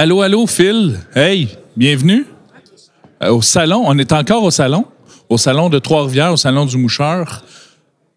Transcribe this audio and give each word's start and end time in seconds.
Allô, 0.00 0.22
allô, 0.22 0.46
Phil. 0.46 0.96
Hey, 1.12 1.48
bienvenue 1.76 2.24
Euh, 3.20 3.32
au 3.32 3.42
salon. 3.42 3.82
On 3.84 3.98
est 3.98 4.12
encore 4.12 4.44
au 4.44 4.50
salon, 4.52 4.84
au 5.28 5.36
salon 5.36 5.68
de 5.68 5.80
Trois-Rivières, 5.80 6.32
au 6.32 6.36
salon 6.36 6.66
du 6.66 6.76
Moucheur. 6.76 7.42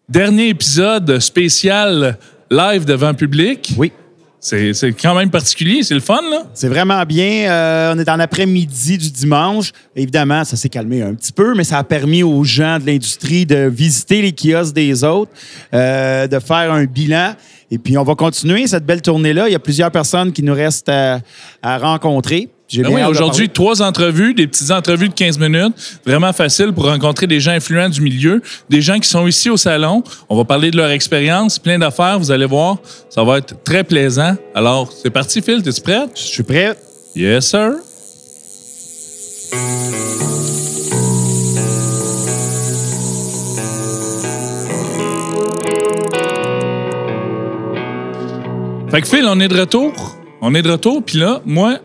Dernier 0.08 0.50
épisode 0.50 1.18
spécial 1.18 2.18
live 2.52 2.84
devant 2.84 3.14
public. 3.14 3.72
Oui. 3.76 3.90
C'est 4.44 4.92
quand 5.00 5.14
même 5.14 5.30
particulier, 5.30 5.84
c'est 5.84 5.94
le 5.94 6.00
fun, 6.00 6.20
là. 6.28 6.42
C'est 6.52 6.66
vraiment 6.66 7.04
bien. 7.04 7.48
Euh, 7.48 7.94
on 7.94 7.98
est 8.00 8.08
en 8.08 8.18
après-midi 8.18 8.98
du 8.98 9.08
dimanche. 9.08 9.70
Évidemment, 9.94 10.42
ça 10.42 10.56
s'est 10.56 10.68
calmé 10.68 11.00
un 11.00 11.14
petit 11.14 11.30
peu, 11.30 11.54
mais 11.54 11.62
ça 11.62 11.78
a 11.78 11.84
permis 11.84 12.24
aux 12.24 12.42
gens 12.42 12.80
de 12.80 12.86
l'industrie 12.86 13.46
de 13.46 13.70
visiter 13.72 14.20
les 14.20 14.32
kiosques 14.32 14.74
des 14.74 15.04
autres, 15.04 15.30
euh, 15.72 16.26
de 16.26 16.40
faire 16.40 16.72
un 16.72 16.86
bilan. 16.86 17.36
Et 17.70 17.78
puis, 17.78 17.96
on 17.96 18.02
va 18.02 18.16
continuer 18.16 18.66
cette 18.66 18.84
belle 18.84 19.00
tournée-là. 19.00 19.48
Il 19.48 19.52
y 19.52 19.54
a 19.54 19.60
plusieurs 19.60 19.92
personnes 19.92 20.32
qui 20.32 20.42
nous 20.42 20.54
restent 20.54 20.88
à, 20.88 21.20
à 21.62 21.78
rencontrer. 21.78 22.48
Ben 22.74 22.88
oui, 22.88 23.02
aujourd'hui, 23.04 23.48
trois 23.48 23.82
entrevues, 23.82 24.34
des 24.34 24.46
petites 24.46 24.70
entrevues 24.70 25.08
de 25.08 25.14
15 25.14 25.38
minutes. 25.38 25.74
Vraiment 26.06 26.32
facile 26.32 26.72
pour 26.72 26.86
rencontrer 26.86 27.26
des 27.26 27.40
gens 27.40 27.52
influents 27.52 27.88
du 27.88 28.00
milieu, 28.00 28.40
des 28.70 28.80
gens 28.80 28.98
qui 28.98 29.08
sont 29.08 29.26
ici 29.26 29.50
au 29.50 29.56
salon. 29.56 30.02
On 30.28 30.36
va 30.36 30.44
parler 30.44 30.70
de 30.70 30.76
leur 30.76 30.90
expérience, 30.90 31.58
plein 31.58 31.78
d'affaires, 31.78 32.18
vous 32.18 32.30
allez 32.30 32.46
voir. 32.46 32.78
Ça 33.10 33.22
va 33.24 33.38
être 33.38 33.62
très 33.62 33.84
plaisant. 33.84 34.36
Alors, 34.54 34.90
c'est 34.90 35.10
parti, 35.10 35.42
Phil, 35.42 35.62
t'es-tu 35.62 35.82
prêt? 35.82 36.06
Je 36.14 36.20
suis 36.20 36.42
prêt. 36.42 36.76
Yes, 37.14 37.46
sir. 37.46 37.72
Fait 48.90 49.00
que 49.00 49.08
Phil, 49.08 49.24
on 49.26 49.40
est 49.40 49.48
de 49.48 49.58
retour. 49.58 49.92
On 50.42 50.54
est 50.54 50.60
de 50.60 50.70
retour. 50.70 51.02
Puis 51.02 51.18
là, 51.18 51.40
moi, 51.46 51.78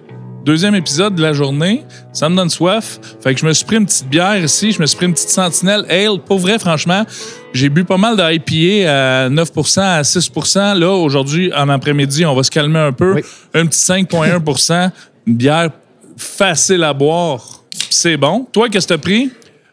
deuxième 0.47 0.75
épisode 0.75 1.13
de 1.13 1.21
la 1.21 1.33
journée, 1.33 1.83
ça 2.13 2.29
me 2.29 2.35
donne 2.37 2.49
soif. 2.49 3.01
Fait 3.21 3.33
que 3.33 3.39
je 3.41 3.45
me 3.45 3.51
suis 3.51 3.65
pris 3.65 3.75
une 3.75 3.85
petite 3.85 4.07
bière 4.07 4.41
ici. 4.41 4.71
Je 4.71 4.79
me 4.79 4.85
suis 4.85 4.95
pris 4.95 5.05
une 5.05 5.13
petite 5.13 5.29
sentinelle 5.29 5.85
ale. 5.89 6.19
Pour 6.25 6.39
vrai, 6.39 6.57
franchement, 6.57 7.03
j'ai 7.51 7.67
bu 7.67 7.83
pas 7.83 7.97
mal 7.97 8.15
d'IPA 8.15 8.89
à 8.89 9.29
9% 9.29 9.81
à 9.81 10.01
6% 10.03 10.79
Là, 10.79 10.91
aujourd'hui, 10.91 11.51
en 11.53 11.67
après-midi, 11.67 12.25
on 12.25 12.33
va 12.33 12.43
se 12.43 12.51
calmer 12.51 12.79
un 12.79 12.93
peu. 12.93 13.15
Oui. 13.15 13.21
Un 13.53 13.65
petit 13.65 13.77
5,1 13.77 14.91
Une 15.27 15.35
bière 15.35 15.69
facile 16.15 16.85
à 16.85 16.93
boire. 16.93 17.43
C'est 17.89 18.15
bon. 18.15 18.47
Toi, 18.49 18.69
qu'est-ce 18.69 18.87
que 18.87 18.93
t'as 18.93 19.01
pris? 19.01 19.29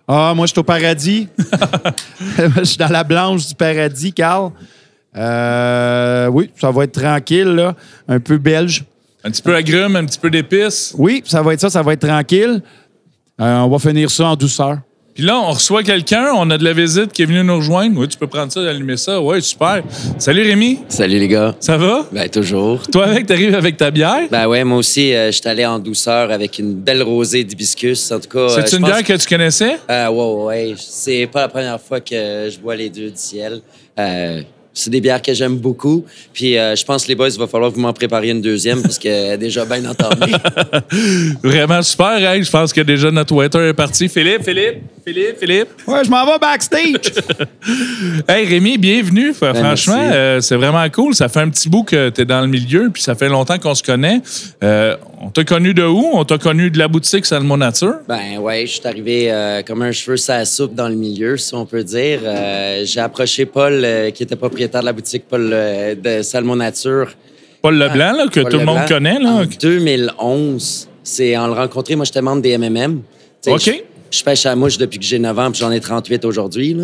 Ah, 0.09 0.33
moi, 0.35 0.47
je 0.47 0.51
suis 0.51 0.59
au 0.59 0.65
paradis. 0.65 1.29
je 2.59 2.65
suis 2.65 2.79
dans 2.79 2.89
la 2.89 3.05
blanche 3.05 3.47
du 3.47 3.55
paradis, 3.55 4.13
Carl. 4.13 4.51
Euh, 5.17 6.27
oui, 6.33 6.51
ça 6.61 6.73
va 6.73 6.83
être 6.83 7.01
tranquille, 7.01 7.45
là. 7.45 7.77
Un 8.09 8.19
peu 8.19 8.39
belge. 8.39 8.85
Un 9.27 9.31
petit 9.31 9.43
peu 9.43 9.55
agrumes, 9.55 9.97
un 9.97 10.05
petit 10.05 10.19
peu 10.19 10.31
d'épices. 10.31 10.95
Oui, 10.99 11.23
ça 11.25 11.41
va 11.43 11.55
être 11.55 11.61
ça, 11.61 11.71
ça 11.71 11.83
va 11.83 11.95
être 11.95 12.07
tranquille. 12.07 12.63
Euh, 13.41 13.59
on 13.61 13.69
va 13.69 13.79
finir 13.79 14.11
ça 14.11 14.27
en 14.27 14.37
douceur. 14.37 14.79
Puis 15.15 15.23
là, 15.23 15.39
on 15.39 15.53
reçoit 15.53 15.85
quelqu'un, 15.85 16.33
on 16.35 16.51
a 16.51 16.59
de 16.59 16.65
la 16.65 16.73
visite 16.73 17.13
qui 17.13 17.23
est 17.23 17.25
venu 17.25 17.43
nous 17.45 17.57
rejoindre. 17.57 17.99
Oui, 18.01 18.09
tu 18.09 18.19
peux 18.19 18.27
prendre 18.27 18.51
ça, 18.53 18.61
allumer 18.69 18.97
ça. 18.97 19.21
Ouais, 19.23 19.41
super. 19.41 19.83
Salut 20.19 20.43
Rémi, 20.43 20.81
Salut 20.89 21.19
les 21.21 21.29
gars. 21.29 21.55
ça 21.61 21.77
va? 21.77 22.05
Ben 22.11 22.29
toujours. 22.29 22.83
Toi 22.91 23.07
avec, 23.07 23.27
t'arrives 23.27 23.55
avec 23.55 23.77
ta 23.77 23.93
bière? 23.93 24.27
Ben 24.31 24.49
ouais, 24.49 24.65
moi 24.65 24.79
aussi, 24.79 25.15
euh, 25.15 25.27
je 25.31 25.39
suis 25.39 25.49
allé 25.49 25.65
en 25.65 25.79
douceur 25.79 26.33
avec 26.33 26.59
une 26.59 26.75
belle 26.75 27.03
rosée 27.05 27.45
d'hibiscus. 27.45 28.11
En 28.11 28.19
tout 28.19 28.29
cas, 28.29 28.39
euh, 28.41 28.49
C'est 28.49 28.73
je 28.73 28.77
une 28.77 28.85
bière 28.85 29.05
que 29.05 29.13
tu 29.13 29.27
connaissais? 29.29 29.79
Euh, 29.89 30.09
ouais, 30.09 30.45
ouais, 30.45 30.75
c'est 30.79 31.29
pas 31.33 31.43
la 31.43 31.49
première 31.49 31.81
fois 31.81 32.01
que 32.01 32.49
je 32.51 32.59
bois 32.59 32.75
les 32.75 32.91
deux 32.91 33.11
du 33.11 33.17
ciel. 33.17 33.61
C'est 34.77 34.91
des 34.91 35.01
bières 35.01 35.23
que 35.23 35.33
j'aime 35.33 35.57
beaucoup. 35.57 36.05
Puis 36.33 36.59
euh, 36.59 36.75
je 36.75 36.85
pense, 36.85 37.07
les 37.07 37.15
boys, 37.15 37.29
il 37.29 37.39
va 37.39 37.47
falloir 37.47 37.71
que 37.71 37.77
vous 37.77 37.81
m'en 37.81 37.93
prépariez 37.93 38.33
une 38.33 38.43
deuxième 38.43 38.83
parce 38.83 38.99
qu'elle 38.99 39.35
est 39.35 39.39
déjà 39.39 39.65
bien 39.65 39.85
entamée. 39.89 40.33
Vraiment 41.43 41.81
super, 41.83 42.17
hein? 42.17 42.43
Je 42.43 42.51
pense 42.51 42.73
que 42.73 42.81
déjà 42.81 43.11
notre 43.11 43.35
waiter 43.35 43.69
est 43.69 43.73
parti. 43.73 44.09
Philippe, 44.09 44.43
Philippe, 44.43 44.83
Philippe, 45.05 45.39
Philippe. 45.39 45.69
Ouais, 45.87 46.05
je 46.05 46.11
m'en 46.11 46.27
vais 46.27 46.39
backstage. 46.39 46.95
Hey 48.29 48.47
Rémi, 48.47 48.79
bienvenue. 48.79 49.33
Ben, 49.41 49.55
Franchement, 49.55 50.11
euh, 50.13 50.41
c'est 50.41 50.57
vraiment 50.57 50.89
cool. 50.91 51.15
Ça 51.15 51.29
fait 51.29 51.41
un 51.41 51.49
petit 51.49 51.69
bout 51.69 51.85
que 51.85 52.11
tu 52.11 52.23
es 52.23 52.25
dans 52.25 52.41
le 52.41 52.47
milieu, 52.47 52.91
puis 52.93 53.03
ça 53.03 53.15
fait 53.15 53.29
longtemps 53.29 53.59
qu'on 53.59 53.75
se 53.75 53.83
connaît. 53.83 54.21
Euh, 54.63 54.97
on 55.21 55.31
t'a 55.31 55.45
connu 55.45 55.73
de 55.73 55.83
où? 55.85 56.11
On 56.13 56.25
t'a 56.25 56.37
connu 56.39 56.71
de 56.71 56.79
la 56.79 56.89
boutique 56.89 57.25
Salmon 57.25 57.57
Nature? 57.57 57.95
ben 58.07 58.39
ouais, 58.39 58.67
je 58.67 58.73
suis 58.73 58.87
arrivé 58.87 59.33
euh, 59.33 59.63
comme 59.63 59.83
un 59.83 59.93
cheveu 59.93 60.17
la 60.29 60.45
soupe 60.45 60.75
dans 60.75 60.89
le 60.89 60.95
milieu, 60.95 61.37
si 61.37 61.55
on 61.55 61.65
peut 61.65 61.85
dire. 61.85 62.21
Euh, 62.25 62.83
J'ai 62.85 63.01
approché 63.01 63.47
Paul, 63.47 63.83
euh, 63.85 64.11
qui 64.11 64.23
était 64.23 64.37
propriétaire 64.37 64.64
de 64.69 64.85
la 64.85 64.93
boutique 64.93 65.25
Paul 65.29 65.51
euh, 65.53 65.95
de 65.95 66.23
Salmon 66.23 66.57
Nature. 66.57 67.09
Paul 67.63 67.77
Leblanc, 67.77 68.13
là, 68.13 68.27
que 68.29 68.41
Paul 68.41 68.53
tout 68.53 68.59
le 68.59 68.65
monde 68.65 68.87
connaît. 68.87 69.19
Là. 69.19 69.31
En 69.31 69.45
2011, 69.45 70.89
c'est 71.03 71.37
en 71.37 71.47
le 71.47 71.53
rencontrant. 71.55 71.97
Moi, 71.97 72.05
j'étais 72.05 72.21
membre 72.21 72.43
des 72.43 72.59
MMM. 72.59 73.01
OK. 73.47 73.61
Je, 73.65 74.19
je 74.19 74.25
pêche 74.25 74.47
à 74.47 74.51
la 74.51 74.57
mouche 74.57 74.77
depuis 74.79 74.99
que 74.99 75.05
j'ai 75.05 75.19
9 75.19 75.39
ans, 75.39 75.51
puis 75.51 75.61
j'en 75.61 75.73
ai 75.73 75.81
38 75.81 76.25
aujourd'hui. 76.25 76.77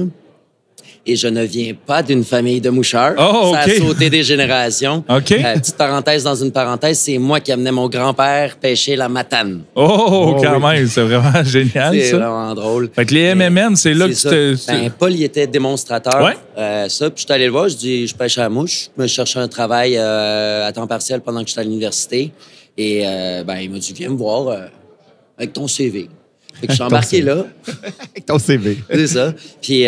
Et 1.07 1.17
je 1.17 1.29
ne 1.29 1.43
viens 1.45 1.73
pas 1.87 2.03
d'une 2.03 2.25
famille 2.25 2.61
de 2.61 2.69
moucheurs. 2.69 3.15
Oh, 3.19 3.53
Ça 3.55 3.61
a 3.61 3.69
sauté 3.71 4.11
des 4.11 4.23
générations. 4.23 4.99
OK. 5.09 5.33
Euh, 5.33 5.55
petite 5.55 5.77
parenthèse 5.77 6.25
dans 6.25 6.35
une 6.35 6.53
parenthèse, 6.53 6.99
c'est 6.99 7.17
moi 7.17 7.41
qui 7.41 7.53
amenais 7.53 7.73
mon 7.73 7.89
grand-père 7.89 8.57
pêcher 8.57 8.97
la 8.97 9.09
matane. 9.09 9.63
Oh, 9.75 10.37
quand 10.43 10.57
oui. 10.57 10.77
même, 10.77 10.87
c'est 10.87 11.01
vraiment 11.03 11.43
génial, 11.45 11.99
C'est 11.99 12.13
vraiment 12.13 12.55
drôle. 12.55 12.91
Fait 12.95 13.07
que 13.07 13.15
les 13.15 13.35
MMM, 13.35 13.77
c'est 13.77 13.95
là 13.95 14.09
que 14.09 14.13
tu 14.13 14.23
te. 14.23 14.67
Ben, 14.71 14.91
Paul, 14.91 15.13
il 15.13 15.23
était 15.23 15.47
démonstrateur. 15.47 16.23
Ouais. 16.23 16.37
Euh, 16.59 16.89
ça, 16.91 17.09
puis 17.09 17.23
je 17.23 17.25
suis 17.25 17.33
allé 17.33 17.47
le 17.47 17.53
voir, 17.53 17.69
je 17.69 17.77
dis, 17.77 18.07
je 18.07 18.15
pêche 18.15 18.37
à 18.37 18.43
la 18.43 18.49
mouche. 18.51 18.91
Je 18.95 19.03
me 19.03 19.09
cherchais 19.09 19.39
un 19.39 19.49
travail 19.49 19.97
euh, 19.97 20.67
à 20.67 20.73
temps 20.73 20.87
partiel 20.87 21.23
pendant 21.23 21.43
que 21.43 21.49
j'étais 21.49 21.61
à 21.61 21.65
l'université. 21.65 22.31
Et 22.77 23.05
ben, 23.47 23.57
il 23.57 23.71
m'a 23.71 23.79
dit, 23.79 23.93
viens 23.95 24.11
me 24.11 24.17
voir 24.17 24.55
avec 25.39 25.53
ton 25.55 25.67
CV. 25.67 26.09
Fait 26.61 26.67
que 26.67 26.73
je 26.73 26.77
suis 26.77 26.85
embarqué 26.85 27.23
là. 27.23 27.47
Avec 28.11 28.27
ton 28.27 28.39
CV. 28.39 28.79
C'est 28.91 29.07
ça. 29.07 29.35
Puis 29.63 29.87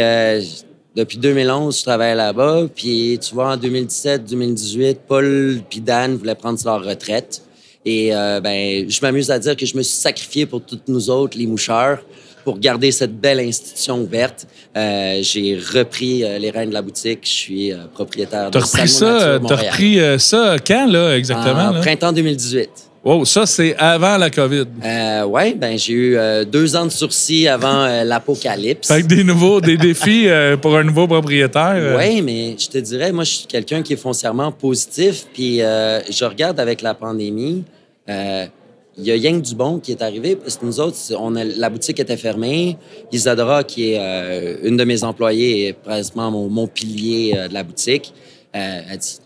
depuis 0.94 1.18
2011, 1.18 1.78
je 1.78 1.82
travaille 1.84 2.16
là-bas. 2.16 2.64
Puis 2.74 3.18
tu 3.20 3.34
vois, 3.34 3.52
en 3.52 3.56
2017-2018, 3.56 4.96
Paul 5.06 5.60
puis 5.68 5.80
Dan 5.80 6.16
voulaient 6.16 6.34
prendre 6.34 6.58
leur 6.64 6.84
retraite. 6.84 7.42
Et 7.84 8.14
euh, 8.14 8.40
ben, 8.40 8.88
je 8.88 9.00
m'amuse 9.02 9.30
à 9.30 9.38
dire 9.38 9.56
que 9.56 9.66
je 9.66 9.76
me 9.76 9.82
suis 9.82 9.96
sacrifié 9.96 10.46
pour 10.46 10.62
toutes 10.62 10.86
nous 10.88 11.10
autres, 11.10 11.36
les 11.36 11.46
moucheurs, 11.46 11.98
pour 12.44 12.58
garder 12.58 12.92
cette 12.92 13.18
belle 13.18 13.40
institution 13.40 14.00
ouverte. 14.00 14.46
Euh, 14.76 15.18
J'ai 15.22 15.56
repris 15.58 16.22
euh, 16.22 16.38
les 16.38 16.50
rênes 16.50 16.68
de 16.68 16.74
la 16.74 16.82
boutique. 16.82 17.20
Je 17.24 17.28
suis 17.28 17.72
propriétaire 17.92 18.50
de 18.50 18.58
T'as 18.58 18.64
repris 18.64 18.88
ça, 18.88 19.40
t'as 19.46 19.56
repris 19.56 19.98
ça 20.18 20.56
quand, 20.64 20.86
là, 20.86 21.16
exactement? 21.16 21.68
En 21.68 21.72
là? 21.72 21.80
printemps 21.80 22.12
2018. 22.12 22.91
Oh, 23.04 23.24
ça, 23.24 23.46
c'est 23.46 23.74
avant 23.78 24.16
la 24.16 24.30
COVID. 24.30 24.64
Euh, 24.84 25.24
ouais, 25.24 25.54
ben 25.54 25.76
j'ai 25.76 25.92
eu 25.92 26.16
euh, 26.16 26.44
deux 26.44 26.76
ans 26.76 26.84
de 26.86 26.90
sursis 26.92 27.48
avant 27.48 27.82
euh, 27.82 28.04
l'apocalypse. 28.04 28.86
Fait 28.86 29.02
que 29.02 29.08
des 29.08 29.24
nouveaux, 29.24 29.60
des 29.60 29.76
défis 29.76 30.28
euh, 30.28 30.56
pour 30.56 30.76
un 30.76 30.84
nouveau 30.84 31.08
propriétaire. 31.08 31.96
Oui, 31.98 32.22
mais 32.22 32.54
je 32.56 32.68
te 32.68 32.78
dirais, 32.78 33.10
moi, 33.10 33.24
je 33.24 33.30
suis 33.32 33.46
quelqu'un 33.46 33.82
qui 33.82 33.94
est 33.94 33.96
foncièrement 33.96 34.52
positif. 34.52 35.26
Puis 35.34 35.58
je 35.58 36.24
regarde 36.24 36.60
avec 36.60 36.80
la 36.80 36.94
pandémie, 36.94 37.64
il 38.08 39.04
y 39.04 39.10
a 39.10 39.16
Yang 39.16 39.42
Dubon 39.42 39.78
qui 39.80 39.90
est 39.90 40.02
arrivé 40.02 40.36
parce 40.36 40.56
que 40.56 40.64
nous 40.64 40.78
autres, 40.78 40.96
on 41.18 41.34
a- 41.34 41.42
la 41.44 41.70
boutique 41.70 41.98
était 41.98 42.16
fermée. 42.16 42.76
Isadora, 43.10 43.64
qui 43.64 43.94
est 43.94 44.58
une 44.62 44.76
de 44.76 44.84
mes 44.84 45.02
employées, 45.02 45.66
est 45.68 45.72
pratiquement 45.72 46.30
mon, 46.30 46.48
mon 46.48 46.68
pilier 46.68 47.34
de 47.48 47.52
la 47.54 47.64
boutique, 47.64 48.12
a 48.54 48.96
dit 48.96 49.18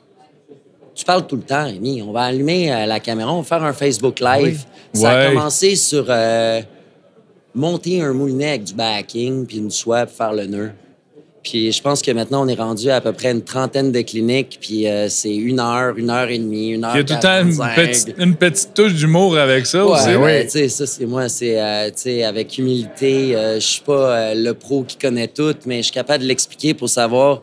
Tu 0.96 1.04
parles 1.04 1.26
tout 1.26 1.36
le 1.36 1.42
temps, 1.42 1.64
Rémi. 1.66 2.02
On 2.02 2.10
va 2.10 2.22
allumer 2.22 2.72
euh, 2.72 2.86
la 2.86 2.98
caméra, 3.00 3.32
on 3.32 3.42
va 3.42 3.44
faire 3.44 3.62
un 3.62 3.74
Facebook 3.74 4.18
Live. 4.20 4.64
Ça 4.94 5.10
a 5.10 5.26
commencé 5.28 5.76
sur 5.76 6.06
euh, 6.08 6.62
monter 7.54 8.00
un 8.00 8.12
moulinet 8.14 8.48
avec 8.48 8.64
du 8.64 8.74
backing, 8.74 9.46
puis 9.46 9.58
une 9.58 9.70
soie, 9.70 10.06
puis 10.06 10.16
faire 10.16 10.32
le 10.32 10.46
nœud. 10.46 10.70
Puis 11.42 11.70
je 11.70 11.80
pense 11.80 12.02
que 12.02 12.10
maintenant, 12.10 12.44
on 12.44 12.48
est 12.48 12.54
rendu 12.58 12.90
à, 12.90 12.96
à 12.96 13.00
peu 13.00 13.12
près 13.12 13.30
une 13.30 13.42
trentaine 13.42 13.92
de 13.92 14.00
cliniques, 14.00 14.58
puis 14.60 14.88
euh, 14.88 15.08
c'est 15.08 15.34
une 15.36 15.60
heure, 15.60 15.96
une 15.96 16.10
heure 16.10 16.28
et 16.28 16.38
demie, 16.38 16.70
une 16.70 16.84
heure 16.84 16.96
Il 16.96 16.98
y 16.98 17.00
a 17.00 17.04
tout 17.04 17.14
le 17.14 17.20
temps 17.20 17.40
une 17.46 17.56
45. 17.56 17.74
petite, 17.76 18.14
une 18.18 18.34
petite 18.34 18.74
touche 18.74 18.94
d'humour 18.94 19.36
avec 19.38 19.64
ça 19.66 19.86
Ouais, 19.86 19.92
aussi. 19.92 20.16
ouais, 20.16 20.44
tu 20.46 20.50
sais, 20.52 20.68
ça, 20.68 20.86
c'est 20.86 21.06
moi. 21.06 21.28
C'est, 21.28 21.60
euh, 21.60 21.90
avec 22.26 22.58
humilité, 22.58 23.36
euh, 23.36 23.56
je 23.56 23.66
suis 23.66 23.82
pas 23.82 23.92
euh, 23.92 24.34
le 24.34 24.54
pro 24.54 24.82
qui 24.82 24.96
connaît 24.96 25.28
tout, 25.28 25.54
mais 25.66 25.76
je 25.78 25.82
suis 25.82 25.92
capable 25.92 26.24
de 26.24 26.28
l'expliquer 26.28 26.74
pour 26.74 26.88
savoir 26.88 27.42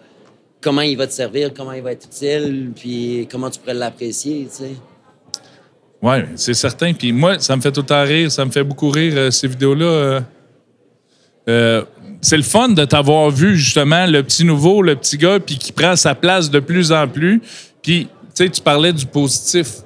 comment 0.64 0.82
il 0.82 0.98
va 0.98 1.06
te 1.06 1.14
servir, 1.14 1.52
comment 1.56 1.74
il 1.74 1.84
va 1.84 1.92
être 1.92 2.06
utile, 2.06 2.72
puis 2.76 3.28
comment 3.30 3.50
tu 3.50 3.60
pourrais 3.60 3.74
l'apprécier, 3.74 4.48
tu 4.50 4.64
sais. 4.64 4.72
Oui, 6.02 6.16
c'est 6.36 6.54
certain. 6.54 6.94
Puis 6.94 7.14
moi, 7.14 7.40
ça 7.40 7.56
me 7.56 7.62
fait 7.62 7.72
tout 7.72 7.82
le 7.82 7.86
temps 7.86 8.04
rire. 8.04 8.30
Ça 8.30 8.44
me 8.44 8.52
fait 8.52 8.64
beaucoup 8.64 8.90
rire, 8.90 9.14
euh, 9.16 9.32
ces 9.32 9.48
vidéos-là. 9.48 9.86
euh. 9.86 10.22
Euh, 11.48 11.84
c'est 12.22 12.38
le 12.38 12.44
fun 12.44 12.70
de 12.70 12.86
t'avoir 12.86 13.30
vu, 13.30 13.58
justement, 13.58 14.06
le 14.06 14.24
petit 14.24 14.46
nouveau, 14.46 14.82
le 14.82 14.96
petit 14.96 15.18
gars, 15.18 15.40
puis 15.40 15.58
qui 15.58 15.72
prend 15.72 15.96
sa 15.96 16.16
place 16.16 16.50
de 16.50 16.60
plus 16.60 16.92
en 16.92 17.08
plus. 17.08 17.42
Puis, 17.82 18.06
tu 18.06 18.46
sais, 18.46 18.50
tu 18.50 18.62
parlais 18.62 18.94
du 18.94 19.06
positif 19.06 19.82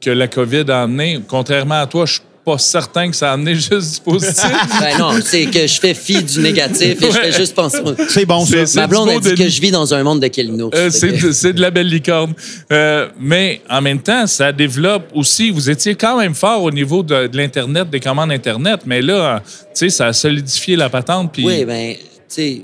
que 0.00 0.10
la 0.10 0.28
COVID 0.28 0.64
a 0.68 0.82
amené. 0.82 1.20
Contrairement 1.26 1.80
à 1.80 1.86
toi, 1.86 2.06
je 2.06 2.20
pas 2.48 2.58
certain 2.58 3.10
que 3.10 3.16
ça 3.16 3.30
a 3.30 3.32
amené 3.34 3.54
juste 3.54 3.94
du 3.96 4.00
positif. 4.00 4.44
Ben 4.80 4.98
non, 4.98 5.10
c'est 5.24 5.46
que 5.46 5.66
je 5.66 5.80
fais 5.80 5.94
fi 5.94 6.22
du 6.22 6.40
négatif 6.40 6.82
et 6.82 6.96
je 7.00 7.06
Ouais. 7.06 7.12
fais 7.12 7.32
juste 7.32 7.54
penser. 7.54 7.78
C'est 8.08 8.24
bon, 8.26 8.44
ça. 8.44 8.64
Ma 8.80 8.86
blonde 8.86 9.10
a 9.10 9.18
dit 9.20 9.34
que 9.34 9.48
je 9.48 9.60
vis 9.60 9.70
dans 9.70 9.92
un 9.92 10.02
monde 10.02 10.20
de 10.20 10.28
Kelinours. 10.28 10.70
Euh, 10.74 10.88
c'est 10.90 11.12
que- 11.12 11.52
de, 11.52 11.60
la 11.60 11.70
belle 11.70 11.88
licorne. 11.88 12.32
Euh, 12.72 13.08
mais 13.20 13.60
en 13.68 13.80
même 13.82 14.00
temps, 14.00 14.26
ça 14.26 14.52
développe 14.52 15.10
aussi. 15.14 15.50
Vous 15.50 15.68
étiez 15.68 15.94
quand 15.94 16.18
même 16.18 16.34
fort 16.34 16.62
au 16.62 16.70
niveau 16.70 17.02
de, 17.02 17.26
de 17.26 17.36
l'Internet, 17.36 17.90
des 17.90 18.00
commandes 18.00 18.30
Internet, 18.32 18.80
mais 18.86 19.02
là, 19.02 19.42
tu 19.46 19.54
sais, 19.74 19.88
ça 19.90 20.06
a 20.06 20.12
solidifié 20.12 20.76
la 20.76 20.88
patente. 20.88 21.32
Puis 21.32 21.44
Oui, 21.44 21.64
ben, 21.64 21.94
tu 21.94 21.98
sais, 22.28 22.62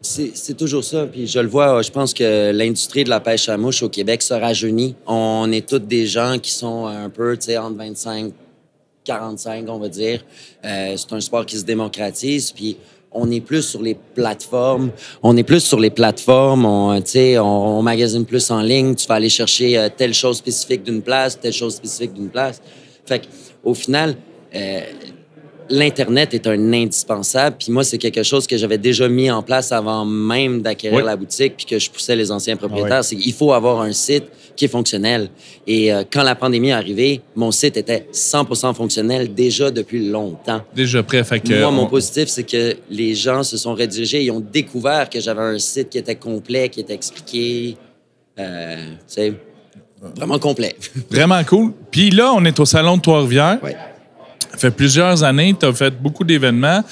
c'est 0.00 0.30
c'est 0.34 0.56
toujours 0.56 0.84
ça. 0.84 1.06
Puis 1.10 1.26
je 1.26 1.38
le 1.40 1.48
vois, 1.48 1.82
je 1.82 1.90
pense 1.90 2.14
que 2.14 2.52
l'industrie 2.52 3.04
de 3.04 3.10
la 3.10 3.20
pêche 3.20 3.48
à 3.48 3.56
mouche 3.56 3.82
au 3.82 3.88
Québec 3.88 4.22
se 4.22 4.34
rajeunit. 4.34 4.94
On 5.06 5.50
est 5.52 5.66
tous 5.68 5.78
des 5.80 6.06
gens 6.06 6.38
qui 6.40 6.52
sont 6.52 6.86
un 6.86 7.08
peu, 7.10 7.36
tu 7.36 7.46
sais, 7.46 7.58
entre 7.58 7.76
25 7.76 8.32
45, 9.06 9.64
on 9.68 9.78
va 9.78 9.88
dire. 9.88 10.22
Euh, 10.64 10.94
c'est 10.96 11.12
un 11.14 11.20
sport 11.20 11.46
qui 11.46 11.56
se 11.56 11.64
démocratise, 11.64 12.50
puis 12.52 12.76
on 13.12 13.30
est 13.30 13.40
plus 13.40 13.62
sur 13.62 13.80
les 13.80 13.94
plateformes. 13.94 14.90
On 15.22 15.36
est 15.36 15.44
plus 15.44 15.60
sur 15.60 15.80
les 15.80 15.90
plateformes. 15.90 16.66
On, 16.66 17.00
sais, 17.04 17.38
on, 17.38 17.78
on 17.78 17.82
magasine 17.82 18.26
plus 18.26 18.50
en 18.50 18.60
ligne. 18.60 18.94
Tu 18.94 19.06
vas 19.06 19.14
aller 19.14 19.30
chercher 19.30 19.78
euh, 19.78 19.88
telle 19.96 20.12
chose 20.12 20.36
spécifique 20.38 20.82
d'une 20.82 21.00
place, 21.00 21.38
telle 21.40 21.52
chose 21.52 21.76
spécifique 21.76 22.12
d'une 22.12 22.28
place. 22.28 22.60
Fait 23.06 23.22
au 23.64 23.74
final, 23.74 24.16
euh, 24.54 24.80
l'Internet 25.70 26.34
est 26.34 26.46
un 26.46 26.72
indispensable. 26.72 27.56
Puis 27.58 27.72
moi, 27.72 27.84
c'est 27.84 27.98
quelque 27.98 28.22
chose 28.22 28.46
que 28.46 28.56
j'avais 28.56 28.78
déjà 28.78 29.08
mis 29.08 29.30
en 29.30 29.42
place 29.42 29.72
avant 29.72 30.04
même 30.04 30.62
d'acquérir 30.62 30.98
Oui. 30.98 31.04
la 31.04 31.16
boutique, 31.16 31.56
puis 31.56 31.66
que 31.66 31.78
je 31.78 31.90
poussais 31.90 32.16
les 32.16 32.30
anciens 32.30 32.54
Ah 32.54 32.58
propriétaires. 32.58 33.04
C'est 33.04 33.16
qu'il 33.16 33.32
faut 33.32 33.52
avoir 33.52 33.80
un 33.80 33.92
site 33.92 34.24
qui 34.56 34.64
est 34.64 34.68
fonctionnel. 34.68 35.28
Et 35.66 35.92
euh, 35.92 36.02
quand 36.10 36.22
la 36.22 36.34
pandémie 36.34 36.68
est 36.68 36.72
arrivée, 36.72 37.20
mon 37.34 37.50
site 37.50 37.76
était 37.76 38.08
100 38.10 38.72
fonctionnel 38.74 39.34
déjà 39.34 39.70
depuis 39.70 40.08
longtemps. 40.08 40.62
déjà 40.74 41.02
prêt. 41.02 41.22
Fait 41.24 41.40
que, 41.40 41.60
Moi, 41.60 41.70
mon 41.70 41.82
on- 41.82 41.86
positif, 41.86 42.28
c'est 42.28 42.44
que 42.44 42.76
les 42.90 43.14
gens 43.14 43.42
se 43.42 43.56
sont 43.56 43.74
redirigés 43.74 44.24
et 44.24 44.30
ont 44.30 44.40
découvert 44.40 45.08
que 45.10 45.20
j'avais 45.20 45.42
un 45.42 45.58
site 45.58 45.90
qui 45.90 45.98
était 45.98 46.14
complet, 46.16 46.68
qui 46.68 46.80
était 46.80 46.94
expliqué. 46.94 47.76
Euh, 48.38 48.76
c'est 49.06 49.32
vraiment 50.16 50.38
complet. 50.38 50.74
Vraiment 51.10 51.42
cool. 51.44 51.72
Puis 51.90 52.10
là, 52.10 52.32
on 52.34 52.44
est 52.44 52.58
au 52.60 52.64
Salon 52.64 52.96
de 52.96 53.02
Trois-Rivières. 53.02 53.58
Ouais. 53.62 53.76
Ça 54.52 54.58
fait 54.58 54.70
plusieurs 54.70 55.22
années, 55.22 55.54
tu 55.58 55.66
as 55.66 55.72
fait 55.72 55.90
beaucoup 55.90 56.24
d'événements. 56.24 56.82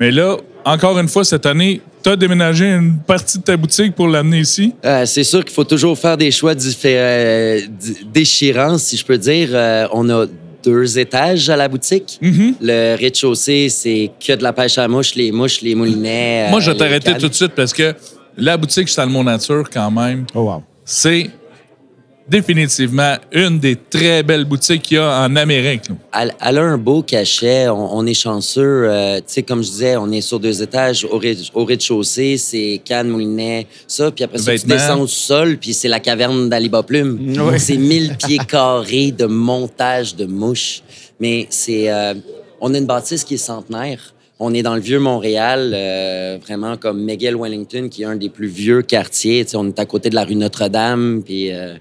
Mais 0.00 0.10
là, 0.10 0.36
encore 0.64 0.98
une 0.98 1.08
fois, 1.08 1.24
cette 1.24 1.46
année, 1.46 1.80
tu 2.04 2.10
as 2.10 2.16
déménagé 2.16 2.66
une 2.66 2.98
partie 2.98 3.38
de 3.38 3.42
ta 3.42 3.56
boutique 3.56 3.94
pour 3.94 4.06
l'amener 4.08 4.40
ici? 4.40 4.74
Euh, 4.84 5.06
c'est 5.06 5.24
sûr 5.24 5.42
qu'il 5.42 5.54
faut 5.54 5.64
toujours 5.64 5.98
faire 5.98 6.16
des 6.18 6.30
choix 6.30 6.52
euh, 6.84 7.60
déchirants, 8.12 8.76
si 8.76 8.98
je 8.98 9.04
peux 9.04 9.16
dire. 9.16 9.48
Euh, 9.52 9.88
on 9.92 10.08
a 10.10 10.26
deux 10.62 10.98
étages 10.98 11.48
à 11.48 11.56
la 11.56 11.66
boutique. 11.66 12.18
Mm-hmm. 12.22 12.54
Le 12.60 12.96
rez-de-chaussée, 12.96 13.70
c'est 13.70 14.10
que 14.24 14.34
de 14.34 14.42
la 14.42 14.52
pêche 14.52 14.76
à 14.76 14.86
mouche, 14.86 15.14
les 15.14 15.32
mouches, 15.32 15.62
les 15.62 15.74
moulinets. 15.74 16.48
Moi, 16.50 16.60
je 16.60 16.70
vais 16.70 16.76
t'arrêter 16.76 17.16
tout 17.16 17.28
de 17.28 17.34
suite 17.34 17.52
parce 17.56 17.72
que 17.72 17.94
la 18.36 18.56
boutique 18.58 18.88
Salmon 18.90 19.24
Nature, 19.24 19.64
quand 19.72 19.90
même, 19.90 20.26
Oh, 20.34 20.40
wow. 20.40 20.62
c'est 20.84 21.30
définitivement 22.28 23.16
une 23.32 23.58
des 23.58 23.76
très 23.76 24.22
belles 24.22 24.44
boutiques 24.44 24.82
qu'il 24.82 24.96
y 24.96 25.00
a 25.00 25.22
en 25.24 25.36
Amérique. 25.36 25.82
Elle, 26.18 26.34
elle 26.40 26.58
a 26.58 26.62
un 26.62 26.78
beau 26.78 27.02
cachet. 27.02 27.68
On, 27.68 27.96
on 27.96 28.06
est 28.06 28.14
chanceux. 28.14 28.84
Euh, 28.88 29.18
tu 29.18 29.24
sais, 29.26 29.42
comme 29.42 29.62
je 29.62 29.68
disais, 29.70 29.96
on 29.96 30.10
est 30.10 30.20
sur 30.20 30.40
deux 30.40 30.62
étages. 30.62 31.04
Au, 31.04 31.18
rez- 31.18 31.36
au 31.54 31.64
rez-de-chaussée, 31.64 32.36
c'est 32.38 32.80
Cannes, 32.84 33.08
Moulinet, 33.08 33.66
ça. 33.86 34.10
Puis 34.10 34.24
après 34.24 34.38
ça, 34.38 34.56
tu 34.56 34.66
descends 34.66 35.00
au 35.00 35.06
sol, 35.06 35.58
puis 35.58 35.74
c'est 35.74 35.88
la 35.88 36.00
caverne 36.00 36.48
d'Aliba 36.48 36.82
Plume. 36.82 37.34
Ouais. 37.38 37.58
C'est 37.58 37.76
1000 37.76 38.16
pieds 38.16 38.38
carrés 38.48 39.12
de 39.12 39.26
montage 39.26 40.16
de 40.16 40.24
mouches. 40.26 40.82
Mais 41.20 41.46
c'est... 41.50 41.90
euh, 41.90 42.14
on 42.60 42.72
a 42.72 42.78
une 42.78 42.86
bâtisse 42.86 43.24
qui 43.24 43.34
est 43.34 43.38
centenaire. 43.38 44.14
On 44.40 44.52
est 44.52 44.62
dans 44.62 44.74
le 44.74 44.80
vieux 44.80 44.98
Montréal, 44.98 45.72
euh, 45.74 46.38
vraiment 46.44 46.76
comme 46.76 47.04
McGill 47.04 47.36
Wellington, 47.36 47.88
qui 47.88 48.02
est 48.02 48.06
un 48.06 48.16
des 48.16 48.28
plus 48.30 48.48
vieux 48.48 48.82
quartiers. 48.82 49.44
Tu 49.44 49.52
sais, 49.52 49.56
on 49.56 49.68
est 49.68 49.78
à 49.78 49.84
côté 49.86 50.10
de 50.10 50.14
la 50.14 50.24
rue 50.24 50.34
Notre-Dame, 50.34 51.22
puis 51.24 51.52
euh, 51.52 51.74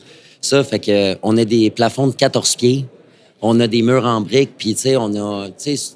ça 0.48 0.64
fait 0.64 0.80
que 0.80 1.18
on 1.24 1.38
a 1.38 1.46
des 1.46 1.70
plafonds 1.70 2.08
de 2.08 2.14
14 2.16 2.56
pieds, 2.56 2.86
on 3.42 3.60
a 3.60 3.68
des 3.68 3.82
murs 3.82 4.06
en 4.06 4.22
briques, 4.22 4.52
puis 4.58 4.74
tu 4.76 4.82
sais, 4.82 4.96
on 4.98 5.14
a, 5.16 5.48
tu 5.50 5.76
sais, 5.78 5.96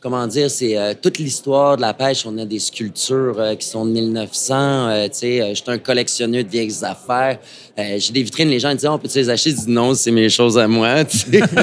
comment 0.00 0.26
dire, 0.28 0.48
c'est 0.50 0.76
euh, 0.78 0.94
toute 1.00 1.18
l'histoire 1.18 1.76
de 1.76 1.82
la 1.82 1.92
pêche. 1.92 2.24
On 2.24 2.38
a 2.38 2.44
des 2.44 2.60
sculptures 2.60 3.34
euh, 3.38 3.54
qui 3.56 3.66
sont 3.66 3.84
de 3.84 3.90
1900. 3.90 4.54
euh, 4.54 5.04
tu 5.08 5.10
sais, 5.14 5.40
euh, 5.40 5.48
je 5.50 5.54
suis 5.54 5.64
un 5.66 5.78
collectionneur 5.78 6.44
de 6.44 6.48
vieilles 6.48 6.84
affaires. 6.84 7.38
J'ai 7.76 8.12
des 8.12 8.22
vitrines, 8.22 8.48
les 8.48 8.60
gens 8.60 8.72
disent, 8.74 8.86
on 8.86 8.98
peut 8.98 9.08
les 9.14 9.28
acheter? 9.30 9.50
Je 9.50 9.56
dis, 9.56 9.70
non, 9.70 9.94
c'est 9.94 10.10
mes 10.12 10.28
choses 10.28 10.56
à 10.58 10.66
moi. 10.68 11.04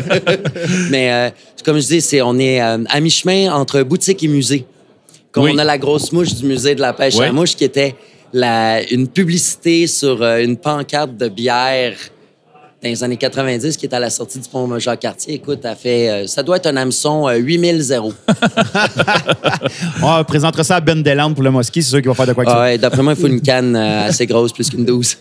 Mais 0.90 1.34
comme 1.64 1.80
je 1.80 1.88
dis, 1.88 2.02
c'est, 2.02 2.22
on 2.22 2.38
est 2.40 2.60
à 2.60 3.00
mi-chemin 3.02 3.54
entre 3.54 3.82
boutique 3.84 4.24
et 4.24 4.28
musée. 4.28 4.66
Comme 5.32 5.46
Oui. 5.46 5.52
on 5.54 5.58
a 5.58 5.64
la 5.66 5.78
grosse 5.78 6.12
mouche 6.14 6.34
du 6.36 6.46
musée 6.46 6.76
de 6.76 6.82
la 6.82 6.94
pêche 6.94 7.18
à 7.20 7.24
la 7.24 7.34
mouche 7.34 7.56
qui 7.56 7.66
était 7.66 7.96
la, 8.33 8.81
une 8.92 9.07
publicité 9.07 9.88
sur 9.88 10.22
euh, 10.22 10.39
une 10.44 10.57
pancarte 10.57 11.16
de 11.18 11.30
bière 11.30 11.94
dans 12.83 12.89
les 12.89 13.04
années 13.04 13.18
90 13.18 13.77
qui 13.77 13.86
est 13.86 13.94
à 13.95 14.00
la 14.00 14.10
sortie 14.10 14.39
du 14.39 14.48
pont 14.50 14.77
Jacques-Cartier. 14.77 15.36
Écoute, 15.36 15.60
elle 15.63 15.75
fait, 15.75 16.10
euh, 16.10 16.27
ça 16.27 16.44
doit 16.44 16.57
être 16.57 16.68
un 16.68 16.77
hameçon 16.77 17.27
euh, 17.27 17.36
8000 17.36 17.81
On 20.04 20.24
présentera 20.24 20.63
ça 20.63 20.75
à 20.77 20.81
Ben 20.81 21.01
Deland 21.01 21.33
pour 21.33 21.44
le 21.44 21.51
mosquée, 21.51 21.81
c'est 21.81 21.89
sûr 21.89 22.00
qu'il 22.00 22.10
va 22.10 22.13
faire 22.13 22.27
de 22.27 22.33
quoi 22.33 22.45
que 22.45 22.50
Ah 22.51 22.62
ouais, 22.62 22.77
D'après 22.77 23.01
moi, 23.01 23.13
il 23.13 23.19
faut 23.19 23.27
une 23.27 23.42
canne 23.42 23.75
euh, 23.75 24.07
assez 24.07 24.25
grosse, 24.25 24.51
plus 24.51 24.69
qu'une 24.69 24.86
12. 24.86 25.18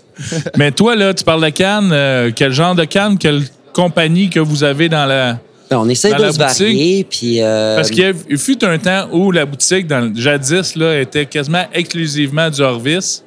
Mais 0.57 0.73
toi, 0.73 0.95
là, 0.97 1.15
tu 1.15 1.25
parles 1.25 1.45
de 1.45 1.51
canne. 1.51 1.91
euh, 1.93 2.31
quel 2.35 2.53
genre 2.53 2.75
de 2.75 2.85
canne, 2.85 3.19
quelle 3.19 3.43
compagnie 3.73 4.29
que 4.31 4.41
vous 4.41 4.63
avez 4.65 4.89
dans 4.89 5.07
la. 5.07 5.39
Ben, 5.71 5.79
on 5.79 5.89
essaie 5.89 6.11
Dans 6.11 6.19
de 6.19 6.23
la 6.23 6.33
se 6.33 6.39
boutique? 6.39 6.59
varier, 6.61 7.05
puis... 7.05 7.43
euh, 7.43 7.77
Parce 7.77 7.91
qu'il 7.91 8.39
fut 8.39 8.63
un 8.65 8.79
temps 8.79 9.09
où 9.13 9.31
la 9.31 9.47
boutique, 9.47 9.87
dans, 9.87 10.13
jadis, 10.15 10.77
là, 10.77 11.01
était 11.01 11.27
quasiment 11.27 11.65
exclusivement 11.73 12.51
du 12.51 12.61
Orvis. 12.61 13.23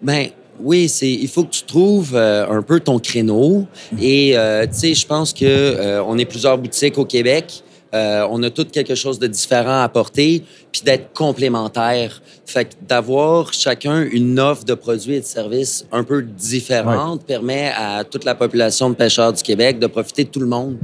Ben 0.00 0.28
oui, 0.60 0.88
c'est 0.88 1.10
il 1.10 1.28
faut 1.28 1.44
que 1.44 1.50
tu 1.50 1.62
trouves 1.64 2.12
euh, 2.14 2.46
un 2.48 2.62
peu 2.62 2.78
ton 2.78 2.98
créneau 2.98 3.66
et 4.00 4.36
euh, 4.36 4.64
tu 4.66 4.78
sais, 4.78 4.94
je 4.94 5.06
pense 5.06 5.32
que 5.32 5.44
euh, 5.44 6.02
on 6.04 6.16
est 6.18 6.24
plusieurs 6.24 6.56
boutiques 6.58 6.96
au 6.98 7.04
Québec. 7.04 7.62
Euh, 7.94 8.26
on 8.30 8.42
a 8.42 8.50
toutes 8.50 8.72
quelque 8.72 8.94
chose 8.94 9.18
de 9.18 9.26
différent 9.26 9.80
à 9.80 9.84
apporter, 9.84 10.42
puis 10.72 10.82
d'être 10.84 11.12
complémentaires. 11.12 12.20
Fait 12.44 12.66
que 12.66 12.74
d'avoir 12.86 13.52
chacun 13.52 14.06
une 14.10 14.38
offre 14.40 14.64
de 14.64 14.74
produits 14.74 15.14
et 15.14 15.20
de 15.20 15.24
services 15.24 15.86
un 15.92 16.04
peu 16.04 16.22
différente 16.22 17.24
permet 17.24 17.72
à 17.76 18.04
toute 18.04 18.24
la 18.24 18.34
population 18.34 18.90
de 18.90 18.94
pêcheurs 18.94 19.32
du 19.32 19.42
Québec 19.42 19.78
de 19.78 19.86
profiter 19.86 20.24
de 20.24 20.30
tout 20.30 20.40
le 20.40 20.46
monde. 20.46 20.76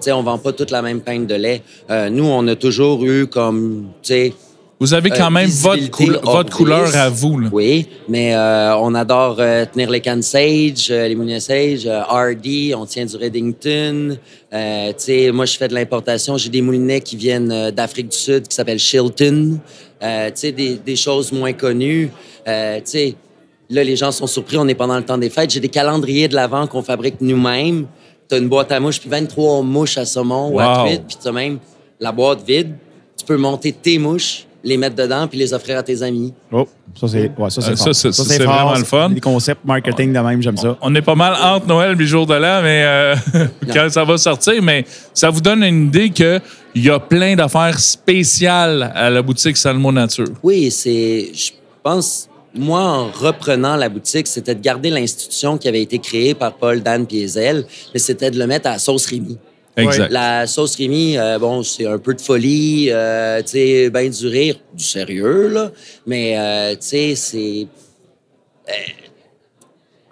Tu 0.00 0.06
sais, 0.06 0.12
on 0.12 0.22
vend 0.22 0.38
pas 0.38 0.52
toute 0.52 0.70
la 0.70 0.82
même 0.82 1.00
pinte 1.00 1.26
de 1.26 1.34
lait. 1.34 1.62
Euh, 1.90 2.08
nous, 2.10 2.24
on 2.24 2.46
a 2.46 2.56
toujours 2.56 3.04
eu 3.04 3.26
comme, 3.26 3.88
tu 4.02 4.08
sais, 4.08 4.34
Vous 4.80 4.94
avez 4.94 5.10
quand 5.10 5.26
Euh, 5.26 5.30
même 5.30 5.50
votre, 5.50 6.50
couleur 6.50 6.96
à 6.96 7.10
vous. 7.10 7.38
Là. 7.38 7.48
Oui, 7.52 7.86
mais 8.08 8.34
euh, 8.34 8.74
on 8.78 8.94
adore 8.94 9.36
euh, 9.38 9.66
tenir 9.70 9.90
les 9.90 10.00
cannes 10.00 10.22
Sage, 10.22 10.88
les 10.88 11.14
Mounier 11.14 11.38
Sage, 11.38 11.86
Hardy, 11.86 12.72
on 12.74 12.86
tient 12.86 13.04
du 13.04 13.14
Reddington. 13.14 14.16
Moi, 14.50 15.46
je 15.46 15.56
fais 15.58 15.68
de 15.68 15.74
l'importation. 15.74 16.38
J'ai 16.38 16.48
des 16.48 16.62
moulinets 16.62 17.02
qui 17.02 17.16
viennent 17.16 17.70
d'Afrique 17.70 18.08
du 18.08 18.16
Sud 18.16 18.48
qui 18.48 18.54
s'appellent 18.56 18.78
Shilton. 18.78 19.58
Des, 20.00 20.80
des 20.84 20.96
choses 20.96 21.30
moins 21.30 21.52
connues. 21.52 22.10
Là, 22.46 23.84
les 23.84 23.94
gens 23.94 24.10
sont 24.10 24.26
surpris, 24.26 24.56
on 24.56 24.66
est 24.66 24.74
pendant 24.74 24.96
le 24.96 25.04
temps 25.04 25.18
des 25.18 25.30
fêtes. 25.30 25.50
J'ai 25.50 25.60
des 25.60 25.68
calendriers 25.68 26.26
de 26.26 26.34
l'Avent 26.34 26.66
qu'on 26.66 26.82
fabrique 26.82 27.20
nous-mêmes. 27.20 27.86
Tu 28.28 28.34
as 28.34 28.38
une 28.38 28.48
boîte 28.48 28.72
à 28.72 28.80
mouches, 28.80 28.98
puis 28.98 29.08
23 29.08 29.62
mouches 29.62 29.96
à 29.96 30.04
saumon 30.04 30.48
ou 30.48 30.58
à 30.58 30.78
truite, 30.78 31.02
puis 31.06 31.16
tu 31.22 31.28
as 31.28 31.32
même 31.32 31.58
la 32.00 32.10
boîte 32.10 32.44
vide. 32.44 32.74
Tu 33.16 33.24
peux 33.24 33.36
monter 33.36 33.72
tes 33.72 33.98
mouches, 33.98 34.46
les 34.62 34.76
mettre 34.76 34.96
dedans, 34.96 35.26
puis 35.26 35.38
les 35.38 35.52
offrir 35.54 35.78
à 35.78 35.82
tes 35.82 36.02
amis. 36.02 36.32
Oh, 36.52 36.66
ça, 36.98 37.08
c'est 37.08 37.30
ouais, 37.38 37.50
ça, 37.50 37.92
c'est 37.94 38.40
Euh, 38.40 38.44
vraiment 38.44 38.74
le 38.76 38.84
fun. 38.84 39.08
Les 39.14 39.20
concepts 39.20 39.64
marketing 39.64 40.12
de 40.12 40.18
même, 40.18 40.42
j'aime 40.42 40.56
ça. 40.56 40.76
On 40.82 40.94
est 40.94 41.02
pas 41.02 41.14
mal 41.14 41.34
entre 41.42 41.66
Noël 41.66 41.92
et 41.92 41.94
le 41.94 42.04
jour 42.04 42.26
de 42.26 42.34
l'an, 42.34 42.60
mais 42.62 42.82
euh, 42.84 43.14
quand 43.72 43.88
ça 43.90 44.04
va 44.04 44.18
sortir, 44.18 44.62
mais 44.62 44.84
ça 45.14 45.30
vous 45.30 45.40
donne 45.40 45.62
une 45.64 45.86
idée 45.86 46.10
qu'il 46.10 46.40
y 46.74 46.90
a 46.90 46.98
plein 46.98 47.34
d'affaires 47.36 47.78
spéciales 47.80 48.92
à 48.94 49.08
la 49.10 49.22
boutique 49.22 49.56
Salmo 49.56 49.90
Nature. 49.92 50.26
Oui, 50.42 50.70
c'est. 50.70 51.30
Je 51.32 51.52
pense, 51.82 52.28
moi, 52.54 52.80
en 52.82 53.06
reprenant 53.10 53.76
la 53.76 53.88
boutique, 53.88 54.26
c'était 54.26 54.54
de 54.54 54.60
garder 54.60 54.90
l'institution 54.90 55.56
qui 55.56 55.68
avait 55.68 55.82
été 55.82 55.98
créée 55.98 56.34
par 56.34 56.52
Paul, 56.52 56.82
Dan 56.82 57.06
Piesel, 57.06 57.64
mais 57.94 58.00
c'était 58.00 58.30
de 58.30 58.38
le 58.38 58.46
mettre 58.46 58.66
à 58.68 58.72
la 58.72 58.78
sauce 58.78 59.06
Rémi. 59.06 59.38
Exact. 59.76 60.10
La 60.10 60.46
sauce 60.46 60.76
Rémi, 60.76 61.16
euh, 61.16 61.38
bon, 61.38 61.62
c'est 61.62 61.86
un 61.86 61.98
peu 61.98 62.12
de 62.14 62.20
folie, 62.20 62.88
euh, 62.90 63.40
tu 63.42 63.48
sais, 63.52 63.90
ben 63.90 64.10
du 64.10 64.26
rire, 64.26 64.56
du 64.74 64.84
sérieux, 64.84 65.48
là. 65.48 65.70
Mais, 66.06 66.36
euh, 66.38 66.72
tu 66.72 66.78
sais, 66.88 67.14
c'est. 67.14 67.66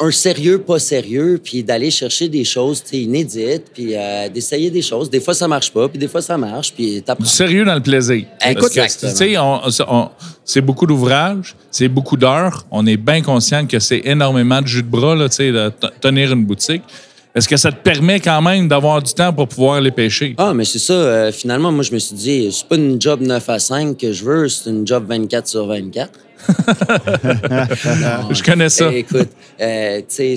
un 0.01 0.13
sérieux, 0.13 0.61
pas 0.61 0.79
sérieux, 0.79 1.41
puis 1.43 1.65
d'aller 1.65 1.91
chercher 1.91 2.29
des 2.29 2.45
choses, 2.45 2.85
inédites, 2.93 3.65
puis 3.75 3.97
euh, 3.97 4.29
d'essayer 4.29 4.71
des 4.71 4.81
choses. 4.81 5.11
Des 5.11 5.19
fois, 5.19 5.35
ça 5.35 5.49
marche 5.49 5.73
pas, 5.73 5.89
puis 5.89 5.99
des 5.99 6.07
fois, 6.07 6.23
ça 6.23 6.39
marche, 6.39 6.73
puis 6.73 7.03
t'apprends. 7.03 7.25
Du 7.25 7.29
sérieux 7.31 7.65
dans 7.65 7.75
le 7.75 7.81
plaisir. 7.81 8.25
On- 9.43 9.61
on- 9.89 10.09
c'est 10.45 10.61
beaucoup 10.61 10.87
d'ouvrages, 10.87 11.57
c'est 11.73 11.89
beaucoup 11.89 12.17
d'heures. 12.17 12.65
On 12.71 12.87
est 12.87 12.97
bien 12.97 13.23
conscient 13.23 13.67
que 13.67 13.81
c'est 13.81 14.03
énormément 14.05 14.63
de 14.63 14.69
jus 14.69 14.85
de 14.85 14.89
bras, 14.89 15.17
là, 15.17 15.29
tu 15.29 15.35
sais, 15.37 15.51
de 15.51 15.73
tenir 16.01 16.33
une 16.33 16.45
boutique. 16.45 16.83
Est-ce 17.35 17.49
que 17.49 17.57
ça 17.57 17.71
te 17.71 17.77
permet 17.83 18.21
quand 18.21 18.41
même 18.43 18.69
d'avoir 18.69 19.03
du 19.03 19.13
temps 19.13 19.33
pour 19.33 19.49
pouvoir 19.49 19.81
les 19.81 19.91
pêcher? 19.91 20.35
Ah, 20.39 20.53
mais 20.55 20.65
c'est 20.65 20.79
ça. 20.79 20.93
euh, 20.93 21.33
finalement, 21.33 21.71
moi, 21.73 21.83
je 21.85 21.93
me 21.93 21.99
suis 21.99 22.15
dit, 22.17 22.51
c'est 22.53 22.67
pas 22.67 22.77
une 22.77 23.01
job 23.01 23.21
9 23.21 23.49
à 23.49 23.59
5 23.59 23.97
que 23.97 24.13
je 24.13 24.25
veux, 24.25 24.49
c'est 24.49 24.71
une 24.71 24.87
job 24.87 25.07
24 25.09 25.47
sur 25.47 25.67
24. 25.67 26.11
Non, 27.29 28.33
Je 28.33 28.43
connais 28.43 28.69
ça. 28.69 28.93
Écoute, 28.93 29.29
euh, 29.61 29.99
tu 30.01 30.05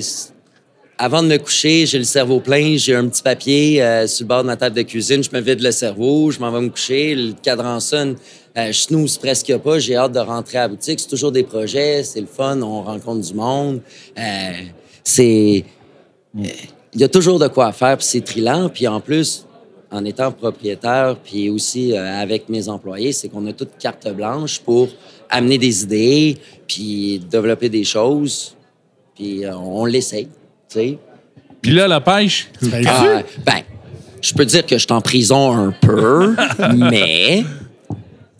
avant 0.98 1.22
de 1.22 1.28
me 1.28 1.38
coucher, 1.38 1.86
j'ai 1.86 1.98
le 1.98 2.04
cerveau 2.04 2.40
plein, 2.40 2.76
j'ai 2.76 2.94
un 2.94 3.08
petit 3.08 3.22
papier 3.22 3.82
euh, 3.82 4.06
sur 4.06 4.24
le 4.24 4.28
bord 4.28 4.42
de 4.42 4.46
ma 4.48 4.56
table 4.56 4.76
de 4.76 4.82
cuisine, 4.82 5.22
je 5.22 5.30
me 5.32 5.40
vide 5.40 5.60
le 5.60 5.70
cerveau, 5.72 6.30
je 6.30 6.38
m'en 6.38 6.50
vais 6.52 6.60
me 6.60 6.68
coucher, 6.68 7.14
le 7.14 7.32
cadran 7.42 7.80
sonne, 7.80 8.16
euh, 8.56 8.66
je 8.68 8.78
snooze 8.78 9.16
presque 9.18 9.56
pas, 9.58 9.78
j'ai 9.78 9.96
hâte 9.96 10.12
de 10.12 10.20
rentrer 10.20 10.58
à 10.58 10.62
la 10.62 10.68
boutique. 10.68 11.00
C'est 11.00 11.08
toujours 11.08 11.32
des 11.32 11.42
projets, 11.42 12.04
c'est 12.04 12.20
le 12.20 12.26
fun, 12.26 12.60
on 12.62 12.82
rencontre 12.82 13.26
du 13.26 13.34
monde. 13.34 13.80
Euh, 14.18 14.50
c'est. 15.02 15.64
Il 16.94 17.00
y 17.00 17.04
a 17.04 17.08
toujours 17.08 17.38
de 17.38 17.48
quoi 17.48 17.72
faire, 17.72 17.96
puis 17.96 18.06
c'est 18.06 18.20
trillant. 18.20 18.68
Puis 18.68 18.86
en 18.86 19.00
plus, 19.00 19.46
en 19.90 20.04
étant 20.04 20.32
propriétaire, 20.32 21.16
puis 21.22 21.50
aussi 21.50 21.92
euh, 21.92 22.20
avec 22.20 22.48
mes 22.48 22.68
employés, 22.68 23.12
c'est 23.12 23.28
qu'on 23.28 23.46
a 23.46 23.52
toute 23.52 23.76
carte 23.78 24.08
blanche 24.14 24.60
pour 24.60 24.88
amener 25.30 25.58
des 25.58 25.82
idées, 25.82 26.38
puis 26.66 27.20
développer 27.30 27.68
des 27.68 27.84
choses. 27.84 28.56
Puis 29.14 29.44
euh, 29.44 29.56
on 29.56 29.84
l'essaye, 29.84 30.26
tu 30.26 30.30
sais. 30.68 30.98
Puis 31.60 31.72
là, 31.72 31.86
la 31.86 32.00
pêche, 32.00 32.50
Ben, 32.60 32.84
Ah, 32.86 33.22
ben, 33.44 33.62
je 34.20 34.34
peux 34.34 34.44
dire 34.44 34.66
que 34.66 34.76
je 34.76 34.82
suis 34.82 34.92
en 34.92 35.00
prison 35.00 35.52
un 35.52 35.72
peu, 35.72 36.34
mais 36.76 37.44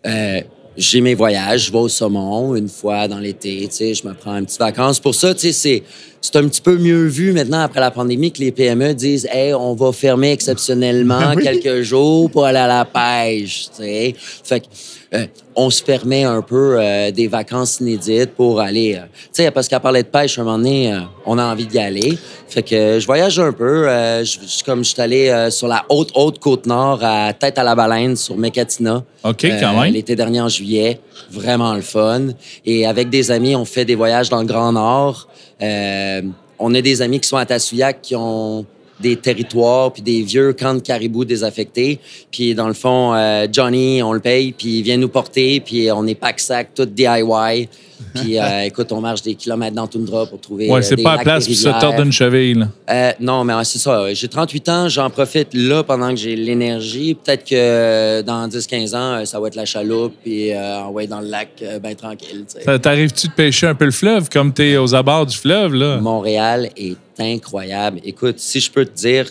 euh, 0.06 0.40
j'ai 0.76 1.00
mes 1.00 1.14
voyages. 1.14 1.66
Je 1.66 1.72
vais 1.72 1.78
au 1.78 1.88
saumon 1.88 2.56
une 2.56 2.68
fois 2.68 3.06
dans 3.08 3.18
l'été. 3.18 3.68
Tu 3.68 3.76
sais, 3.76 3.94
je 3.94 4.06
me 4.06 4.14
prends 4.14 4.36
une 4.36 4.46
petite 4.46 4.58
vacances. 4.58 4.98
Pour 4.98 5.14
ça, 5.14 5.34
tu 5.34 5.40
sais, 5.40 5.52
c'est, 5.52 5.82
c'est 6.22 6.36
un 6.36 6.46
petit 6.48 6.60
peu 6.62 6.78
mieux 6.78 7.04
vu 7.06 7.32
maintenant 7.32 7.60
après 7.60 7.80
la 7.80 7.90
pandémie 7.90 8.30
que 8.32 8.38
les 8.38 8.52
PME 8.52 8.94
disent 8.94 9.28
Hey, 9.30 9.52
on 9.52 9.74
va 9.74 9.92
fermer 9.92 10.30
exceptionnellement 10.32 11.32
Oui. 11.36 11.42
quelques 11.42 11.82
jours 11.82 12.30
pour 12.30 12.44
aller 12.46 12.58
à 12.58 12.66
la 12.68 12.84
pêche. 12.86 13.66
Tu 13.76 13.82
sais. 13.82 14.14
Fait 14.44 14.60
que, 14.60 14.66
euh, 15.14 15.26
on 15.54 15.68
se 15.68 15.82
permet 15.82 16.24
un 16.24 16.40
peu 16.40 16.76
euh, 16.80 17.10
des 17.10 17.26
vacances 17.28 17.80
inédites 17.80 18.30
pour 18.34 18.60
aller. 18.60 18.94
euh, 18.94 19.00
tu 19.34 19.42
sais, 19.42 19.50
parce 19.50 19.68
qu'à 19.68 19.80
parler 19.80 20.02
de 20.02 20.08
pêche, 20.08 20.38
un 20.38 20.44
moment 20.44 20.56
donné, 20.56 20.92
euh, 20.94 21.00
on 21.26 21.36
a 21.38 21.44
envie 21.44 21.66
d'y 21.66 21.78
aller. 21.78 22.16
Fait 22.48 22.62
que 22.62 22.74
euh, 22.74 23.00
je 23.00 23.04
voyage 23.04 23.38
un 23.38 23.52
peu. 23.52 23.86
euh, 23.88 24.24
je, 24.24 24.38
comme 24.64 24.82
je 24.84 24.90
suis 24.90 25.02
allé 25.02 25.28
euh, 25.28 25.50
sur 25.50 25.68
la 25.68 25.84
haute, 25.90 26.10
haute 26.14 26.38
côte 26.38 26.66
nord 26.66 27.00
à 27.02 27.32
Tête 27.34 27.58
à 27.58 27.64
la 27.64 27.74
Baleine, 27.74 28.16
sur 28.16 28.36
Mécatina. 28.38 29.02
OK, 29.24 29.46
quand 29.60 29.80
même. 29.82 29.92
L'été 29.92 30.16
dernier 30.16 30.40
en 30.40 30.48
juillet. 30.48 30.98
Vraiment 31.30 31.74
le 31.74 31.82
fun. 31.82 32.28
Et 32.64 32.86
avec 32.86 33.10
des 33.10 33.30
amis, 33.30 33.54
on 33.54 33.64
fait 33.66 33.84
des 33.84 33.94
voyages 33.96 34.30
dans 34.30 34.40
le 34.40 34.46
Grand 34.46 34.72
Nord. 34.72 35.28
Euh, 35.62 36.22
on 36.58 36.74
a 36.74 36.80
des 36.80 37.02
amis 37.02 37.20
qui 37.20 37.28
sont 37.28 37.36
à 37.36 37.46
Tassouillac 37.46 38.00
qui 38.02 38.16
ont 38.16 38.64
des 39.00 39.16
territoires 39.16 39.92
puis 39.92 40.02
des 40.02 40.22
vieux 40.22 40.52
camps 40.52 40.74
de 40.74 40.80
caribous 40.80 41.24
désaffectés. 41.24 41.98
Puis 42.30 42.54
dans 42.54 42.68
le 42.68 42.74
fond, 42.74 43.14
euh, 43.14 43.46
Johnny, 43.50 44.02
on 44.02 44.12
le 44.12 44.20
paye, 44.20 44.52
puis 44.52 44.78
il 44.78 44.82
vient 44.82 44.96
nous 44.96 45.08
porter, 45.08 45.60
puis 45.60 45.90
on 45.90 46.06
est 46.06 46.14
pack-sac, 46.14 46.70
tout 46.74 46.86
DIY. 46.86 47.68
Puis 48.14 48.38
euh, 48.38 48.64
écoute, 48.64 48.92
on 48.92 49.00
marche 49.00 49.22
des 49.22 49.34
kilomètres 49.34 49.74
dans 49.74 49.82
la 49.82 49.88
toundra 49.88 50.26
pour 50.26 50.40
trouver 50.40 50.68
Ouais, 50.68 50.78
euh, 50.78 50.82
c'est 50.82 51.02
pas 51.02 51.12
à 51.12 51.18
place 51.18 51.46
pour 51.46 51.56
se 51.56 51.80
tordre 51.80 52.00
une 52.02 52.12
cheville. 52.12 52.68
Euh, 52.90 53.12
non, 53.20 53.44
mais 53.44 53.52
c'est 53.64 53.78
ça. 53.78 54.12
J'ai 54.12 54.28
38 54.28 54.68
ans, 54.68 54.88
j'en 54.88 55.10
profite 55.10 55.54
là 55.54 55.82
pendant 55.82 56.10
que 56.10 56.16
j'ai 56.16 56.36
l'énergie. 56.36 57.14
Peut-être 57.14 57.44
que 57.44 58.22
dans 58.22 58.48
10-15 58.48 58.96
ans, 58.96 59.24
ça 59.24 59.40
va 59.40 59.48
être 59.48 59.56
la 59.56 59.64
chaloupe 59.64 60.14
et 60.24 60.56
euh, 60.56 60.86
ouais, 60.86 61.06
dans 61.06 61.20
le 61.20 61.28
lac, 61.28 61.62
ben 61.82 61.94
tranquille. 61.94 62.44
T'arrives-tu 62.82 63.28
de 63.28 63.32
pêcher 63.32 63.66
un 63.66 63.74
peu 63.74 63.84
le 63.84 63.90
fleuve 63.90 64.28
comme 64.28 64.52
t'es 64.52 64.76
aux 64.76 64.94
abords 64.94 65.26
du 65.26 65.36
fleuve, 65.36 65.74
là? 65.74 65.98
Montréal 65.98 66.70
est 66.76 66.96
incroyable. 67.18 68.00
Écoute, 68.04 68.38
si 68.38 68.60
je 68.60 68.70
peux 68.70 68.84
te 68.84 68.96
dire, 68.96 69.26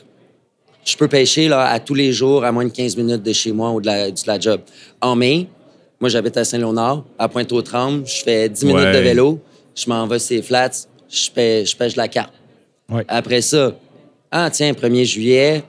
je 0.83 0.95
peux 0.97 1.07
pêcher 1.07 1.47
là, 1.47 1.69
à 1.69 1.79
tous 1.79 1.93
les 1.93 2.11
jours 2.11 2.43
à 2.43 2.51
moins 2.51 2.65
de 2.65 2.71
15 2.71 2.97
minutes 2.97 3.23
de 3.23 3.33
chez 3.33 3.51
moi 3.51 3.71
ou 3.71 3.81
de 3.81 3.85
la, 3.85 4.11
de 4.11 4.17
la 4.25 4.39
job. 4.39 4.61
En 4.99 5.15
mai, 5.15 5.47
moi 6.01 6.09
j'habite 6.09 6.35
à 6.35 6.43
Saint-Léonard, 6.43 7.03
à 7.17 7.29
Pointe-aux-Trembles, 7.29 8.05
je 8.05 8.23
fais 8.23 8.49
10 8.49 8.65
minutes 8.65 8.81
Ouais. 8.83 8.93
de 8.93 8.99
vélo, 8.99 9.39
je 9.75 9.87
m'en 9.89 10.05
vais 10.07 10.17
les 10.29 10.41
flats, 10.41 10.69
je 11.09 11.29
pêche, 11.29 11.71
je 11.71 11.75
pêche 11.77 11.95
la. 11.95 12.07
Ouais. 12.89 13.05
Après 13.07 13.41
ça, 13.41 13.71
ah 14.31 14.49
tiens, 14.51 14.73
1er 14.73 15.05
juillet, 15.05 15.63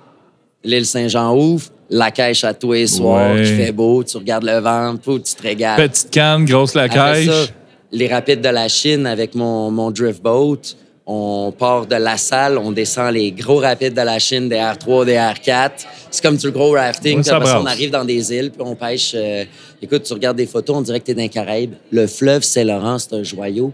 l'île 0.64 0.86
Saint-Jean 0.86 1.36
ouvre, 1.36 1.66
la 1.90 2.10
cache 2.10 2.42
à 2.44 2.54
tous 2.54 2.72
les 2.72 2.86
soirs, 2.86 3.34
Ouais. 3.34 3.40
il 3.46 3.56
fait 3.56 3.72
beau, 3.72 4.02
tu 4.02 4.16
regardes 4.16 4.44
le 4.44 4.58
vent, 4.58 4.96
tu 4.96 5.20
te 5.22 5.42
régales. 5.42 5.76
Petite 5.88 6.10
canne, 6.10 6.44
grosse 6.46 6.74
la 6.74 6.84
Après 6.84 7.24
caisse. 7.24 7.26
ça, 7.46 7.52
les 7.92 8.08
rapides 8.08 8.40
de 8.40 8.48
la 8.48 8.66
Chine 8.68 9.06
avec 9.06 9.34
mon, 9.34 9.70
mon 9.70 9.90
drift 9.90 10.22
boat. 10.22 10.56
On 11.04 11.52
part 11.58 11.86
de 11.86 11.96
la 11.96 12.16
salle, 12.16 12.58
on 12.58 12.70
descend 12.70 13.12
les 13.12 13.32
gros 13.32 13.58
rapides 13.58 13.92
de 13.94 14.00
la 14.02 14.20
Chine, 14.20 14.48
des 14.48 14.56
R3, 14.56 15.04
des 15.04 15.14
R4. 15.16 15.70
C'est 16.10 16.22
comme 16.22 16.36
du 16.36 16.50
gros 16.52 16.72
rafting. 16.74 17.16
Puis 17.16 17.24
ça 17.24 17.36
après 17.38 17.54
on 17.54 17.66
arrive 17.66 17.90
dans 17.90 18.04
des 18.04 18.32
îles, 18.32 18.52
puis 18.52 18.62
on 18.64 18.76
pêche. 18.76 19.12
euh, 19.16 19.44
écoute, 19.82 20.04
tu 20.04 20.12
regardes 20.12 20.36
des 20.36 20.46
photos, 20.46 20.76
on 20.76 20.80
dirait 20.82 21.00
que 21.00 21.06
tu 21.06 21.10
es 21.10 21.14
dans 21.14 21.22
les 21.22 21.28
Caraïbes. 21.28 21.74
Le 21.90 22.06
fleuve 22.06 22.42
Saint-Laurent, 22.44 22.98
c'est 23.00 23.14
un 23.16 23.22
joyau. 23.24 23.72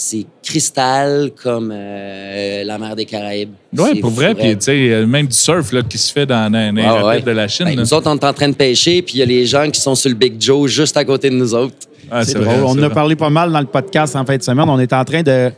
C'est 0.00 0.24
cristal 0.42 1.32
comme 1.42 1.70
euh, 1.74 2.62
la 2.64 2.78
mer 2.78 2.94
des 2.96 3.04
Caraïbes. 3.04 3.50
Ouais, 3.76 3.90
C'est 3.94 4.00
pour 4.00 4.10
vrai. 4.10 4.34
Puis, 4.34 4.56
tu 4.56 4.64
sais, 4.64 4.72
euh, 4.90 5.06
même 5.06 5.26
du 5.26 5.36
surf 5.36 5.72
là, 5.72 5.82
qui 5.82 5.98
se 5.98 6.12
fait 6.12 6.24
dans, 6.24 6.50
dans 6.50 6.74
les 6.74 6.82
Ah, 6.82 6.92
rapides 7.02 7.26
ouais. 7.26 7.32
de 7.32 7.36
la 7.36 7.48
Chine. 7.48 7.66
Ben, 7.66 7.76
nous 7.76 7.92
autres, 7.92 8.08
on 8.08 8.16
est 8.16 8.24
en 8.24 8.32
train 8.32 8.48
de 8.48 8.54
pêcher, 8.54 9.02
puis 9.02 9.14
il 9.16 9.18
y 9.18 9.22
a 9.22 9.26
les 9.26 9.44
gens 9.44 9.68
qui 9.70 9.80
sont 9.80 9.96
sur 9.96 10.08
le 10.08 10.14
Big 10.14 10.40
Joe 10.40 10.70
juste 10.70 10.96
à 10.96 11.04
côté 11.04 11.28
de 11.30 11.34
nous 11.34 11.52
autres. 11.52 11.74
Ah, 12.10 12.24
C'est 12.24 12.38
vrai, 12.38 12.56
drôle. 12.58 12.64
On 12.64 12.70
en 12.70 12.78
a 12.84 12.86
vrai. 12.86 12.94
parlé 12.94 13.16
pas 13.16 13.28
mal 13.28 13.50
dans 13.52 13.60
le 13.60 13.66
podcast 13.66 14.14
en 14.16 14.24
fin 14.24 14.36
de 14.36 14.42
semaine. 14.42 14.68
On 14.68 14.78
est 14.78 14.92
en 14.92 15.04
train 15.04 15.22
de 15.22 15.50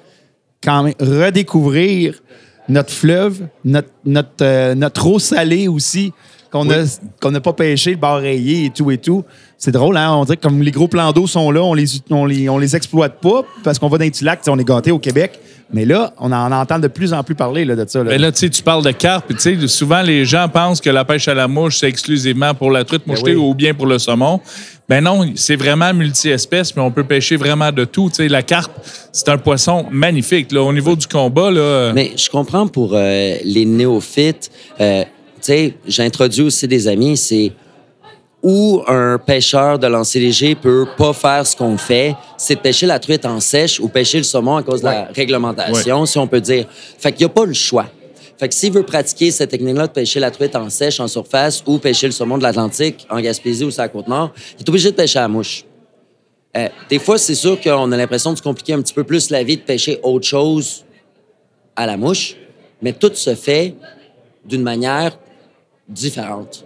quand 0.63 0.83
même 0.83 0.95
redécouvrir 1.01 2.21
notre 2.69 2.93
fleuve, 2.93 3.47
notre, 3.65 3.89
notre, 4.05 4.31
euh, 4.43 4.75
notre 4.75 5.07
eau 5.07 5.19
salée 5.19 5.69
aussi, 5.69 6.13
qu'on 6.51 6.69
a 6.71 6.85
qu'on 7.21 7.31
n'a 7.31 7.41
pas 7.41 7.53
pêché, 7.53 7.93
le 7.93 7.97
bar 7.97 8.21
rayé 8.21 8.67
et 8.67 8.71
tout 8.71 8.91
et 8.91 8.99
tout. 8.99 9.25
C'est 9.57 9.73
drôle, 9.73 9.97
hein? 9.97 10.15
On 10.15 10.25
dirait 10.25 10.37
que 10.37 10.43
comme 10.43 10.63
les 10.63 10.71
gros 10.71 10.89
plans 10.89 11.13
d'eau 11.13 11.27
sont 11.27 11.51
là, 11.51 11.63
on 11.63 11.75
les, 11.75 11.87
on 12.11 12.27
les, 12.27 12.49
on 12.49 12.59
les 12.59 12.75
exploite 12.77 13.21
pas 13.21 13.43
parce 13.63 13.79
qu'on 13.79 13.89
va 13.89 13.99
dans 13.99 14.05
les 14.05 14.11
petits 14.11 14.25
lacs, 14.25 14.41
on 14.49 14.59
est 14.59 14.65
gâtés 14.65 14.91
au 14.91 14.99
Québec. 14.99 15.39
Mais 15.73 15.85
là, 15.85 16.13
on 16.19 16.33
en 16.33 16.51
entend 16.53 16.79
de 16.79 16.89
plus 16.89 17.13
en 17.13 17.23
plus 17.23 17.35
parler 17.35 17.65
là, 17.65 17.77
de 17.77 17.85
ça. 17.89 18.01
là. 18.01 18.11
Mais 18.11 18.19
là, 18.19 18.33
tu 18.33 18.39
sais, 18.39 18.51
tu 18.51 18.63
parles 18.63 18.85
de 18.85 18.91
carpe. 18.91 19.27
puis 19.27 19.37
Tu 19.37 19.61
sais, 19.61 19.69
souvent, 19.69 20.03
les 20.03 20.25
gens 20.25 20.49
pensent 20.49 20.81
que 20.81 20.91
la 20.91 21.05
pêche 21.05 21.29
à 21.29 21.35
la 21.35 21.47
mouche, 21.49 21.79
c'est 21.79 21.89
exclusivement 21.89 22.55
pour 22.55 22.71
la 22.71 22.85
truite 22.85 23.07
mouchetée 23.07 23.33
Ben 23.35 23.39
oui. 23.39 23.45
ou 23.51 23.55
bien 23.55 23.73
pour 23.75 23.87
le 23.87 23.99
saumon. 23.99 24.41
Ben 24.89 25.01
non, 25.05 25.25
c'est 25.37 25.55
vraiment 25.55 25.95
multi-espèces, 25.95 26.75
mais 26.75 26.83
on 26.83 26.91
peut 26.91 27.05
pêcher 27.05 27.37
vraiment 27.37 27.71
de 27.71 27.85
tout. 27.85 28.09
Tu 28.11 28.17
sais, 28.17 28.29
la 28.29 28.43
carpe, 28.43 28.73
c'est 29.13 29.29
un 29.29 29.39
poisson 29.39 29.87
magnifique. 29.91 30.51
Là, 30.51 30.63
au 30.63 30.73
niveau 30.73 30.97
du 30.97 31.07
combat, 31.07 31.51
là, 31.53 31.93
Mais 31.95 32.11
je 32.17 32.29
comprends 32.29 32.67
pour 32.67 32.93
euh, 32.95 33.37
les 33.45 33.65
néophytes. 33.65 34.51
euh, 34.81 35.03
tu 35.03 35.09
sais, 35.43 35.75
j'introduis 35.87 36.43
aussi 36.43 36.67
des 36.69 36.89
amis, 36.89 37.17
c'est 37.17 37.53
où 38.43 38.83
un 38.87 39.19
pêcheur 39.19 39.79
de 39.79 39.87
lancer 39.87 40.19
léger 40.19 40.55
peut 40.55 40.87
pas 40.97 41.13
faire 41.13 41.47
ce 41.47 41.55
qu'on 41.55 41.77
fait, 41.77 42.15
c'est 42.39 42.55
de 42.55 42.61
pêcher 42.61 42.87
la 42.87 42.99
truite 42.99 43.27
en 43.27 43.39
sèche 43.41 43.81
ou 43.81 43.89
pêcher 43.89 44.19
le 44.19 44.25
saumon 44.25 44.57
à 44.57 44.63
cause 44.63 44.81
de 44.81 44.87
la 44.87 45.09
réglementation, 45.15 46.07
si 46.07 46.19
on 46.19 46.27
peut 46.27 46.41
dire. 46.41 46.67
Fait 46.99 47.13
qu'il 47.13 47.27
n'y 47.27 47.31
a 47.31 47.35
pas 47.35 47.45
le 47.45 47.53
choix. 47.53 47.87
Fait 48.39 48.49
que 48.49 48.55
s'il 48.55 48.73
veut 48.73 48.83
pratiquer 48.83 49.31
cette 49.31 49.51
technique-là 49.51 49.87
de 49.87 49.93
pêcher 49.93 50.19
la 50.19 50.31
truite 50.31 50.57
en 50.57 50.71
sèche, 50.71 50.99
en 51.01 51.09
surface, 51.09 51.63
ou 51.67 51.77
pêcher 51.77 52.07
le 52.07 52.13
saumon 52.13 52.39
de 52.39 52.43
l'Atlantique, 52.43 53.07
en 53.11 53.21
Gaspésie 53.21 53.65
ou 53.65 53.71
sur 53.71 53.83
la 53.83 53.89
Côte-Nord, 53.89 54.33
il 54.59 54.61
est 54.61 54.69
obligé 54.69 54.91
de 54.91 54.97
pêcher 54.97 55.19
à 55.19 55.23
la 55.23 55.29
mouche. 55.29 55.65
Euh, 56.57 56.69
des 56.89 56.99
fois, 56.99 57.19
c'est 57.19 57.35
sûr 57.35 57.61
qu'on 57.61 57.93
a 57.93 57.97
l'impression 57.97 58.33
de 58.33 58.39
se 58.39 58.43
compliquer 58.43 58.73
un 58.73 58.81
petit 58.81 58.95
peu 58.95 59.05
plus 59.05 59.29
la 59.29 59.43
vie 59.43 59.59
de 59.59 59.63
pêcher 59.63 60.01
autre 60.03 60.27
chose 60.27 60.85
à 61.77 61.85
la 61.85 61.99
mouche, 61.99 62.37
mais 62.81 62.95
tout 62.95 63.15
se 63.15 63.35
fait 63.35 63.75
d'une 64.45 64.63
manière 64.63 65.19
différente. 65.87 66.65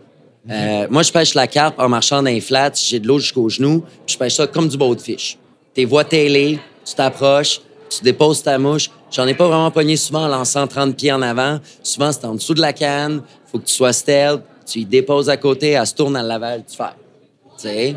Euh, 0.50 0.86
moi, 0.90 1.02
je 1.02 1.10
pêche 1.12 1.34
la 1.34 1.46
carpe 1.46 1.78
en 1.78 1.88
marchant 1.88 2.16
dans 2.22 2.30
les 2.30 2.40
flats, 2.40 2.72
j'ai 2.74 3.00
de 3.00 3.06
l'eau 3.06 3.18
jusqu'aux 3.18 3.48
genoux, 3.48 3.82
puis 4.06 4.14
je 4.14 4.18
pêche 4.18 4.34
ça 4.34 4.46
comme 4.46 4.68
du 4.68 4.76
boatfish. 4.76 5.38
Tes 5.72 5.84
voies 5.84 6.04
télé, 6.04 6.58
tu 6.84 6.94
t'approches, 6.94 7.60
tu 7.88 8.02
déposes 8.04 8.42
ta 8.42 8.58
mouche. 8.58 8.90
J'en 9.10 9.26
ai 9.26 9.34
pas 9.34 9.46
vraiment 9.46 9.70
pogné 9.70 9.96
souvent 9.96 10.24
en 10.24 10.28
lançant 10.28 10.66
30 10.66 10.96
pieds 10.96 11.12
en 11.12 11.22
avant. 11.22 11.60
Souvent, 11.82 12.12
c'est 12.12 12.24
en 12.24 12.34
dessous 12.34 12.54
de 12.54 12.60
la 12.60 12.72
canne, 12.72 13.22
faut 13.50 13.58
que 13.58 13.64
tu 13.64 13.72
sois 13.74 13.92
stealth, 13.92 14.42
tu 14.66 14.80
y 14.80 14.84
déposes 14.84 15.28
à 15.30 15.36
côté, 15.36 15.70
elle 15.70 15.86
se 15.86 15.94
tourne 15.94 16.16
à 16.16 16.22
l'aval, 16.22 16.64
tu 16.68 16.76
fais. 16.76 16.84
Tu 17.56 17.68
sais, 17.68 17.96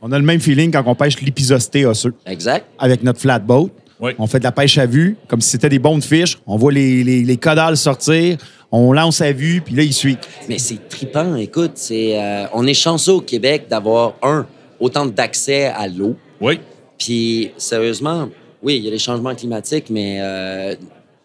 On 0.00 0.12
a 0.12 0.18
le 0.18 0.24
même 0.24 0.40
feeling 0.40 0.70
quand 0.70 0.82
on 0.86 0.94
pêche 0.94 1.20
l'épisosté 1.20 1.86
osseux. 1.86 2.14
exact. 2.26 2.66
avec 2.78 3.02
notre 3.02 3.20
flatboat. 3.20 3.70
Oui. 4.00 4.12
On 4.18 4.26
fait 4.26 4.40
de 4.40 4.44
la 4.44 4.50
pêche 4.52 4.78
à 4.78 4.86
vue, 4.86 5.16
comme 5.28 5.40
si 5.40 5.50
c'était 5.50 5.68
des 5.68 5.78
bons 5.78 5.96
de 5.96 6.02
fiches. 6.02 6.36
On 6.46 6.56
voit 6.56 6.72
les, 6.72 7.04
les, 7.04 7.22
les 7.22 7.36
caudales 7.36 7.76
sortir, 7.76 8.36
on 8.72 8.92
lance 8.92 9.20
à 9.20 9.32
vue, 9.32 9.60
puis 9.60 9.74
là, 9.74 9.82
il 9.82 9.92
suit. 9.92 10.16
Mais 10.48 10.58
c'est 10.58 10.88
tripant, 10.88 11.36
écoute. 11.36 11.72
C'est, 11.74 12.18
euh, 12.18 12.46
on 12.54 12.66
est 12.66 12.74
chanceux 12.74 13.12
au 13.12 13.20
Québec 13.20 13.66
d'avoir, 13.68 14.14
un, 14.22 14.46
autant 14.80 15.06
d'accès 15.06 15.66
à 15.66 15.86
l'eau. 15.86 16.16
oui. 16.40 16.58
Puis, 16.98 17.50
sérieusement, 17.56 18.28
oui, 18.62 18.76
il 18.76 18.84
y 18.84 18.88
a 18.88 18.92
les 18.92 18.98
changements 18.98 19.34
climatiques, 19.34 19.86
mais 19.90 20.18
euh, 20.20 20.76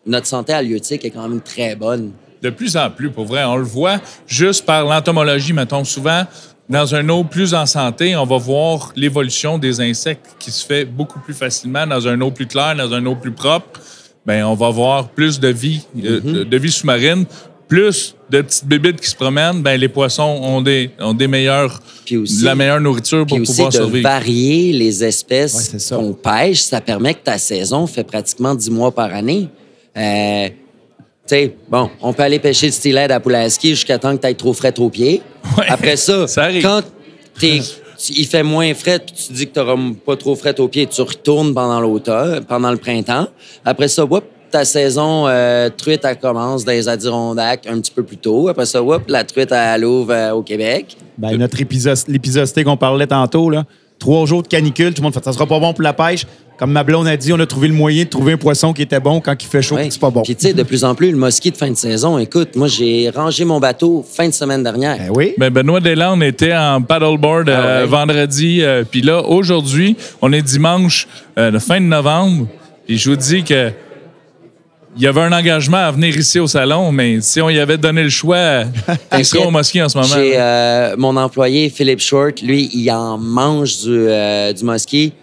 notre 0.07 0.25
santé 0.25 0.51
halieutique 0.51 1.05
est 1.05 1.11
quand 1.11 1.27
même 1.27 1.41
très 1.41 1.75
bonne. 1.75 2.13
De 2.41 2.49
plus 2.49 2.75
en 2.75 2.89
plus, 2.89 3.11
pour 3.11 3.25
vrai. 3.25 3.43
On 3.43 3.57
le 3.57 3.63
voit 3.63 3.99
juste 4.25 4.65
par 4.65 4.85
l'entomologie, 4.85 5.53
mettons. 5.53 5.83
Souvent, 5.83 6.23
dans 6.67 6.95
un 6.95 7.07
eau 7.09 7.23
plus 7.23 7.53
en 7.53 7.67
santé, 7.67 8.15
on 8.15 8.25
va 8.25 8.37
voir 8.37 8.91
l'évolution 8.95 9.59
des 9.59 9.79
insectes 9.79 10.35
qui 10.39 10.49
se 10.49 10.65
fait 10.65 10.85
beaucoup 10.85 11.19
plus 11.19 11.35
facilement 11.35 11.85
dans 11.85 12.07
un 12.07 12.19
eau 12.21 12.31
plus 12.31 12.47
claire, 12.47 12.75
dans 12.75 12.91
un 12.93 13.05
eau 13.05 13.15
plus 13.15 13.31
propre. 13.31 13.79
Ben 14.27 14.43
on 14.46 14.53
va 14.53 14.67
avoir 14.67 15.07
plus 15.10 15.39
de 15.39 15.48
vie, 15.48 15.81
euh, 16.03 16.19
Mm-hmm. 16.19 16.34
de, 16.34 16.43
de 16.43 16.57
vie 16.57 16.72
sous-marine, 16.72 17.25
plus 17.67 18.15
de 18.29 18.41
petites 18.41 18.65
bébites 18.65 19.00
qui 19.01 19.10
se 19.10 19.15
promènent, 19.15 19.62
ben 19.62 19.79
les 19.79 19.88
poissons 19.89 20.24
ont 20.41 20.62
des, 20.62 20.91
ont 21.00 21.13
des 21.13 21.27
meilleurs, 21.27 21.81
Puis 22.05 22.17
aussi- 22.17 22.39
de 22.41 22.46
la 22.46 22.55
meilleure 22.55 22.79
nourriture 22.81 23.25
pour 23.25 23.36
Puis 23.38 23.41
aussi 23.41 23.51
pouvoir 23.53 23.69
de 23.69 23.75
survivre. 23.77 24.03
varier 24.10 24.72
les 24.74 25.03
espèces 25.03 25.69
c'est 25.72 25.79
ça. 25.79 25.96
qu'on 25.96 26.13
pêche, 26.13 26.62
ça 26.62 26.79
permet 26.81 27.13
que 27.13 27.24
ta 27.24 27.38
saison 27.38 27.88
fait 27.88 28.03
pratiquement 28.03 28.53
10 28.55 28.69
mois 28.72 28.91
par 28.93 29.13
année. 29.13 29.48
Euh, 29.98 30.48
tu 30.50 30.53
sais, 31.36 31.55
bon, 31.69 31.89
on 32.01 32.13
peut 32.13 32.24
aller 32.24 32.39
pêcher 32.39 32.67
le 32.67 32.72
steelhead 32.72 33.12
à 33.12 33.19
Pulaski 33.19 33.69
jusqu'à 33.72 33.98
temps 33.98 34.15
que 34.15 34.25
tu 34.27 34.36
trop 34.36 34.53
frais 34.53 34.74
aux 34.79 34.89
pieds. 34.89 35.22
Ouais, 35.57 35.65
Après 35.67 35.98
ça, 35.98 36.25
ça 36.27 36.43
arrive. 36.43 36.62
quand 36.63 36.81
t'es- 37.39 37.60
tu- 37.60 37.63
il 38.09 38.25
fait 38.25 38.43
moins 38.43 38.73
frais, 38.73 38.99
puis 38.99 39.13
tu 39.15 39.33
dis 39.33 39.47
que 39.47 39.53
tu 39.53 39.59
n'auras 39.59 39.77
pas 40.05 40.15
trop 40.15 40.35
frais 40.35 40.59
aux 40.59 40.67
pieds, 40.67 40.85
tu 40.85 41.01
retournes 41.01 41.53
pendant 41.53 41.79
l'automne, 41.79 42.43
pendant 42.45 42.71
le 42.71 42.77
printemps. 42.77 43.27
Après 43.65 43.87
ça, 43.87 44.05
whoop, 44.05 44.23
ta 44.51 44.65
saison 44.65 45.27
euh, 45.27 45.69
truite, 45.69 46.01
elle 46.05 46.17
commence 46.17 46.63
dans 46.63 46.71
les 46.71 46.87
Adirondacks 46.87 47.67
un 47.67 47.79
petit 47.79 47.91
peu 47.91 48.03
plus 48.03 48.17
tôt. 48.17 48.47
Après 48.47 48.65
ça, 48.65 48.81
whoop, 48.81 49.03
la 49.07 49.23
truite, 49.23 49.51
elle 49.51 49.85
ouvre 49.85 50.13
euh, 50.13 50.31
au 50.31 50.41
Québec. 50.41 50.97
Ben, 51.17 51.35
notre 51.37 51.59
épisode, 51.59 51.97
l'épisode 52.07 52.47
qu'on 52.63 52.77
parlait 52.77 53.07
tantôt, 53.07 53.49
là, 53.49 53.65
trois 53.99 54.25
jours 54.25 54.43
de 54.43 54.47
canicule, 54.47 54.93
tout 54.93 55.01
le 55.01 55.05
monde 55.05 55.13
fait 55.13 55.23
ça 55.23 55.33
sera 55.33 55.45
pas 55.45 55.59
bon 55.59 55.73
pour 55.73 55.83
la 55.83 55.93
pêche. 55.93 56.25
Comme 56.57 56.71
ma 56.71 56.83
blonde 56.83 57.07
a 57.07 57.15
dit, 57.15 57.31
on 57.33 57.39
a 57.39 57.45
trouvé 57.45 57.67
le 57.67 57.75
moyen 57.75 58.03
de 58.03 58.09
trouver 58.09 58.33
un 58.33 58.37
poisson 58.37 58.73
qui 58.73 58.81
était 58.81 58.99
bon 58.99 59.21
quand 59.21 59.35
il 59.39 59.45
fait 59.45 59.61
chaud 59.61 59.77
c'est 59.91 59.99
pas 59.99 60.09
bon. 60.09 60.23
Puis, 60.23 60.35
tu 60.35 60.47
sais, 60.47 60.53
de 60.53 60.63
plus 60.63 60.83
en 60.83 60.95
plus, 60.95 61.11
le 61.11 61.17
mosquit 61.17 61.51
de 61.51 61.55
fin 61.57 61.69
de 61.69 61.75
saison, 61.77 62.17
écoute, 62.17 62.55
moi, 62.55 62.67
j'ai 62.67 63.11
rangé 63.11 63.45
mon 63.45 63.59
bateau 63.59 64.03
fin 64.11 64.27
de 64.27 64.33
semaine 64.33 64.63
dernière. 64.63 64.97
Ben 64.97 65.11
oui. 65.15 65.33
Ben, 65.37 65.51
Benoît 65.51 65.79
Deslandes 65.81 66.23
était 66.23 66.55
en 66.55 66.81
paddleboard 66.81 67.47
Ah 67.49 67.51
euh, 67.51 67.81
ouais. 67.81 67.87
vendredi. 67.87 68.63
euh, 68.63 68.83
Puis 68.89 69.03
là, 69.03 69.21
aujourd'hui, 69.21 69.95
on 70.19 70.33
est 70.33 70.41
dimanche, 70.41 71.07
euh, 71.37 71.51
de 71.51 71.59
fin 71.59 71.79
de 71.79 71.85
novembre. 71.85 72.47
Puis 72.87 72.97
je 72.97 73.11
vous 73.11 73.15
dis 73.17 73.43
que 73.43 73.69
il 74.97 75.03
y 75.03 75.07
avait 75.07 75.21
un 75.21 75.31
engagement 75.31 75.77
à 75.77 75.91
venir 75.91 76.17
ici 76.17 76.39
au 76.39 76.47
salon, 76.47 76.91
mais 76.91 77.21
si 77.21 77.39
on 77.39 77.49
y 77.49 77.59
avait 77.59 77.77
donné 77.77 78.03
le 78.03 78.09
choix, 78.09 78.63
il 79.17 79.25
serait 79.25 79.45
au 79.45 79.51
mosquée 79.51 79.83
en 79.83 79.89
ce 79.89 79.97
moment. 79.97 80.09
J'ai 80.15 80.33
euh, 80.35 80.95
mon 80.97 81.15
employé, 81.15 81.69
Philippe 81.69 81.99
Short, 81.99 82.41
lui, 82.41 82.69
il 82.73 82.89
en 82.91 83.17
mange 83.17 83.77
du, 83.79 83.91
euh, 83.91 84.53
du 84.53 84.63
mosquit. 84.63 85.13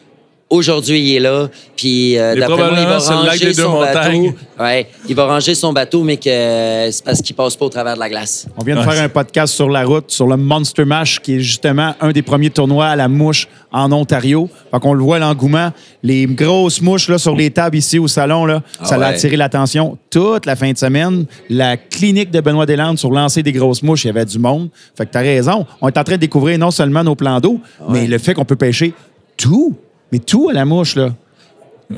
Aujourd'hui, 0.51 1.01
il 1.01 1.17
est 1.17 1.21
là, 1.21 1.49
puis 1.75 2.17
euh, 2.19 2.37
d'après 2.39 2.57
moi, 2.57 2.79
il 2.79 2.85
va 2.87 2.99
ranger 2.99 3.55
son 3.55 3.71
montagnes. 3.71 4.27
bateau. 4.33 4.63
Ouais, 4.63 4.87
il 5.09 5.15
va 5.17 5.27
ranger 5.27 5.55
son 5.55 5.73
bateau, 5.73 6.05
mais 6.05 6.19
que 6.19 6.29
euh, 6.29 6.91
c'est 6.93 7.03
parce 7.03 7.23
qu'il 7.23 7.35
passe 7.35 7.57
pas 7.57 7.65
au 7.65 7.71
travers 7.71 7.95
de 7.95 7.99
la 8.01 8.09
glace. 8.11 8.47
On 8.59 8.63
vient 8.63 8.77
de 8.77 8.81
Ouais. 8.81 8.93
faire 8.95 9.03
un 9.03 9.09
podcast 9.09 9.55
sur 9.55 9.69
la 9.71 9.85
route, 9.85 10.11
sur 10.11 10.27
le 10.27 10.37
Monster 10.37 10.85
Mash, 10.85 11.19
qui 11.21 11.37
est 11.37 11.41
justement 11.41 11.95
un 12.01 12.13
des 12.13 12.23
premiers 12.23 12.51
tournois 12.51 12.87
à 12.87 12.95
la 12.95 13.09
mouche 13.09 13.49
en 13.73 13.91
Ontario. 13.91 14.49
Fait 14.71 14.79
qu'on 14.81 14.93
le 14.93 15.03
voit, 15.03 15.19
l'engouement. 15.19 15.73
Les 16.03 16.27
grosses 16.27 16.83
mouches 16.83 17.09
là, 17.09 17.17
sur 17.19 17.35
les 17.35 17.51
tables 17.51 17.77
ici 17.79 17.99
au 17.99 18.07
salon, 18.07 18.45
là, 18.45 18.63
Ah 18.81 18.85
ça 18.85 18.95
a 18.97 18.99
ouais. 18.99 19.05
attiré 19.07 19.37
l'attention 19.37 19.99
toute 20.11 20.45
la 20.47 20.55
fin 20.57 20.71
de 20.71 20.79
semaine. 20.79 21.25
La 21.49 21.77
clinique 21.79 22.31
de 22.31 22.41
Benoît 22.41 22.67
Deslandes 22.67 22.99
sur 22.99 23.11
lancer 23.11 23.43
des 23.43 23.53
grosses 23.53 23.83
mouches, 23.83 24.05
il 24.05 24.09
y 24.09 24.11
avait 24.11 24.27
du 24.27 24.39
monde. 24.39 24.69
Fait 24.97 25.07
que 25.07 25.11
t'as 25.11 25.21
raison. 25.23 25.67
On 25.81 25.89
est 25.89 25.99
en 25.99 26.05
train 26.05 26.15
de 26.17 26.21
découvrir 26.21 26.59
non 26.59 26.71
seulement 26.71 27.03
nos 27.03 27.17
plans 27.17 27.41
d'eau, 27.41 27.61
Ah 27.81 27.85
mais 27.89 28.07
le 28.07 28.19
fait 28.19 28.35
qu'on 28.35 28.45
peut 28.45 28.57
pêcher 28.57 28.93
tout. 29.39 29.75
Mais 30.13 30.19
tout 30.19 30.49
à 30.51 30.53
la 30.53 30.65
mouche, 30.65 30.97
là. 30.97 31.15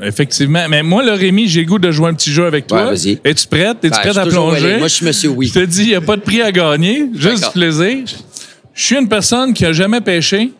Effectivement. 0.03 0.65
Mais 0.69 0.83
moi, 0.83 1.03
là, 1.03 1.15
Rémi, 1.15 1.47
j'ai 1.47 1.61
le 1.61 1.65
goût 1.67 1.79
de 1.79 1.91
jouer 1.91 2.09
un 2.09 2.13
petit 2.13 2.31
jeu 2.31 2.45
avec 2.45 2.67
toi. 2.67 2.83
Ouais, 2.85 2.89
vas-y. 2.95 3.19
Es-tu 3.23 3.47
prête? 3.47 3.77
Es-tu 3.83 3.89
Ben, 3.89 3.99
prête 4.01 4.17
à 4.17 4.25
plonger? 4.25 4.77
Moi, 4.77 4.87
je 4.87 4.93
suis 4.93 5.05
monsieur 5.05 5.29
oui. 5.29 5.47
Je 5.47 5.53
te 5.59 5.65
dis, 5.65 5.83
il 5.83 5.87
n'y 5.89 5.95
a 5.95 6.01
pas 6.01 6.15
de 6.17 6.21
prix 6.21 6.41
à 6.41 6.51
gagner, 6.51 7.05
juste 7.15 7.45
du 7.45 7.49
plaisir. 7.51 7.99
Je 8.73 8.83
suis 8.83 8.95
une 8.97 9.07
personne 9.07 9.53
qui 9.53 9.65
a 9.65 9.73
jamais 9.73 10.01
pêché, 10.01 10.51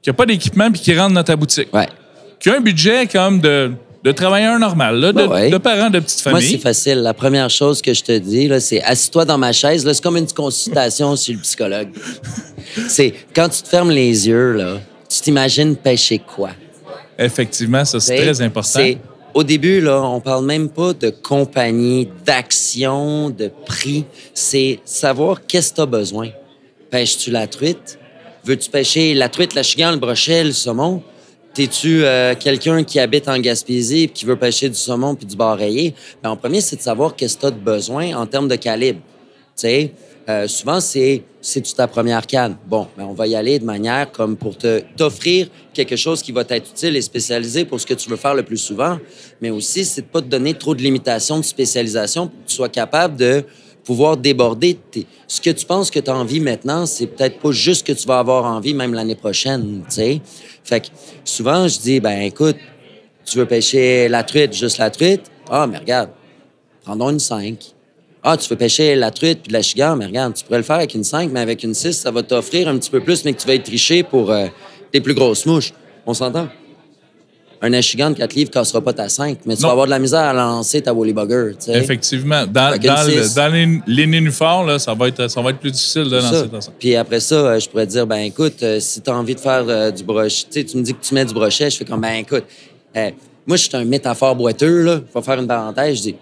qui 0.00 0.08
n'a 0.08 0.14
pas 0.14 0.24
d'équipement 0.24 0.70
puis 0.70 0.80
qui 0.80 0.96
rentre 0.96 1.14
dans 1.14 1.22
ta 1.24 1.36
boutique. 1.36 1.68
Ouais. 1.74 1.88
Qui 2.38 2.48
a 2.48 2.56
un 2.56 2.60
budget 2.60 3.06
comme 3.06 3.40
de, 3.40 3.72
de 4.02 4.12
travailleur 4.12 4.58
normal, 4.58 4.96
là, 4.98 5.12
de, 5.12 5.18
Ben 5.18 5.26
ouais. 5.28 5.50
de 5.50 5.58
parents 5.58 5.90
de 5.90 5.98
petite 5.98 6.24
Moi, 6.24 6.34
famille. 6.36 6.52
c'est 6.52 6.58
facile. 6.58 6.98
La 7.00 7.12
première 7.12 7.50
chose 7.50 7.82
que 7.82 7.92
je 7.92 8.02
te 8.02 8.16
dis, 8.16 8.46
là, 8.48 8.60
c'est 8.60 8.80
assis-toi 8.82 9.24
dans 9.26 9.36
ma 9.36 9.52
chaise. 9.52 9.84
là. 9.84 9.92
C'est 9.92 10.02
comme 10.02 10.16
une 10.16 10.28
consultation 10.32 11.14
chez 11.16 11.32
le 11.32 11.40
psychologue. 11.40 11.88
c'est 12.88 13.12
quand 13.34 13.48
tu 13.48 13.62
te 13.62 13.68
fermes 13.68 13.90
les 13.90 14.28
yeux, 14.28 14.52
là, 14.52 14.78
tu 15.08 15.20
t'imagines 15.20 15.76
pêcher 15.76 16.18
quoi? 16.20 16.50
Effectivement, 17.20 17.84
ça, 17.84 18.00
c'est 18.00 18.16
très 18.16 18.40
important. 18.40 18.80
Au 19.34 19.44
début, 19.44 19.80
là, 19.80 20.02
on 20.02 20.20
parle 20.20 20.44
même 20.44 20.68
pas 20.68 20.92
de 20.92 21.10
compagnie, 21.10 22.08
d'action, 22.24 23.30
de 23.30 23.48
prix. 23.66 24.04
C'est 24.34 24.80
savoir 24.84 25.46
qu'est-ce 25.46 25.70
que 25.70 25.76
tu 25.76 25.80
as 25.82 25.86
besoin. 25.86 26.30
Pêches-tu 26.90 27.30
la 27.30 27.46
truite? 27.46 27.98
Veux-tu 28.44 28.70
pêcher 28.70 29.14
la 29.14 29.28
truite, 29.28 29.54
la 29.54 29.62
chigan, 29.62 29.92
le 29.92 29.98
brochet, 29.98 30.42
le 30.42 30.52
saumon? 30.52 31.02
T'es-tu 31.54 32.04
euh, 32.04 32.34
quelqu'un 32.34 32.82
qui 32.82 32.98
habite 32.98 33.28
en 33.28 33.38
Gaspésie 33.38 34.04
et 34.04 34.08
qui 34.08 34.24
veut 34.24 34.36
pêcher 34.36 34.68
du 34.68 34.76
saumon 34.76 35.14
puis 35.14 35.26
du 35.26 35.36
bar 35.36 35.56
rayé? 35.56 35.94
Ben, 36.22 36.30
en 36.30 36.36
premier, 36.36 36.60
c'est 36.60 36.76
de 36.76 36.82
savoir 36.82 37.14
qu'est-ce 37.14 37.36
que 37.36 37.42
tu 37.42 37.46
as 37.46 37.50
de 37.50 37.58
besoin 37.58 38.16
en 38.16 38.26
termes 38.26 38.48
de 38.48 38.56
calibre. 38.56 39.00
Tu 39.56 39.62
sais, 39.62 39.92
euh, 40.30 40.48
souvent, 40.48 40.80
c'est 40.80 41.22
c'est-tu 41.40 41.72
ta 41.72 41.88
première 41.88 42.26
canne? 42.26 42.56
Bon, 42.66 42.86
ben, 42.96 43.04
on 43.04 43.14
va 43.14 43.26
y 43.26 43.34
aller 43.34 43.58
de 43.58 43.64
manière 43.64 44.12
comme 44.12 44.36
pour 44.36 44.56
te 44.56 44.82
t'offrir 44.96 45.48
quelque 45.72 45.96
chose 45.96 46.22
qui 46.22 46.32
va 46.32 46.44
t'être 46.44 46.70
utile 46.70 46.96
et 46.96 47.02
spécialisé 47.02 47.64
pour 47.64 47.80
ce 47.80 47.86
que 47.86 47.94
tu 47.94 48.10
veux 48.10 48.16
faire 48.16 48.34
le 48.34 48.42
plus 48.42 48.58
souvent. 48.58 48.98
Mais 49.40 49.50
aussi, 49.50 49.84
c'est 49.84 50.02
de 50.02 50.06
pas 50.06 50.20
te 50.20 50.26
donner 50.26 50.54
trop 50.54 50.74
de 50.74 50.82
limitations 50.82 51.38
de 51.38 51.44
spécialisation 51.44 52.28
pour 52.28 52.38
que 52.44 52.48
tu 52.48 52.54
sois 52.54 52.68
capable 52.68 53.16
de 53.16 53.42
pouvoir 53.84 54.16
déborder. 54.16 54.78
Ce 55.26 55.40
que 55.40 55.50
tu 55.50 55.64
penses 55.64 55.90
que 55.90 55.98
tu 55.98 56.10
as 56.10 56.14
envie 56.14 56.40
maintenant, 56.40 56.84
c'est 56.86 57.06
peut-être 57.06 57.40
pas 57.40 57.50
juste 57.50 57.86
que 57.86 57.92
tu 57.92 58.06
vas 58.06 58.18
avoir 58.18 58.44
envie 58.44 58.74
même 58.74 58.92
l'année 58.92 59.16
prochaine, 59.16 59.82
tu 59.88 59.94
sais. 59.94 60.20
Fait 60.62 60.80
que 60.80 60.88
souvent, 61.24 61.66
je 61.66 61.78
dis, 61.78 62.00
ben 62.00 62.20
écoute, 62.20 62.56
tu 63.24 63.38
veux 63.38 63.46
pêcher 63.46 64.08
la 64.08 64.22
truite, 64.22 64.52
juste 64.52 64.78
la 64.78 64.90
truite? 64.90 65.22
Ah, 65.48 65.66
mais 65.66 65.78
regarde, 65.78 66.10
prendons 66.84 67.10
une 67.10 67.18
5. 67.18 67.74
Ah, 68.22 68.36
tu 68.36 68.48
veux 68.50 68.56
pêcher 68.56 68.94
la 68.96 69.10
truite 69.10 69.40
puis 69.42 69.48
de 69.48 69.52
la 69.54 69.62
chigan, 69.62 69.96
mais 69.96 70.06
regarde, 70.06 70.34
tu 70.34 70.44
pourrais 70.44 70.58
le 70.58 70.64
faire 70.64 70.76
avec 70.76 70.94
une 70.94 71.04
5, 71.04 71.30
mais 71.32 71.40
avec 71.40 71.62
une 71.64 71.72
6, 71.74 71.92
ça 71.94 72.10
va 72.10 72.22
t'offrir 72.22 72.68
un 72.68 72.76
petit 72.76 72.90
peu 72.90 73.00
plus, 73.00 73.24
mais 73.24 73.32
que 73.32 73.40
tu 73.40 73.46
vas 73.46 73.54
être 73.54 73.64
triché 73.64 74.02
pour 74.02 74.30
euh, 74.30 74.46
tes 74.92 75.00
plus 75.00 75.14
grosses 75.14 75.46
mouches. 75.46 75.72
On 76.06 76.12
s'entend? 76.12 76.48
Un 77.62 77.72
achigan 77.74 78.10
de 78.10 78.14
4 78.16 78.34
livres 78.34 78.50
ne 78.50 78.54
cassera 78.54 78.80
pas 78.80 78.92
ta 78.94 79.08
5, 79.10 79.38
mais 79.44 79.54
tu 79.54 79.62
Non. 79.62 79.68
vas 79.68 79.72
avoir 79.72 79.86
de 79.86 79.90
la 79.90 79.98
misère 79.98 80.20
à 80.20 80.32
lancer 80.32 80.80
ta 80.80 80.92
Woolly 80.94 81.12
Bugger. 81.12 81.52
Effectivement. 81.68 82.46
Dans, 82.46 82.70
dans, 82.78 83.06
le- 83.06 83.34
dans 83.34 83.52
les, 83.52 83.80
les 83.86 84.06
nénuphars, 84.06 84.64
là, 84.64 84.78
ça, 84.78 84.94
va 84.94 85.08
être, 85.08 85.28
ça 85.28 85.40
va 85.42 85.50
être 85.50 85.58
plus 85.58 85.70
difficile 85.70 86.04
de 86.04 86.16
lancer 86.16 86.34
ça. 86.36 86.46
dans 86.46 86.60
ça. 86.60 86.72
Puis 86.78 86.96
après 86.96 87.20
ça, 87.20 87.34
euh, 87.34 87.58
je 87.60 87.68
pourrais 87.68 87.86
te 87.86 87.92
dire, 87.92 88.06
ben 88.06 88.16
écoute, 88.20 88.62
euh, 88.62 88.80
si 88.80 89.00
tu 89.02 89.10
as 89.10 89.14
envie 89.14 89.34
de 89.34 89.40
faire 89.40 89.64
euh, 89.68 89.90
du 89.90 90.04
brochet, 90.04 90.28
tu 90.50 90.60
sais, 90.60 90.64
tu 90.64 90.76
me 90.78 90.82
dis 90.82 90.94
que 90.94 91.02
tu 91.04 91.14
mets 91.14 91.24
du 91.26 91.34
brochet, 91.34 91.68
je 91.70 91.76
fais 91.76 91.84
comme, 91.84 92.00
ben 92.00 92.14
écoute, 92.14 92.44
moi, 93.46 93.56
je 93.56 93.62
suis 93.68 93.76
un 93.76 93.84
métaphore 93.84 94.34
boiteux, 94.36 94.82
là. 94.82 95.00
Je 95.14 95.18
vais 95.18 95.24
faire 95.24 95.38
une 95.38 95.46
parenthèse, 95.46 95.96
je 95.98 96.02
dis, 96.02 96.14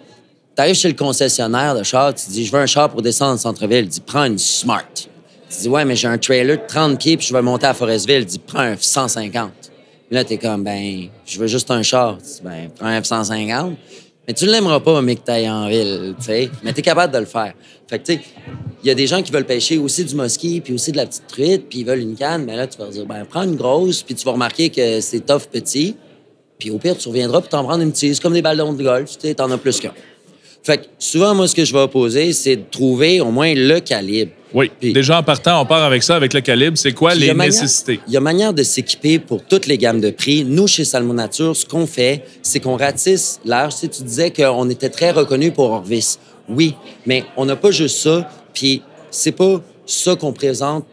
t'arrives 0.58 0.74
chez 0.74 0.88
le 0.88 0.94
concessionnaire 0.94 1.76
de 1.76 1.84
char, 1.84 2.12
tu 2.12 2.30
dis, 2.30 2.44
je 2.44 2.50
veux 2.50 2.58
un 2.58 2.66
char 2.66 2.90
pour 2.90 3.00
descendre 3.00 3.34
en 3.34 3.36
centre-ville. 3.36 3.84
Il 3.84 3.88
dit, 3.88 4.00
prends 4.00 4.24
une 4.24 4.38
Smart. 4.38 4.82
Tu 4.92 5.60
dis, 5.60 5.68
ouais, 5.68 5.84
mais 5.84 5.94
j'ai 5.94 6.08
un 6.08 6.18
trailer 6.18 6.56
de 6.56 6.66
30 6.66 6.98
pieds, 6.98 7.16
puis 7.16 7.28
je 7.28 7.32
vais 7.32 7.42
monter 7.42 7.66
à 7.66 7.74
Forestville. 7.74 8.22
Il 8.22 8.26
dit, 8.26 8.40
prends 8.40 8.58
un 8.58 8.76
150. 8.76 9.52
Puis 9.60 9.70
là, 10.10 10.24
t'es 10.24 10.36
comme, 10.36 10.64
ben, 10.64 11.10
je 11.24 11.38
veux 11.38 11.46
juste 11.46 11.70
un 11.70 11.84
char. 11.84 12.18
Tu 12.18 12.24
dis, 12.24 12.40
ben, 12.42 12.70
prends 12.76 12.88
un 12.88 13.00
F-150. 13.00 13.76
Mais 14.26 14.34
tu 14.34 14.46
l'aimeras 14.46 14.80
pas, 14.80 15.00
mais 15.00 15.14
que 15.14 15.20
t'ailles 15.20 15.48
en 15.48 15.68
ville, 15.68 16.16
tu 16.18 16.24
sais. 16.24 16.50
Mais 16.64 16.72
t'es 16.72 16.82
capable 16.82 17.14
de 17.14 17.18
le 17.20 17.26
faire. 17.26 17.54
Fait 17.88 18.00
que, 18.00 18.06
tu 18.06 18.14
sais, 18.14 18.20
il 18.82 18.88
y 18.88 18.90
a 18.90 18.94
des 18.96 19.06
gens 19.06 19.22
qui 19.22 19.30
veulent 19.30 19.46
pêcher 19.46 19.78
aussi 19.78 20.04
du 20.04 20.16
mosquit, 20.16 20.60
puis 20.60 20.74
aussi 20.74 20.90
de 20.90 20.96
la 20.96 21.06
petite 21.06 21.28
truite, 21.28 21.68
puis 21.68 21.78
ils 21.78 21.86
veulent 21.86 22.00
une 22.00 22.16
canne. 22.16 22.44
Mais 22.44 22.56
là, 22.56 22.66
tu 22.66 22.78
vas 22.78 22.88
dire, 22.88 23.06
ben, 23.06 23.24
prends 23.24 23.44
une 23.44 23.54
grosse, 23.54 24.02
puis 24.02 24.16
tu 24.16 24.24
vas 24.24 24.32
remarquer 24.32 24.70
que 24.70 25.00
c'est 25.00 25.20
tough 25.20 25.42
petit. 25.52 25.94
Puis 26.58 26.70
au 26.70 26.78
pire, 26.78 26.98
tu 26.98 27.06
reviendras, 27.06 27.42
puis 27.42 27.50
t'en 27.50 27.62
prendre 27.62 27.84
une 27.84 27.92
petite. 27.92 28.18
Comme 28.18 28.32
des 28.32 28.42
ballons 28.42 28.72
de 28.72 28.82
golf, 28.82 29.16
tu 29.16 29.28
sais, 29.28 29.34
t'en 29.36 29.48
as 29.52 29.56
plus 29.56 29.78
qu'un. 29.78 29.92
Fait 30.62 30.78
que 30.78 30.84
souvent, 30.98 31.34
moi, 31.34 31.48
ce 31.48 31.54
que 31.54 31.64
je 31.64 31.72
vais 31.72 31.80
opposer, 31.80 32.32
c'est 32.32 32.56
de 32.56 32.62
trouver 32.70 33.20
au 33.20 33.30
moins 33.30 33.54
le 33.54 33.80
calibre. 33.80 34.32
Oui. 34.52 34.70
Puis- 34.80 34.92
Déjà 34.92 35.18
en 35.18 35.22
partant, 35.22 35.60
on 35.62 35.66
part 35.66 35.82
avec 35.84 36.02
ça, 36.02 36.16
avec 36.16 36.32
le 36.34 36.40
calibre. 36.40 36.76
C'est 36.76 36.92
quoi 36.92 37.14
les 37.14 37.32
manière- 37.34 37.52
nécessités? 37.52 38.00
Il 38.06 38.12
y 38.12 38.16
a 38.16 38.20
manière 38.20 38.52
de 38.52 38.62
s'équiper 38.62 39.18
pour 39.18 39.42
toutes 39.44 39.66
les 39.66 39.78
gammes 39.78 40.00
de 40.00 40.10
prix. 40.10 40.44
Nous, 40.44 40.66
chez 40.66 40.84
Salmon 40.84 41.14
Nature, 41.14 41.54
ce 41.56 41.64
qu'on 41.66 41.86
fait, 41.86 42.24
c'est 42.42 42.60
qu'on 42.60 42.76
ratisse 42.76 43.40
large. 43.44 43.74
Tu, 43.74 43.80
sais, 43.80 43.88
tu 43.88 44.02
disais 44.02 44.30
qu'on 44.30 44.68
était 44.70 44.88
très 44.88 45.10
reconnus 45.10 45.52
pour 45.54 45.70
Orvis. 45.70 46.16
Oui, 46.48 46.74
mais 47.06 47.24
on 47.36 47.44
n'a 47.44 47.56
pas 47.56 47.70
juste 47.70 47.98
ça. 47.98 48.28
Puis 48.54 48.82
c'est 49.10 49.32
pas 49.32 49.60
ça 49.86 50.16
qu'on 50.16 50.32
présente 50.32 50.86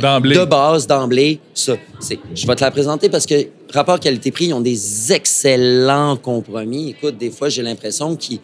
D'emblée. 0.00 0.36
de 0.36 0.44
base, 0.44 0.86
d'emblée. 0.86 1.40
Ça, 1.54 1.74
je 2.34 2.46
vais 2.46 2.54
te 2.54 2.64
la 2.64 2.70
présenter 2.70 3.08
parce 3.08 3.26
que 3.26 3.34
rapport 3.74 3.98
qualité-prix, 4.00 4.46
ils 4.46 4.54
ont 4.54 4.60
des 4.60 5.12
excellents 5.12 6.16
compromis. 6.16 6.90
Écoute, 6.90 7.18
des 7.18 7.30
fois, 7.30 7.48
j'ai 7.48 7.62
l'impression 7.62 8.14
qu'ils 8.16 8.38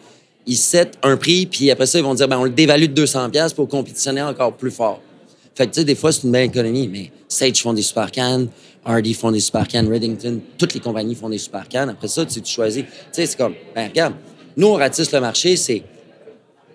ils 0.49 0.57
set 0.57 0.97
un 1.03 1.15
prix, 1.15 1.45
puis 1.45 1.69
après 1.69 1.85
ça, 1.85 1.99
ils 1.99 2.03
vont 2.03 2.15
dire, 2.15 2.27
ben, 2.27 2.39
on 2.39 2.43
le 2.43 2.49
dévalue 2.49 2.85
de 2.85 2.93
200 2.93 3.29
pièces 3.29 3.53
pour 3.53 3.67
compétitionner 3.67 4.23
encore 4.23 4.53
plus 4.53 4.71
fort. 4.71 4.99
Fait 5.53 5.67
que, 5.67 5.73
tu 5.73 5.81
sais, 5.81 5.85
des 5.85 5.93
fois, 5.93 6.11
c'est 6.11 6.23
une 6.23 6.31
belle 6.31 6.47
économie, 6.47 6.87
mais 6.91 7.11
Sage 7.27 7.61
font 7.61 7.73
des 7.73 7.83
super 7.83 8.09
cannes, 8.09 8.47
Hardy 8.83 9.13
font 9.13 9.31
des 9.31 9.41
super 9.41 9.67
cannes, 9.67 9.87
Reddington, 9.87 10.39
toutes 10.57 10.73
les 10.73 10.79
compagnies 10.79 11.13
font 11.13 11.29
des 11.29 11.37
super 11.37 11.67
cannes. 11.67 11.89
Après 11.89 12.07
ça, 12.07 12.25
tu 12.25 12.41
tu 12.41 12.51
choisis. 12.51 12.83
Tu 12.83 12.89
sais, 13.11 13.27
c'est 13.27 13.37
comme, 13.37 13.53
ben, 13.75 13.89
regarde, 13.89 14.15
nous, 14.57 14.67
on 14.67 14.73
ratisse 14.73 15.11
le 15.11 15.19
marché, 15.21 15.55
c'est 15.55 15.83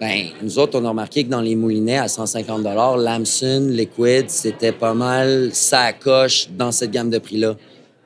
ben, 0.01 0.27
nous 0.43 0.59
autres, 0.59 0.79
on 0.79 0.85
a 0.85 0.89
remarqué 0.89 1.25
que 1.25 1.31
dans 1.31 1.41
les 1.41 1.57
moulinets 1.57 1.99
à 1.99 2.09
150 2.09 2.63
Lamson, 2.63 3.69
Liquid, 3.71 4.29
c'était 4.29 4.73
pas 4.73 4.93
mal 4.93 5.51
ça 5.53 5.93
coche 5.93 6.49
dans 6.57 6.73
cette 6.73 6.91
gamme 6.91 7.11
de 7.11 7.19
prix-là. 7.19 7.57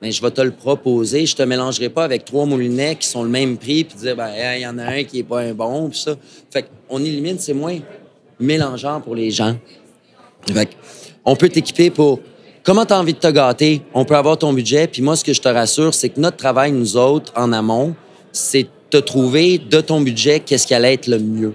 Mais 0.01 0.13
je 0.13 0.23
vais 0.23 0.31
te 0.31 0.41
le 0.41 0.53
proposer. 0.53 1.27
Je 1.27 1.35
te 1.35 1.43
mélangerai 1.43 1.89
pas 1.89 2.05
avec 2.05 2.25
trois 2.25 2.47
moulinets 2.47 2.97
qui 2.97 3.09
sont 3.09 3.23
le 3.23 3.29
même 3.29 3.57
prix, 3.57 3.85
puis 3.85 3.99
dire, 3.99 4.17
ben, 4.17 4.31
il 4.57 4.63
y 4.63 4.67
en 4.67 4.79
a 4.79 4.85
un 4.85 5.05
qui 5.05 5.21
est 5.21 5.25
pas 5.25 5.41
un 5.41 5.55
bon, 5.55 5.89
puis 5.89 5.99
ça. 5.99 6.17
Fait 6.51 6.67
qu'on 6.89 7.01
élimine, 7.05 7.39
c'est 7.39 7.55
moins 7.55 7.79
mélangeant 8.39 9.01
pour 9.01 9.15
les 9.15 9.31
gens. 9.31 9.57
Fait 10.53 10.69
on 11.25 11.37
peut 11.37 11.49
t'équiper 11.49 11.91
pour 11.91 12.21
comment 12.63 12.87
tu 12.87 12.93
as 12.93 12.99
envie 13.01 13.13
de 13.13 13.19
te 13.19 13.31
gâter. 13.31 13.83
On 13.93 14.05
peut 14.05 14.17
avoir 14.17 14.39
ton 14.39 14.53
budget. 14.53 14.87
Puis 14.87 15.03
moi, 15.03 15.17
ce 15.17 15.25
que 15.25 15.33
je 15.33 15.41
te 15.41 15.49
rassure, 15.49 15.93
c'est 15.93 16.09
que 16.09 16.21
notre 16.21 16.37
travail, 16.37 16.73
nous 16.73 16.97
autres, 16.97 17.33
en 17.37 17.53
amont, 17.53 17.95
c'est 18.33 18.67
te 18.89 18.97
trouver 18.97 19.59
de 19.59 19.81
ton 19.81 20.01
budget 20.01 20.41
qu'est-ce 20.41 20.67
qui 20.67 20.75
allait 20.75 20.95
être 20.95 21.07
le 21.07 21.19
mieux. 21.19 21.53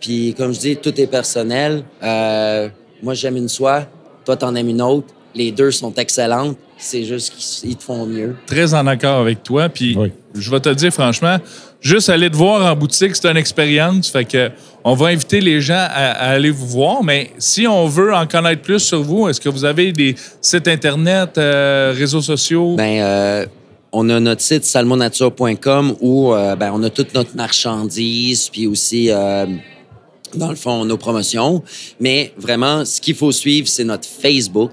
Puis 0.00 0.34
comme 0.36 0.52
je 0.52 0.60
dis, 0.60 0.76
tout 0.76 0.98
est 1.00 1.06
personnel. 1.06 1.82
Euh, 2.02 2.68
moi, 3.02 3.14
j'aime 3.14 3.36
une 3.36 3.48
soie. 3.48 3.86
Toi, 4.24 4.36
t'en 4.36 4.54
aimes 4.54 4.68
une 4.68 4.82
autre. 4.82 5.12
Les 5.38 5.52
deux 5.52 5.70
sont 5.70 5.94
excellentes. 5.94 6.56
C'est 6.76 7.04
juste 7.04 7.32
qu'ils 7.36 7.76
te 7.76 7.82
font 7.82 8.04
mieux. 8.06 8.34
Très 8.46 8.74
en 8.74 8.86
accord 8.86 9.20
avec 9.20 9.42
toi. 9.42 9.68
Puis 9.68 9.96
Oui. 9.96 10.12
je 10.34 10.50
vais 10.50 10.60
te 10.60 10.68
dire 10.70 10.92
franchement, 10.92 11.38
juste 11.80 12.08
aller 12.08 12.28
te 12.30 12.36
voir 12.36 12.70
en 12.70 12.76
boutique, 12.76 13.14
c'est 13.16 13.28
une 13.30 13.36
expérience. 13.36 14.10
Fait 14.10 14.24
que 14.24 14.50
on 14.84 14.94
va 14.94 15.06
inviter 15.08 15.40
les 15.40 15.60
gens 15.60 15.74
à, 15.90 16.12
à 16.12 16.28
aller 16.30 16.50
vous 16.50 16.66
voir. 16.66 17.02
Mais 17.02 17.30
si 17.38 17.66
on 17.66 17.86
veut 17.86 18.14
en 18.14 18.26
connaître 18.26 18.62
plus 18.62 18.80
sur 18.80 19.02
vous, 19.02 19.28
est-ce 19.28 19.40
que 19.40 19.48
vous 19.48 19.64
avez 19.64 19.92
des 19.92 20.14
sites 20.40 20.68
internet, 20.68 21.38
euh, 21.38 21.92
réseaux 21.96 22.22
sociaux? 22.22 22.74
Ben, 22.76 23.00
euh, 23.00 23.46
on 23.92 24.08
a 24.10 24.20
notre 24.20 24.40
site 24.42 24.64
salmonature.com 24.64 25.96
où 26.00 26.32
euh, 26.32 26.56
ben, 26.56 26.70
on 26.74 26.82
a 26.82 26.90
toute 26.90 27.14
notre 27.14 27.34
marchandise, 27.36 28.48
puis 28.50 28.66
aussi, 28.66 29.10
euh, 29.10 29.46
dans 30.34 30.50
le 30.50 30.56
fond, 30.56 30.84
nos 30.84 30.96
promotions. 30.98 31.62
Mais 32.00 32.32
vraiment, 32.38 32.84
ce 32.84 33.00
qu'il 33.00 33.14
faut 33.14 33.32
suivre, 33.32 33.66
c'est 33.68 33.84
notre 33.84 34.06
Facebook. 34.08 34.72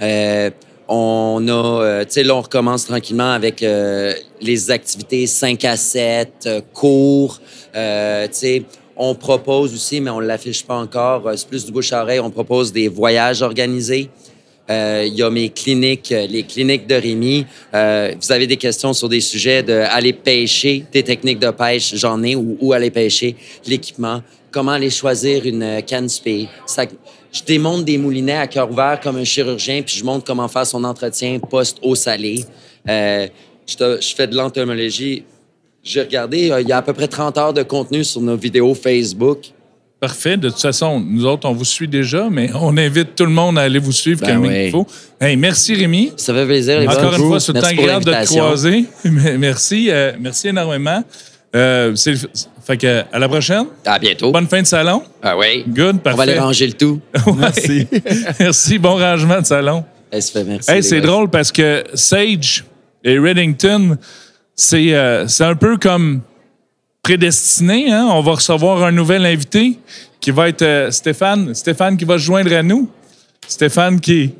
Euh, 0.00 0.50
on 0.88 1.44
a, 1.48 1.52
euh, 1.52 2.04
tu 2.04 2.12
sais, 2.12 2.22
là, 2.22 2.36
on 2.36 2.40
recommence 2.40 2.86
tranquillement 2.86 3.32
avec 3.32 3.62
euh, 3.62 4.14
les 4.40 4.70
activités 4.70 5.26
5 5.26 5.64
à 5.64 5.76
7, 5.76 6.28
euh, 6.46 6.60
cours. 6.72 7.40
Euh, 7.74 8.26
tu 8.28 8.34
sais, 8.34 8.62
on 8.96 9.14
propose 9.14 9.74
aussi, 9.74 10.00
mais 10.00 10.10
on 10.10 10.20
ne 10.20 10.26
l'affiche 10.26 10.64
pas 10.64 10.76
encore, 10.76 11.26
euh, 11.26 11.34
c'est 11.36 11.48
plus 11.48 11.66
du 11.66 11.72
bouche 11.72 11.92
à 11.92 12.02
oreille, 12.02 12.20
on 12.20 12.30
propose 12.30 12.72
des 12.72 12.88
voyages 12.88 13.42
organisés. 13.42 14.08
Il 14.68 15.14
y 15.14 15.22
a 15.22 15.30
mes 15.30 15.50
cliniques, 15.50 16.12
les 16.28 16.42
cliniques 16.42 16.88
de 16.88 16.96
Rémi. 16.96 17.46
Euh, 17.72 18.12
vous 18.20 18.32
avez 18.32 18.48
des 18.48 18.56
questions 18.56 18.92
sur 18.92 19.08
des 19.08 19.20
sujets 19.20 19.62
de 19.62 20.10
pêcher, 20.10 20.84
des 20.92 21.04
techniques 21.04 21.38
de 21.38 21.50
pêche, 21.50 21.94
j'en 21.94 22.20
ai, 22.24 22.34
ou 22.34 22.58
où 22.60 22.72
aller 22.72 22.90
pêcher, 22.90 23.36
l'équipement, 23.64 24.22
comment 24.50 24.72
aller 24.72 24.90
choisir 24.90 25.46
une 25.46 25.82
canne 25.86 26.08
spé. 26.08 26.48
Je 27.38 27.44
démonte 27.44 27.84
des 27.84 27.98
moulinets 27.98 28.36
à 28.38 28.46
cœur 28.46 28.70
ouvert 28.70 28.98
comme 29.02 29.16
un 29.16 29.24
chirurgien, 29.24 29.82
puis 29.82 29.96
je 29.96 30.04
montre 30.04 30.24
comment 30.24 30.48
faire 30.48 30.66
son 30.66 30.82
entretien 30.84 31.38
post-eau 31.38 31.94
salée. 31.94 32.44
Euh, 32.88 33.26
je, 33.66 33.74
te- 33.76 33.98
je 34.00 34.14
fais 34.14 34.26
de 34.26 34.36
l'entomologie. 34.36 35.24
J'ai 35.82 36.00
regardé, 36.02 36.50
euh, 36.50 36.60
il 36.60 36.68
y 36.68 36.72
a 36.72 36.78
à 36.78 36.82
peu 36.82 36.92
près 36.92 37.08
30 37.08 37.36
heures 37.38 37.52
de 37.52 37.62
contenu 37.62 38.04
sur 38.04 38.20
nos 38.20 38.36
vidéos 38.36 38.74
Facebook. 38.74 39.38
Parfait. 40.00 40.36
De 40.36 40.50
toute 40.50 40.60
façon, 40.60 41.00
nous 41.00 41.24
autres, 41.24 41.48
on 41.48 41.52
vous 41.52 41.64
suit 41.64 41.88
déjà, 41.88 42.28
mais 42.30 42.50
on 42.54 42.76
invite 42.76 43.14
tout 43.14 43.24
le 43.24 43.30
monde 43.30 43.58
à 43.58 43.62
aller 43.62 43.78
vous 43.78 43.92
suivre 43.92 44.20
Ben 44.20 44.34
comme 44.36 44.46
oui. 44.46 44.66
il 44.66 44.70
faut. 44.70 44.86
Hey, 45.20 45.36
merci, 45.36 45.74
Rémi. 45.74 46.12
Ça 46.16 46.34
fait 46.34 46.44
plaisir, 46.44 46.80
les 46.80 46.86
Encore 46.88 47.14
une 47.14 47.26
fois, 47.28 47.40
c'est 47.40 47.52
le 47.52 47.60
temps 47.60 47.66
agréable 47.68 48.04
de 48.04 48.12
te 48.12 48.26
croiser. 48.26 48.84
Merci. 49.38 49.86
euh, 49.90 50.12
merci 50.20 50.48
énormément. 50.48 51.02
Euh, 51.54 51.92
c'est 51.94 52.14
fait 52.66 52.76
que, 52.76 53.04
à 53.12 53.18
la 53.18 53.28
prochaine. 53.28 53.66
À 53.84 53.98
bientôt. 53.98 54.32
Bonne 54.32 54.48
fin 54.48 54.60
de 54.60 54.66
salon. 54.66 55.02
Ah 55.22 55.36
oui. 55.36 55.64
Good, 55.68 56.00
On 56.04 56.14
va 56.14 56.22
aller 56.24 56.38
ranger 56.38 56.66
le 56.66 56.72
tout. 56.72 57.00
Ouais. 57.26 57.32
Merci. 57.38 57.86
merci. 58.40 58.78
Bon 58.78 58.96
rangement 58.96 59.40
de 59.40 59.46
salon. 59.46 59.84
Eh. 60.12 60.18
Hey, 60.68 60.82
c'est 60.82 61.00
drôle 61.00 61.28
parce 61.28 61.52
que 61.52 61.84
Sage 61.94 62.64
et 63.04 63.18
Reddington, 63.18 63.96
c'est 64.54 64.94
euh, 64.94 65.26
c'est 65.26 65.44
un 65.44 65.54
peu 65.54 65.76
comme 65.76 66.20
prédestiné. 67.02 67.92
Hein? 67.92 68.08
On 68.10 68.20
va 68.20 68.32
recevoir 68.32 68.82
un 68.82 68.92
nouvel 68.92 69.26
invité 69.26 69.78
qui 70.20 70.30
va 70.32 70.48
être 70.48 70.62
euh, 70.62 70.90
Stéphane. 70.90 71.54
Stéphane 71.54 71.96
qui 71.96 72.04
va 72.04 72.18
se 72.18 72.24
joindre 72.24 72.52
à 72.52 72.62
nous. 72.62 72.88
Stéphane 73.46 74.00
qui. 74.00 74.32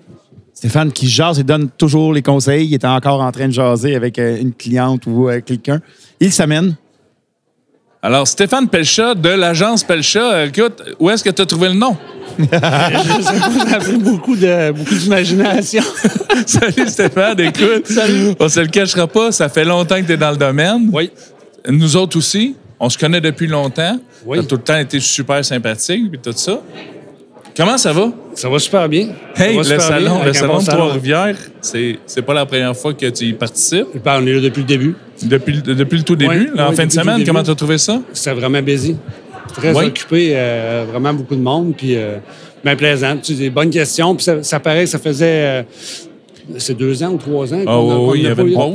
Stéphane 0.52 0.90
qui 0.90 1.06
jase 1.06 1.38
et 1.38 1.44
donne 1.44 1.68
toujours 1.68 2.12
les 2.14 2.22
conseils. 2.22 2.66
Il 2.66 2.74
était 2.74 2.86
encore 2.86 3.20
en 3.20 3.30
train 3.30 3.46
de 3.46 3.52
jaser 3.52 3.94
avec 3.94 4.18
euh, 4.18 4.40
une 4.40 4.52
cliente 4.54 5.06
ou 5.06 5.28
euh, 5.28 5.40
quelqu'un. 5.40 5.80
Il 6.18 6.32
s'amène. 6.32 6.74
Alors, 8.06 8.28
Stéphane 8.28 8.68
Pelcha 8.68 9.16
de 9.16 9.30
l'agence 9.30 9.82
Pelcha. 9.82 10.32
Euh, 10.32 10.46
Écoute, 10.46 10.80
où 11.00 11.10
est-ce 11.10 11.24
que 11.24 11.30
tu 11.30 11.42
as 11.42 11.46
trouvé 11.46 11.70
le 11.70 11.74
nom? 11.74 11.96
Je 12.38 12.44
sais 12.44 12.50
pas, 12.50 13.66
ça 13.68 13.76
a 13.76 13.78
pris 13.80 13.96
beaucoup 13.96 14.36
de 14.36 14.70
beaucoup 14.70 14.94
d'imagination. 14.94 15.82
Salut 16.46 16.86
Stéphane, 16.86 17.40
écoute. 17.40 17.90
On 18.38 18.48
se 18.48 18.60
le 18.60 18.68
cachera 18.68 19.08
pas, 19.08 19.32
ça 19.32 19.48
fait 19.48 19.64
longtemps 19.64 19.96
que 19.96 20.06
tu 20.06 20.12
es 20.12 20.16
dans 20.16 20.30
le 20.30 20.36
domaine. 20.36 20.88
Oui. 20.92 21.10
Nous 21.68 21.96
autres 21.96 22.16
aussi, 22.16 22.54
on 22.78 22.88
se 22.88 22.96
connaît 22.96 23.20
depuis 23.20 23.48
longtemps. 23.48 23.98
Oui. 24.24 24.38
Tu 24.38 24.44
as 24.44 24.46
tout 24.46 24.56
le 24.56 24.62
temps 24.62 24.78
été 24.78 25.00
super 25.00 25.44
sympathique 25.44 26.14
et 26.14 26.18
tout 26.18 26.30
ça. 26.36 26.60
Comment 27.56 27.76
ça 27.76 27.92
va? 27.92 28.12
Ça 28.34 28.48
va 28.48 28.60
super 28.60 28.88
bien. 28.88 29.08
Hey, 29.34 29.56
le 29.56 29.62
bien, 29.64 29.80
salon, 29.80 30.22
le 30.24 30.32
salon 30.32 30.52
bon 30.52 30.60
de 30.60 30.66
Trois-Rivières, 30.66 31.38
c'est, 31.60 31.98
c'est 32.06 32.22
pas 32.22 32.34
la 32.34 32.46
première 32.46 32.76
fois 32.76 32.94
que 32.94 33.06
tu 33.06 33.24
y 33.24 33.32
participes. 33.32 33.88
Ben, 34.04 34.20
On 34.22 34.26
est 34.28 34.34
là 34.34 34.40
depuis 34.42 34.60
le 34.60 34.68
début. 34.68 34.94
Depuis, 35.22 35.52
le- 35.64 35.74
depuis 35.74 35.98
le 35.98 36.04
tout 36.04 36.16
début, 36.16 36.50
en 36.58 36.72
fin 36.72 36.86
de 36.86 36.92
semaine, 36.92 37.24
comment 37.26 37.42
tu 37.42 37.50
as 37.50 37.54
trouvé 37.54 37.78
ça? 37.78 38.00
C'était 38.12 38.34
vraiment 38.38 38.62
busy. 38.62 38.96
Très 39.54 39.72
occupé, 39.86 40.32
euh, 40.34 40.84
vraiment 40.90 41.14
beaucoup 41.14 41.36
de 41.36 41.40
monde, 41.40 41.74
puis 41.76 41.96
euh, 41.96 42.18
bien 42.64 42.76
plaisant. 42.76 43.16
Tu 43.22 43.34
des 43.34 43.48
bonnes 43.50 43.70
questions, 43.70 44.14
puis 44.14 44.24
ça, 44.24 44.42
ça 44.42 44.60
paraît 44.60 44.84
que 44.84 44.90
ça 44.90 44.98
faisait... 44.98 45.26
euh, 45.28 45.62
c'est 46.58 46.76
deux 46.78 47.02
ans 47.02 47.10
ou 47.12 47.16
trois 47.16 47.52
ans 47.52 47.64
qu'on 47.64 47.70
a- 47.90 47.94
oui. 48.12 48.22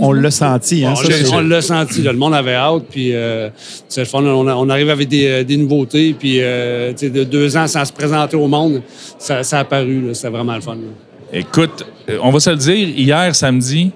On 0.01 0.11
l'a 0.11 0.31
senti. 0.31 0.83
Hein, 0.83 0.93
On 0.97 1.01
l'a- 1.01 1.15
c'est- 1.15 1.33
on 1.35 1.39
l'a 1.41 1.61
senti, 1.61 2.01
là, 2.01 2.11
le 2.11 2.17
monde 2.17 2.33
avait 2.33 2.55
hâte, 2.55 2.83
puis 2.89 3.13
euh, 3.13 3.49
c'est 3.87 4.01
le 4.01 4.07
fun. 4.07 4.23
On, 4.23 4.47
a- 4.47 4.55
on 4.55 4.69
arrive 4.69 4.89
avec 4.89 5.07
des, 5.07 5.43
des 5.45 5.55
nouveautés, 5.57 6.13
puis 6.17 6.37
euh, 6.39 6.91
de 6.93 7.23
deux 7.23 7.55
ans 7.55 7.67
sans 7.67 7.85
se 7.85 7.93
présenter 7.93 8.35
au 8.35 8.47
monde, 8.47 8.81
ça, 9.19 9.43
ça 9.43 9.57
a 9.57 9.61
apparu, 9.61 10.03
c'était 10.13 10.29
vraiment 10.29 10.55
le 10.55 10.61
fun. 10.61 10.75
là. 10.75 11.39
Écoute, 11.39 11.85
on 12.21 12.29
va 12.31 12.39
se 12.41 12.49
le 12.49 12.57
dire, 12.57 12.89
hier, 12.89 13.33
samedi, 13.35 13.91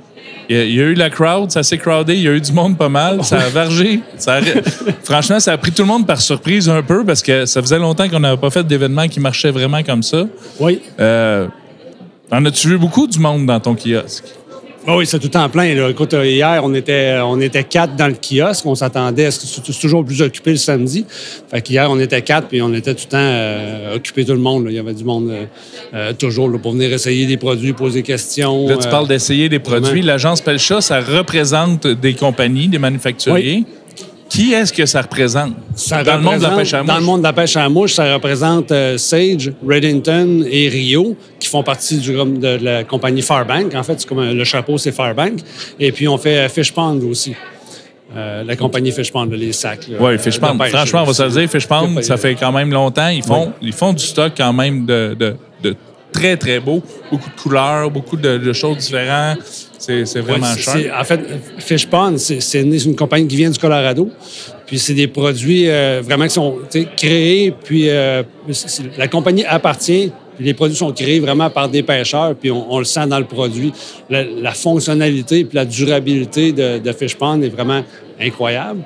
il 0.49 0.55
y 0.55 0.59
a, 0.59 0.63
il 0.63 0.73
y 0.75 0.79
a 0.79 0.83
eu 0.83 0.93
la 0.93 1.09
crowd, 1.09 1.49
ça 1.51 1.63
s'est 1.63 1.77
crowdé, 1.77 2.13
il 2.15 2.21
y 2.21 2.27
a 2.27 2.31
eu 2.31 2.39
du 2.41 2.53
monde 2.53 2.77
pas 2.77 2.89
mal, 2.89 3.23
ça 3.23 3.37
a 3.39 3.49
vargé. 3.49 3.99
Ça 4.17 4.35
a- 4.35 4.41
franchement, 5.03 5.39
ça 5.39 5.53
a 5.53 5.57
pris 5.57 5.71
tout 5.71 5.81
le 5.81 5.87
monde 5.87 6.05
par 6.05 6.21
surprise 6.21 6.69
un 6.69 6.81
peu 6.83 7.03
parce 7.03 7.21
que 7.23 7.45
ça 7.45 7.61
faisait 7.61 7.79
longtemps 7.79 8.07
qu'on 8.07 8.19
n'avait 8.19 8.37
pas 8.37 8.49
fait 8.51 8.63
d'événement 8.65 9.07
qui 9.07 9.19
marchait 9.19 9.51
vraiment 9.51 9.81
comme 9.83 10.03
ça. 10.03 10.23
Oui. 10.59 10.81
Euh, 10.99 11.47
en 12.31 12.43
as-tu 12.45 12.67
vu 12.69 12.77
beaucoup 12.77 13.07
du 13.07 13.19
monde 13.19 13.45
dans 13.45 13.59
ton 13.59 13.75
kiosque? 13.75 14.25
Ah 14.87 14.95
oui, 14.97 15.07
c'est 15.07 15.17
tout 15.17 15.35
en 15.35 15.49
plein. 15.49 15.73
Là. 15.73 15.89
Écoute, 15.89 16.13
euh, 16.13 16.27
hier, 16.27 16.61
on 16.63 16.71
était, 16.75 17.17
on 17.23 17.41
était 17.41 17.63
quatre 17.63 17.95
dans 17.95 18.07
le 18.07 18.13
kiosque. 18.13 18.67
On 18.67 18.75
s'attendait 18.75 19.25
à 19.25 19.31
ce 19.31 19.39
que 19.39 19.47
c'est 19.47 19.79
toujours 19.79 20.05
plus 20.05 20.21
occupé 20.21 20.51
le 20.51 20.57
samedi. 20.57 21.05
Fait 21.49 21.59
qu'hier, 21.61 21.89
on 21.89 21.99
était 21.99 22.21
quatre, 22.21 22.47
puis 22.49 22.61
on 22.61 22.71
était 22.71 22.93
tout 22.93 23.05
le 23.07 23.11
temps 23.11 23.17
euh, 23.17 23.95
occupé 23.95 24.25
tout 24.25 24.33
le 24.33 24.39
monde. 24.39 24.65
là. 24.65 24.69
Il 24.71 24.75
y 24.75 24.79
avait 24.79 24.93
du 24.93 25.03
monde 25.03 25.31
euh, 25.31 25.45
euh, 25.95 26.13
toujours 26.13 26.49
là, 26.49 26.59
pour 26.59 26.73
venir 26.73 26.93
essayer 26.93 27.25
des 27.25 27.37
produits, 27.37 27.73
poser 27.73 28.01
des 28.01 28.03
questions. 28.03 28.67
Là, 28.67 28.77
tu 28.77 28.87
euh, 28.87 28.91
parles 28.91 29.07
d'essayer 29.07 29.49
des 29.49 29.57
produits. 29.57 30.03
L'agence 30.03 30.41
Pelcha, 30.41 30.81
ça 30.81 30.99
représente 30.99 31.87
des 31.87 32.13
compagnies, 32.13 32.67
des 32.67 32.77
manufacturiers. 32.79 33.63
Qui 34.29 34.53
est-ce 34.53 34.73
que 34.73 34.85
ça 34.85 35.01
représente? 35.01 35.53
Ça 35.75 36.03
dans 36.03 36.15
le 36.17 36.21
monde 36.23 36.37
de 36.39 36.43
la 36.43 36.49
pêche 36.49 36.73
à 36.73 36.77
Dans 36.79 36.85
mouche. 36.93 36.99
le 36.99 37.05
monde 37.05 37.19
de 37.19 37.23
la 37.25 37.33
pêche 37.33 37.55
à 37.57 37.69
mouche, 37.69 37.93
ça 37.93 38.13
représente 38.15 38.71
euh, 38.71 38.97
Sage, 38.97 39.51
Reddington 39.65 40.43
et 40.49 40.67
Rio, 40.67 41.15
qui 41.39 41.47
font 41.47 41.63
partie 41.63 41.97
du, 41.99 42.11
de 42.13 42.57
la 42.63 42.83
compagnie 42.83 43.21
Farbank. 43.21 43.73
En 43.75 43.83
fait, 43.83 43.99
c'est 43.99 44.07
comme 44.09 44.19
un- 44.19 44.33
le 44.33 44.43
chapeau, 44.43 44.77
c'est 44.77 44.91
Farbank. 44.91 45.39
Et 45.79 45.91
puis, 45.91 46.07
on 46.07 46.17
fait 46.17 46.37
euh, 46.39 46.49
Fish 46.49 46.73
Pond 46.73 46.99
aussi. 47.09 47.33
Euh, 48.15 48.43
la 48.43 48.55
compagnie 48.55 48.91
Fish 48.91 49.11
Pond, 49.11 49.25
les 49.31 49.53
sacs. 49.53 49.87
Oui, 49.89 50.13
euh, 50.13 50.17
Fish 50.17 50.39
Pond. 50.39 50.57
pêche, 50.57 50.71
Franchement, 50.71 51.03
on 51.03 51.05
va 51.05 51.13
se 51.13 51.23
le 51.23 51.29
dire, 51.29 51.49
Fish 51.49 51.67
Pond, 51.67 51.95
ça 52.01 52.17
fait 52.17 52.35
quand 52.35 52.51
même 52.51 52.71
longtemps. 52.71 53.09
Ils 53.09 53.23
font, 53.23 53.53
ils 53.61 53.73
font 53.73 53.93
du 53.93 54.03
stock 54.03 54.33
quand 54.35 54.53
même 54.53 54.85
de, 54.85 55.15
de- 55.19 55.35
de 55.63 55.75
très, 56.11 56.35
très 56.35 56.59
beau. 56.59 56.81
Beaucoup 57.11 57.29
de 57.29 57.41
couleurs, 57.41 57.91
beaucoup 57.91 58.17
de, 58.17 58.37
de 58.37 58.53
choses 58.53 58.77
différentes. 58.77 59.37
C'est 60.05 60.19
vraiment 60.19 60.47
Ouais, 60.51 60.57
cher. 60.59 60.97
En 60.99 61.03
fait, 61.03 61.19
Fish 61.59 61.85
Pond, 61.87 62.15
c'est 62.17 62.61
une, 62.61 62.95
compagnie 62.95 63.27
qui 63.27 63.35
vient 63.35 63.49
du 63.49 63.59
Colorado. 63.59 64.09
Puis 64.65 64.79
c'est 64.79 64.93
des 64.95 65.07
produits 65.07 65.69
euh, 65.69 66.01
vraiment 66.03 66.25
qui 66.25 66.33
sont 66.33 66.57
créés. 66.97 67.53
Puis 67.63 67.89
euh, 67.89 68.23
la 68.97 69.07
compagnie 69.07 69.45
appartient. 69.45 70.11
Puis 70.35 70.45
les 70.45 70.53
produits 70.53 70.75
sont 70.75 70.91
créés 70.91 71.19
vraiment 71.19 71.49
par 71.49 71.69
des 71.69 71.83
pêcheurs. 71.83 72.35
Puis 72.35 72.51
on, 72.51 72.73
on 72.73 72.79
le 72.79 72.85
sent 72.85 73.07
dans 73.07 73.19
le 73.19 73.25
produit. 73.25 73.71
La, 74.09 74.23
la 74.23 74.51
fonctionnalité 74.51 75.45
puis 75.45 75.55
la 75.55 75.65
durabilité 75.65 76.51
de, 76.51 76.79
de 76.79 76.91
Fish 76.91 77.15
Pond 77.15 77.41
est 77.41 77.49
vraiment 77.49 77.83
incroyable. 78.19 78.81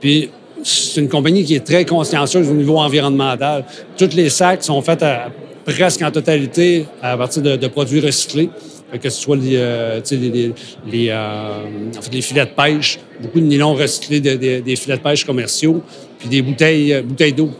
Puis 0.00 0.30
c'est 0.62 1.00
une 1.00 1.08
compagnie 1.08 1.44
qui 1.44 1.54
est 1.56 1.64
très 1.66 1.84
consciencieuse 1.84 2.48
au 2.48 2.54
niveau 2.54 2.78
environnemental. 2.78 3.64
Tous 3.98 4.14
les 4.14 4.30
sacs 4.30 4.62
sont 4.64 4.80
faits 4.82 5.02
à- 5.02 5.30
presque 5.64 6.02
en 6.02 6.10
totalité 6.10 6.86
à 7.02 7.16
partir 7.16 7.42
de, 7.42 7.56
de 7.56 7.66
produits 7.68 8.00
recyclés. 8.00 8.50
Que 8.92 9.10
ce 9.10 9.20
soit 9.20 9.36
les, 9.36 9.56
euh, 9.56 10.00
tu 10.00 10.08
sais, 10.10 10.16
les, 10.16 10.28
les- 10.30 10.52
les, 10.90 11.08
euh, 11.10 11.64
en 11.98 12.00
fait, 12.02 12.14
les 12.14 12.22
filets 12.22 12.44
de 12.46 12.50
pêche, 12.50 12.98
beaucoup 13.20 13.40
de 13.40 13.44
nylon 13.46 13.74
recyclé 13.74 14.20
de- 14.20 14.36
de- 14.36 14.60
des 14.60 14.76
filets 14.76 14.96
de 14.96 15.02
pêche 15.02 15.24
commerciaux, 15.24 15.82
puis 16.18 16.28
des 16.28 16.42
bouteilles, 16.42 16.92
euh, 16.92 17.02
bouteilles 17.02 17.32
d'eau. 17.32 17.50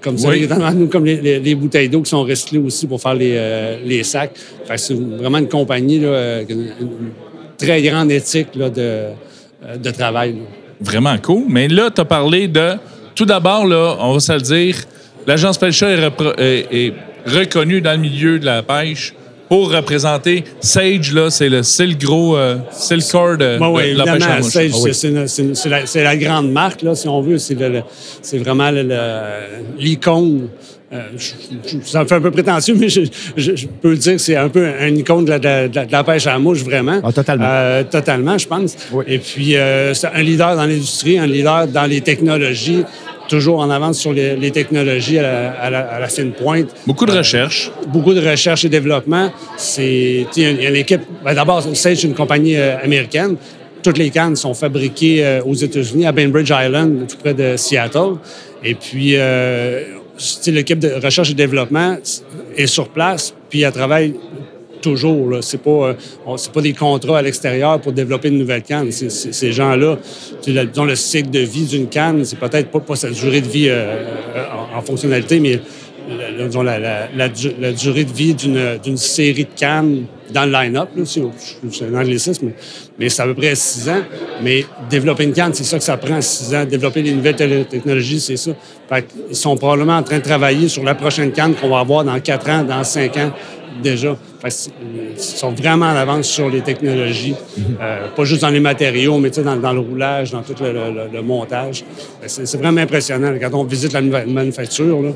comme 0.00 0.18
ça, 0.18 0.30
Oui. 0.30 0.48
nous, 0.74 0.88
comme 0.88 1.04
les, 1.04 1.20
les- 1.20 1.38
les 1.38 1.54
bouteilles 1.54 1.88
d'eau 1.88 2.02
qui 2.02 2.10
sont 2.10 2.24
recyclées 2.24 2.58
aussi 2.58 2.88
pour 2.88 3.00
faire 3.00 3.14
les, 3.14 3.76
les 3.84 4.02
sacs. 4.02 4.32
C'est 4.76 4.94
vraiment 4.94 5.38
une 5.38 5.48
compagnie 5.48 6.00
là, 6.00 6.42
qui 6.44 6.52
a 6.52 6.56
une, 6.56 6.72
très 7.56 7.80
grande 7.82 8.10
éthique 8.10 8.48
là, 8.56 8.68
de, 8.68 9.04
de 9.80 9.90
travail. 9.92 10.32
là. 10.32 10.38
Vraiment 10.80 11.16
cool. 11.18 11.44
Mais 11.48 11.68
là, 11.68 11.88
tu 11.94 12.00
as 12.00 12.04
parlé 12.04 12.48
de. 12.48 12.72
Tout 13.14 13.26
d'abord, 13.26 13.64
là, 13.64 13.96
on 14.00 14.14
va 14.14 14.18
se 14.18 14.32
le 14.32 14.40
dire, 14.40 14.74
l'agence 15.24 15.62
est, 15.62 15.68
repro- 16.08 16.34
est- 16.36 16.66
est 16.72 16.92
reconnue 17.24 17.80
dans 17.80 17.92
le 17.92 17.98
milieu 17.98 18.40
de 18.40 18.44
la 18.46 18.64
pêche 18.64 19.14
pour 19.52 19.70
représenter 19.70 20.44
Sage, 20.60 21.12
là, 21.12 21.28
c'est 21.28 21.50
le, 21.50 21.94
gros. 21.94 22.38
euh, 22.38 22.56
c'est 22.70 22.96
le 22.96 23.02
corps 23.12 23.36
de, 23.36 23.58
Bon, 23.58 23.76
oui, 23.76 23.92
de 23.92 23.98
la 23.98 24.04
pêche 24.14 24.22
à 24.22 24.38
mouche. 24.38 24.50
Sage, 24.50 24.70
Ah 24.72 24.78
oui. 24.82 24.94
c'est- 25.84 26.02
la, 26.02 26.16
grande 26.16 26.50
marque, 26.50 26.80
là, 26.80 26.94
si 26.94 27.06
on 27.06 27.20
veut. 27.20 27.36
C'est 27.36 28.38
vraiment 28.38 28.70
l'icône. 29.78 30.48
Euh, 30.90 31.00
je- 31.18 31.32
je- 31.70 31.76
ça 31.84 32.02
me 32.02 32.06
fait 32.08 32.14
un 32.14 32.20
peu 32.22 32.30
prétentieux, 32.30 32.74
mais 32.78 32.88
je, 32.88 33.02
je- 33.36 33.56
je 33.56 33.66
peux 33.66 33.94
dire 33.96 34.12
que 34.14 34.18
c'est 34.18 34.36
un 34.36 34.48
peu 34.48 34.66
un 34.78 34.94
icône 34.94 35.24
de 35.26 35.30
la, 35.30 35.38
de 35.38 35.74
la- 35.74 35.84
de 35.86 35.92
la 35.92 36.04
pêche 36.04 36.26
à 36.26 36.32
la 36.32 36.38
mouche, 36.38 36.62
vraiment. 36.62 37.00
Ah, 37.04 37.12
totalement. 37.12 37.44
Euh, 37.46 37.82
totalement, 37.84 38.36
je 38.38 38.46
pense. 38.46 38.74
Oui. 38.90 39.04
Et 39.08 39.18
puis, 39.18 39.56
euh, 39.56 39.92
c'est 39.94 40.08
un 40.08 40.22
leader 40.22 40.54
dans 40.56 40.64
l'industrie, 40.66 41.18
un 41.18 41.26
leader 41.26 41.66
dans 41.66 41.84
les 41.86 42.00
technologies, 42.02 42.84
toujours 43.36 43.58
en 43.60 43.70
avance 43.70 43.96
sur 43.98 44.12
les, 44.12 44.36
les 44.36 44.50
technologies 44.50 45.18
à 45.18 45.22
la, 45.22 45.50
à 45.64 45.70
la- 45.74 45.86
à 45.96 45.98
la 46.04 46.08
fine 46.08 46.32
pointe 46.32 46.68
Beaucoup 46.86 47.06
de 47.06 47.12
recherche. 47.20 47.70
beaucoup 47.94 48.14
de 48.18 48.20
recherche 48.32 48.62
et 48.66 48.68
développement. 48.68 49.26
C'est, 49.56 50.26
a 50.36 50.68
une 50.72 50.76
équipe. 50.84 51.00
ben, 51.24 51.34
D'abord, 51.34 51.62
Sage, 51.62 51.96
c'est 51.98 52.06
une 52.06 52.14
compagnie 52.14 52.56
euh, 52.56 52.76
américaine. 52.86 53.36
Toutes 53.82 53.98
les 53.98 54.10
cannes 54.10 54.36
sont 54.36 54.54
fabriquées 54.54 55.18
euh, 55.24 55.42
aux 55.50 55.54
États-Unis, 55.54 56.04
à 56.06 56.12
Bainbridge 56.12 56.52
Island, 56.64 57.06
tout 57.08 57.16
près 57.24 57.34
de 57.42 57.56
Seattle. 57.56 58.12
Et 58.62 58.74
puis, 58.74 59.12
euh, 59.16 59.82
l'équipe 60.46 60.78
de 60.78 60.90
recherche 61.02 61.30
et 61.30 61.34
développement 61.34 61.96
est 62.56 62.66
sur 62.76 62.88
place, 62.90 63.34
puis 63.48 63.62
elle 63.62 63.72
travaille 63.72 64.14
toujours. 64.82 65.30
Là. 65.30 65.38
C'est 65.40 65.62
pas, 65.62 65.70
euh, 65.70 66.36
pas 66.52 66.60
des 66.60 66.74
contrats 66.74 67.18
à 67.18 67.22
l'extérieur 67.22 67.80
pour 67.80 67.92
développer 67.92 68.28
une 68.28 68.38
nouvelle 68.38 68.62
canne. 68.62 68.90
Ces 68.92 69.52
gens-là, 69.52 69.98
sais, 70.42 70.52
le- 70.52 70.94
cycle 70.96 71.30
de 71.30 71.38
vie 71.40 71.64
d'une 71.64 71.88
canne, 71.88 72.24
c'est 72.24 72.38
peut-être 72.38 72.70
pas, 72.70 72.80
pas 72.80 72.96
sa 72.96 73.08
durée 73.10 73.40
de 73.40 73.48
vie 73.48 73.68
euh, 73.70 74.04
en, 74.76 74.82
fonctionnalité, 74.82 75.40
mais 75.40 75.58
la, 76.62 77.08
la- 77.16 77.72
durée 77.72 78.04
de 78.04 78.12
vie 78.12 78.34
d'une 78.34 78.96
série 78.96 79.44
de 79.44 79.50
cannes 79.56 80.04
dans 80.32 80.44
le 80.44 80.52
line-up. 80.52 80.88
C'est 81.04 81.20
un 81.84 81.94
anglicisme, 81.94 82.50
mais, 82.98 83.08
c'est 83.08 83.22
à 83.22 83.26
peu 83.26 83.34
près 83.34 83.54
six 83.54 83.88
ans. 83.88 84.02
Mais 84.42 84.64
développer 84.90 85.24
une 85.24 85.32
canne, 85.32 85.54
c'est 85.54 85.64
ça 85.64 85.78
que 85.78 85.84
ça 85.84 85.96
prend, 85.96 86.20
six 86.20 86.54
ans. 86.54 86.64
Développer 86.64 87.02
les 87.02 87.12
nouvelles 87.12 87.36
technologies, 87.66 88.20
c'est 88.20 88.36
ça. 88.36 88.50
Ils 89.30 89.36
sont 89.36 89.56
probablement 89.56 89.96
en 89.96 90.02
train 90.02 90.18
de 90.18 90.24
travailler 90.24 90.68
sur 90.68 90.82
la 90.84 90.94
prochaine 90.94 91.32
canne 91.32 91.54
qu'on 91.54 91.68
va 91.68 91.78
avoir 91.80 92.04
dans 92.04 92.18
quatre 92.20 92.48
ans, 92.50 92.62
dans 92.64 92.84
cinq 92.84 93.16
ans 93.16 93.32
déjà. 93.82 94.16
C'est- 94.48 94.70
ils 95.16 95.20
sont 95.22 95.52
vraiment 95.52 95.86
en 95.86 95.96
avance 95.96 96.26
sur 96.26 96.50
les 96.50 96.60
technologies, 96.62 97.34
Euh, 97.80 98.08
pas 98.16 98.24
juste 98.24 98.42
dans 98.42 98.48
les 98.50 98.60
matériaux, 98.60 99.18
mais 99.18 99.30
dans, 99.30 99.56
dans 99.56 99.72
le 99.72 99.80
roulage, 99.80 100.30
dans 100.32 100.42
tout 100.42 100.54
le, 100.60 100.72
le- 100.72 101.08
le 101.12 101.22
montage. 101.22 101.84
Que 102.20 102.28
C'est 102.28 102.56
vraiment 102.56 102.80
impressionnant. 102.80 103.32
Quand 103.40 103.54
on 103.54 103.64
visite 103.64 103.92
la 103.92 104.00
manufacture, 104.00 105.00
là, 105.02 105.10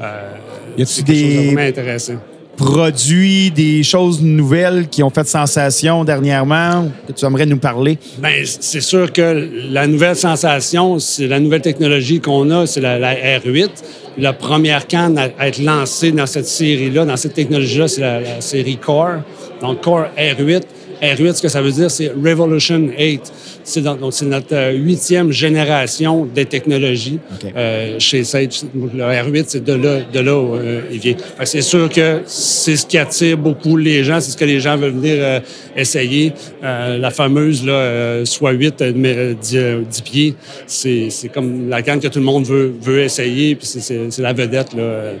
euh, 0.00 0.30
Y 0.78 0.82
a-t-il 0.82 1.04
des- 1.04 1.46
vraiment 1.46 1.60
intéressant. 1.68 2.14
Produits, 2.56 3.50
des 3.50 3.82
choses 3.82 4.20
nouvelles 4.22 4.86
qui 4.88 5.02
ont 5.02 5.08
fait 5.10 5.26
sensation 5.26 6.04
dernièrement, 6.04 6.88
que 7.08 7.12
tu 7.12 7.24
aimerais 7.24 7.46
nous 7.46 7.56
parler? 7.56 7.98
Ben, 8.18 8.44
c'est 8.44 8.82
sûr 8.82 9.10
que 9.12 9.48
la 9.72 9.86
nouvelle 9.86 10.14
sensation, 10.14 10.98
c'est 10.98 11.26
la 11.26 11.40
nouvelle 11.40 11.62
technologie 11.62 12.20
qu'on 12.20 12.50
a, 12.50 12.66
c'est 12.66 12.80
la, 12.82 12.98
la 12.98 13.14
R8. 13.14 13.70
La 14.18 14.32
première 14.32 14.86
canne 14.86 15.18
à, 15.18 15.46
être 15.46 15.62
lancée 15.62 16.12
dans 16.12 16.26
cette 16.26 16.46
série-là, 16.46 17.04
dans 17.04 17.16
cette 17.16 17.34
technologie-là, 17.34 17.88
c'est 17.88 18.00
la, 18.00 18.20
la 18.20 18.40
série 18.40 18.76
Core. 18.76 19.22
Donc, 19.60 19.82
Core 19.82 20.06
R8. 20.16 20.62
R8, 21.02 21.34
ce 21.34 21.42
que 21.42 21.48
ça 21.48 21.62
veut 21.62 21.72
dire, 21.72 21.90
c'est 21.90 22.08
Revolution 22.08 22.78
8. 22.98 23.20
C'est 23.64 23.82
dans- 23.82 23.94
donc, 23.96 24.12
c'est 24.12 24.24
notre 24.26 24.54
euh, 24.54 24.72
huitième 24.72 25.30
génération 25.32 26.24
des 26.26 26.44
technologies 26.44 27.18
OK. 27.32 27.52
euh, 27.56 27.96
chez 27.98 28.24
Sage. 28.24 28.62
Donc, 28.74 28.90
Le 28.94 29.02
R8, 29.04 29.44
c'est 29.48 29.64
de 29.64 29.72
là, 29.74 29.98
de 30.12 30.20
là 30.20 30.38
où 30.38 30.54
euh, 30.56 30.80
il 30.90 30.98
vient. 30.98 31.14
Fait 31.36 31.44
que 31.44 31.48
C'est 31.48 31.62
sûr 31.62 31.88
que 31.88 32.20
c'est 32.26 32.76
ce 32.76 32.86
qui 32.86 32.98
attire 32.98 33.36
beaucoup 33.38 33.76
les 33.76 34.02
gens, 34.04 34.20
c'est 34.20 34.30
ce 34.32 34.36
que 34.36 34.44
les 34.44 34.60
gens 34.60 34.76
veulent 34.76 34.92
venir 34.92 35.16
euh, 35.18 35.40
essayer. 35.76 36.32
Euh, 36.64 36.98
la 36.98 37.10
fameuse 37.10 37.64
là, 37.64 37.72
euh, 37.72 38.24
soit 38.24 38.52
8, 38.52 38.82
euh, 38.82 38.92
mais, 38.94 39.14
euh, 39.16 39.34
10, 39.40 39.56
euh, 39.56 39.82
10 39.88 40.02
pieds, 40.02 40.34
c'est 40.66 41.08
c'est 41.10 41.28
comme 41.28 41.68
la 41.68 41.82
canne 41.82 42.00
que 42.00 42.08
tout 42.08 42.18
le 42.18 42.24
monde 42.24 42.44
veut, 42.46 42.74
veut 42.80 43.00
essayer, 43.00 43.54
puis 43.54 43.66
c'est- 43.66 43.80
c'est 43.80 44.10
c'est 44.10 44.22
la 44.22 44.32
vedette. 44.32 44.74
là. 44.74 45.12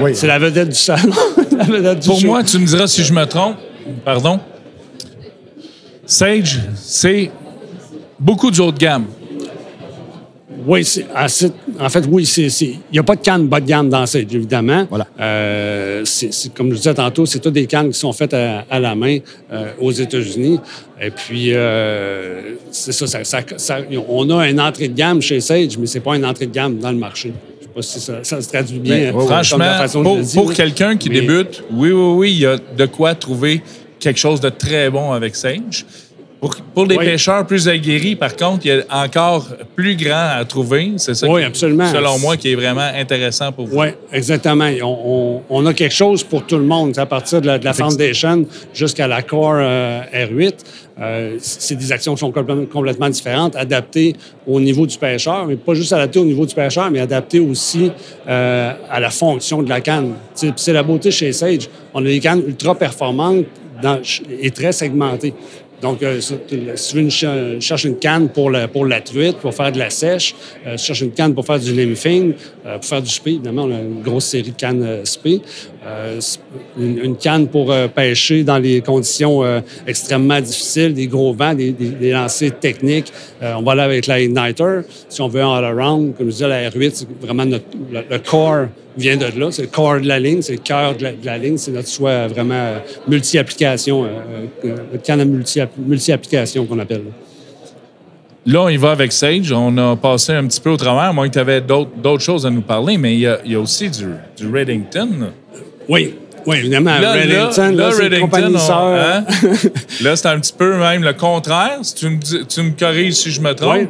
Oui. 0.00 0.12
C'est 0.14 0.26
la 0.26 0.38
vedette 0.38 0.68
du 0.70 0.74
salon. 0.74 1.12
la 1.56 1.64
vedette 1.64 2.00
du 2.00 2.08
Pour 2.08 2.18
show. 2.20 2.26
moi, 2.26 2.42
tu 2.42 2.58
me 2.58 2.66
diras 2.66 2.86
si 2.86 3.02
je 3.04 3.12
me 3.12 3.24
trompe. 3.26 3.56
Pardon? 4.04 4.38
Sage, 6.10 6.58
c'est 6.74 7.30
beaucoup 8.18 8.50
du 8.50 8.60
haut 8.60 8.72
de 8.72 8.78
gamme. 8.78 9.04
Oui, 10.66 10.82
c'est 10.84 11.04
assez- 11.14 11.52
en 11.78 11.88
fait, 11.90 12.04
oui, 12.10 12.24
il 12.60 12.78
n'y 12.92 12.98
a 12.98 13.02
pas 13.02 13.14
de 13.14 13.20
canne 13.20 13.46
bas 13.46 13.60
de 13.60 13.66
gamme 13.66 13.90
dans 13.90 14.06
Sage, 14.06 14.24
évidemment. 14.32 14.86
Voilà. 14.88 15.06
Euh, 15.20 16.02
comme 16.54 16.70
je 16.70 16.76
disais 16.76 16.94
tantôt, 16.94 17.26
c'est 17.26 17.38
toutes 17.40 17.52
des 17.52 17.66
cannes 17.66 17.90
qui 17.90 17.98
sont 17.98 18.12
faites 18.14 18.32
à, 18.32 18.64
à 18.70 18.80
la 18.80 18.94
main 18.94 19.18
euh, 19.52 19.66
aux 19.80 19.92
États-Unis. 19.92 20.58
Et 21.00 21.10
puis, 21.10 21.50
euh, 21.52 22.54
c'est 22.70 22.92
ça, 22.92 23.06
ça- 23.06 23.24
ça- 23.24 23.42
ça- 23.58 23.78
on 24.08 24.30
a 24.30 24.48
une 24.48 24.60
entrée 24.60 24.88
de 24.88 24.94
gamme 24.96 25.20
chez 25.20 25.40
Sage, 25.40 25.76
mais 25.78 25.86
c'est 25.86 26.00
pas 26.00 26.16
une 26.16 26.24
entrée 26.24 26.46
de 26.46 26.52
gamme 26.54 26.78
dans 26.78 26.90
le 26.90 26.98
marché. 26.98 27.32
Je 27.60 27.64
sais 27.66 27.70
pas 27.74 27.82
si 27.82 28.00
ça, 28.00 28.14
ça 28.24 28.40
se 28.40 28.48
traduit 28.48 28.78
bien. 28.78 29.12
comme 29.12 29.26
Franchement, 29.26 29.58
la 29.58 29.74
façon 29.78 30.02
pour, 30.02 30.52
quelqu'un 30.54 30.96
qui 30.96 31.10
Mais- 31.10 31.20
débute, 31.20 31.62
oui, 31.70 31.90
oui, 31.92 32.12
oui, 32.16 32.32
il 32.32 32.38
y 32.40 32.46
a 32.46 32.56
de 32.56 32.86
quoi 32.86 33.14
trouver 33.14 33.62
quelque 34.00 34.18
chose 34.18 34.40
de 34.40 34.48
très 34.48 34.90
bon 34.90 35.12
avec 35.12 35.34
Sage. 35.36 35.84
Pour, 36.40 36.54
pour 36.72 36.86
des 36.86 36.96
Oui. 36.96 37.04
pêcheurs 37.04 37.44
plus 37.44 37.66
aguerris, 37.68 38.14
par 38.14 38.36
contre, 38.36 38.64
il 38.64 38.68
y 38.68 38.70
a 38.70 38.84
encore 39.04 39.48
plus 39.74 39.96
grand 39.96 40.36
à 40.38 40.44
trouver. 40.44 40.92
C'est 40.96 41.14
ça, 41.14 41.26
Oui, 41.28 41.40
qui- 41.40 41.46
absolument. 41.48 41.90
selon 41.90 42.16
moi, 42.20 42.36
qui 42.36 42.52
est 42.52 42.54
vraiment 42.54 42.88
intéressant 42.96 43.50
pour 43.50 43.66
vous. 43.66 43.76
Oui, 43.76 43.88
exactement. 44.12 44.70
On, 44.80 44.86
on- 45.04 45.42
on 45.50 45.66
a 45.66 45.74
quelque 45.74 45.94
chose 45.96 46.22
pour 46.22 46.46
tout 46.46 46.56
le 46.56 46.62
monde. 46.62 46.96
À 46.96 47.06
partir 47.06 47.40
de 47.40 47.48
la, 47.48 47.58
de 47.58 47.64
la 47.64 47.72
Foundation 47.72 48.46
jusqu'à 48.72 49.08
la 49.08 49.22
Core 49.22 49.54
euh, 49.56 50.00
R8, 50.14 50.52
euh, 51.00 51.36
c'est 51.40 51.74
des 51.74 51.90
actions 51.90 52.14
qui 52.14 52.20
sont 52.20 52.30
complètement, 52.30 53.08
différentes, 53.08 53.56
adaptées 53.56 54.14
au 54.46 54.60
niveau 54.60 54.86
du 54.86 54.96
pêcheur, 54.96 55.44
mais 55.44 55.56
pas 55.56 55.74
juste 55.74 55.92
adaptées 55.92 56.20
au 56.20 56.24
niveau 56.24 56.46
du 56.46 56.54
pêcheur, 56.54 56.88
mais 56.92 57.00
adaptées 57.00 57.40
aussi 57.40 57.90
euh, 58.28 58.72
à 58.88 59.00
la 59.00 59.10
fonction 59.10 59.60
de 59.60 59.68
la 59.68 59.80
canne. 59.80 60.12
C'est 60.34 60.72
la 60.72 60.84
beauté 60.84 61.10
chez 61.10 61.32
Sage. 61.32 61.68
On 61.94 62.00
a 62.00 62.04
des 62.08 62.20
cannes 62.20 62.42
ultra 62.46 62.76
performantes 62.76 63.44
et 64.40 64.50
très 64.50 64.72
segmentées. 64.72 65.34
Donc, 65.80 66.02
euh, 66.02 66.20
si 66.20 66.34
tu 66.48 66.56
veux 66.56 67.02
une 67.02 67.60
une 67.84 67.98
canne 67.98 68.28
pour 68.30 68.50
la, 68.50 68.66
pour 68.66 68.84
la 68.84 69.00
truite, 69.00 69.36
pour 69.36 69.54
faire 69.54 69.70
de 69.70 69.78
la 69.78 69.90
sèche, 69.90 70.34
euh, 70.66 70.76
tu 70.76 70.86
cherches 70.86 71.02
une 71.02 71.12
canne 71.12 71.34
pour 71.34 71.46
faire 71.46 71.60
du 71.60 71.72
nymphing, 71.72 72.34
euh, 72.66 72.78
pour 72.78 72.84
faire 72.84 73.02
du 73.02 73.10
spé, 73.10 73.30
évidemment, 73.30 73.64
on 73.64 73.70
a 73.70 73.80
une 73.80 74.02
grosse 74.02 74.26
série 74.26 74.50
de 74.50 74.56
cannes 74.56 74.82
euh, 74.82 75.04
spé. 75.04 75.40
Euh, 75.86 76.20
une, 76.76 77.16
canne 77.16 77.46
pour 77.46 77.70
euh, 77.70 77.86
pêcher 77.86 78.42
dans 78.42 78.58
les 78.58 78.80
conditions 78.80 79.44
euh, 79.44 79.60
extrêmement 79.86 80.40
difficiles, 80.40 80.92
des 80.92 81.06
gros 81.06 81.32
vents, 81.32 81.54
des, 81.54 81.70
des, 81.70 82.10
lancers 82.10 82.58
techniques. 82.58 83.12
On 83.40 83.62
va 83.62 83.72
aller 83.72 83.82
avec 83.82 84.06
la 84.08 84.20
Igniter. 84.20 84.80
Si 85.08 85.20
on 85.22 85.28
veut 85.28 85.42
un 85.42 85.54
all-around, 85.54 86.16
comme 86.16 86.26
je 86.26 86.32
disais, 86.32 86.48
la 86.48 86.68
R8, 86.68 86.90
c'est 86.94 87.08
vraiment 87.20 87.44
notre, 87.46 87.64
le, 87.92 88.00
le 88.10 88.18
core 88.18 88.66
vient 88.96 89.16
de 89.16 89.26
là. 89.38 89.52
C'est 89.52 89.62
le 89.62 89.68
corps 89.68 90.00
de 90.00 90.08
la 90.08 90.18
ligne, 90.18 90.42
c'est 90.42 90.54
le 90.54 90.58
cœur 90.58 90.96
de 90.96 91.06
la, 91.22 91.38
ligne. 91.38 91.56
C'est 91.58 91.70
notre 91.70 91.88
choix 91.88 92.26
vraiment 92.26 92.74
multi-application, 93.06 94.08
canne 95.04 95.20
à 95.20 95.24
multi- 95.24 95.60
multi-application 95.78 96.66
qu'on 96.66 96.78
appelle. 96.80 97.02
Là, 98.46 98.62
on 98.62 98.68
y 98.68 98.76
va 98.76 98.92
avec 98.92 99.12
Sage. 99.12 99.52
On 99.52 99.76
a 99.76 99.94
passé 99.94 100.32
un 100.32 100.46
petit 100.46 100.60
peu 100.60 100.70
au 100.70 100.76
travers, 100.76 101.14
que 101.14 101.28
tu 101.28 101.38
avais 101.38 101.60
d'autres 101.60 102.22
choses 102.22 102.46
à 102.46 102.50
nous 102.50 102.62
parler, 102.62 102.98
mais 102.98 103.14
il 103.14 103.20
y 103.20 103.26
a, 103.26 103.38
il 103.44 103.52
y 103.52 103.54
a 103.54 103.60
aussi 103.60 103.90
du, 103.90 104.06
du 104.36 104.50
Reddington. 104.50 105.32
Oui, 105.88 106.14
oui, 106.46 106.56
évidemment. 106.58 106.98
Là, 106.98 107.12
Reddington, 107.12 107.70
là, 107.76 107.88
là, 107.88 107.90
c'est 107.92 108.06
une 108.06 108.20
compagnie 108.20 108.54
on- 108.54 108.58
sœur. 108.58 108.76
hein? 108.94 109.24
là, 110.02 110.16
c'est 110.16 110.28
un 110.28 110.38
petit 110.38 110.52
peu 110.56 110.76
même 110.78 111.02
le 111.02 111.12
contraire. 111.14 111.78
Si 111.82 111.94
tu 111.94 112.08
me, 112.08 112.16
dis- 112.16 112.46
tu 112.46 112.62
me 112.62 112.70
corriges 112.78 113.14
si 113.14 113.30
je 113.30 113.40
me 113.40 113.54
trompe. 113.54 113.72
Ouais. 113.72 113.88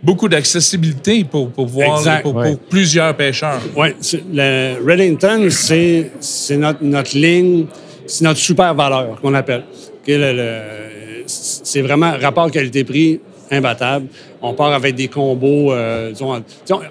Beaucoup 0.00 0.28
d'accessibilité 0.28 1.24
pour, 1.24 1.50
pour 1.50 1.66
voir 1.66 1.98
Exact. 1.98 2.22
pour, 2.22 2.40
plusieurs 2.70 3.14
pêcheurs. 3.16 3.60
Oui, 3.76 3.88
le 4.32 4.76
Reddington, 4.86 5.48
c'est 5.50 6.12
c'est 6.20 6.56
notre, 6.56 6.84
notre 6.84 7.16
ligne, 7.18 7.66
c'est 8.06 8.22
notre 8.24 8.38
super 8.38 8.72
valeur 8.74 9.20
qu'on 9.20 9.34
appelle. 9.34 9.64
OK, 9.96 10.06
le- 10.06 10.32
le- 10.32 11.24
c'est 11.26 11.82
vraiment 11.82 12.12
rapport 12.20 12.48
qualité-prix 12.50 13.20
imbattable. 13.50 14.06
On 14.40 14.54
part 14.54 14.72
avec 14.72 14.94
des 14.94 15.08
combos. 15.08 15.72
euh, 15.72 16.12
disons, 16.12 16.32
en 16.32 16.42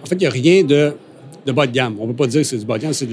fait, 0.06 0.16
il 0.16 0.18
n'y 0.18 0.26
a 0.26 0.30
rien 0.30 0.64
de. 0.64 0.92
De 1.48 1.52
bas 1.54 1.66
de 1.66 1.72
gamme. 1.72 1.96
On 2.00 2.06
ne 2.06 2.12
peut 2.12 2.18
pas 2.26 2.28
dire 2.28 2.42
que 2.42 2.48
c'est 2.48 2.58
du 2.58 2.66
bas 2.66 2.78
de 2.78 2.84
gamme, 2.84 2.94
c'est 2.94 3.08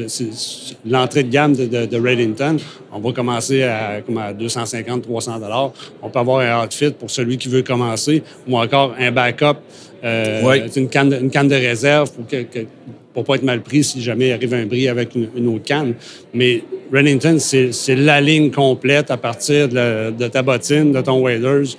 l'entrée 0.84 1.22
de 1.22 1.30
gamme 1.30 1.54
de, 1.54 1.66
de, 1.66 1.86
de 1.86 1.96
Redington. 1.96 2.56
On 2.92 2.98
va 2.98 3.12
commencer 3.12 3.62
à, 3.62 4.00
comme 4.04 4.18
à 4.18 4.32
250, 4.32 5.02
300 5.02 5.38
dollars. 5.38 5.72
On 6.02 6.10
peut 6.10 6.18
avoir 6.18 6.40
un 6.40 6.66
outfit 6.66 6.90
pour 6.90 7.10
celui 7.10 7.38
qui 7.38 7.48
veut 7.48 7.62
commencer 7.62 8.22
ou 8.48 8.58
encore 8.58 8.94
un 8.98 9.12
backup, 9.12 9.58
euh, 10.02 10.42
Oui. 10.44 10.62
une, 10.76 10.88
canne 10.88 11.10
de, 11.10 11.16
une 11.20 11.30
canne 11.30 11.48
de 11.48 11.54
réserve 11.54 12.12
pour 12.12 12.26
que, 12.26 12.42
que- 12.42 12.66
pour 13.14 13.22
pas 13.22 13.36
être 13.36 13.44
mal 13.44 13.62
pris 13.62 13.84
si 13.84 14.02
jamais 14.02 14.26
il 14.30 14.32
arrive 14.32 14.52
un 14.54 14.66
bris 14.66 14.88
avec 14.88 15.14
une, 15.14 15.28
une 15.36 15.46
autre 15.54 15.64
canne. 15.64 15.94
Mais 16.34 16.64
Redington, 16.92 17.36
c'est 17.38 17.70
c'est 17.70 17.94
la 17.94 18.20
ligne 18.20 18.50
complète 18.50 19.12
à 19.12 19.16
partir 19.16 19.68
de, 19.68 19.74
la- 19.76 20.10
de 20.10 20.26
ta 20.26 20.42
bottine, 20.42 20.90
de 20.90 21.00
ton 21.00 21.20
waders, 21.20 21.76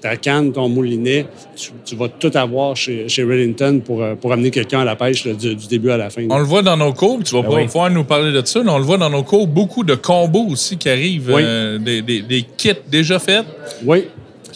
ta 0.00 0.16
canne, 0.16 0.52
ton 0.52 0.68
moulinet. 0.68 1.26
Tu, 1.56 1.70
tu 1.84 1.96
vas 1.96 2.08
tout 2.08 2.30
avoir 2.34 2.76
chez, 2.76 3.08
chez 3.08 3.22
Redington 3.24 3.80
pour, 3.84 4.02
euh, 4.02 4.14
pour 4.14 4.32
amener 4.32 4.50
quelqu'un 4.50 4.80
à 4.80 4.84
la 4.84 4.94
pêche 4.96 5.24
là, 5.24 5.32
du, 5.34 5.54
du 5.56 5.66
début 5.66 5.90
à 5.90 5.96
la 5.96 6.08
fin. 6.10 6.26
On 6.30 6.38
le 6.38 6.44
voit 6.44 6.62
dans 6.62 6.76
nos 6.76 6.92
cours, 6.92 7.20
tu 7.24 7.34
vas 7.34 7.42
pas 7.42 7.54
oui. 7.54 7.64
pouvoir 7.66 7.90
nous 7.90 8.04
parler 8.04 8.32
de 8.32 8.44
ça, 8.46 8.62
mais 8.62 8.70
on 8.70 8.78
le 8.78 8.84
voit 8.84 8.98
dans 8.98 9.10
nos 9.10 9.22
cours, 9.24 9.46
beaucoup 9.46 9.82
de 9.84 9.94
combos 9.94 10.46
aussi 10.50 10.76
qui 10.76 10.88
arrivent, 10.88 11.30
Oui. 11.34 11.42
euh, 11.44 11.78
des, 11.78 12.02
des- 12.02 12.22
des 12.22 12.42
kits 12.56 12.70
déjà 12.90 13.18
faits. 13.18 13.44
Oui. 13.84 14.04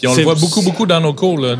Puis 0.03 0.11
on 0.11 0.15
le 0.17 0.23
voit 0.23 0.35
beaucoup, 0.35 0.61
beaucoup 0.61 0.85
dans 0.85 0.99
nos 0.99 1.13
cours, 1.13 1.37
là, 1.39 1.55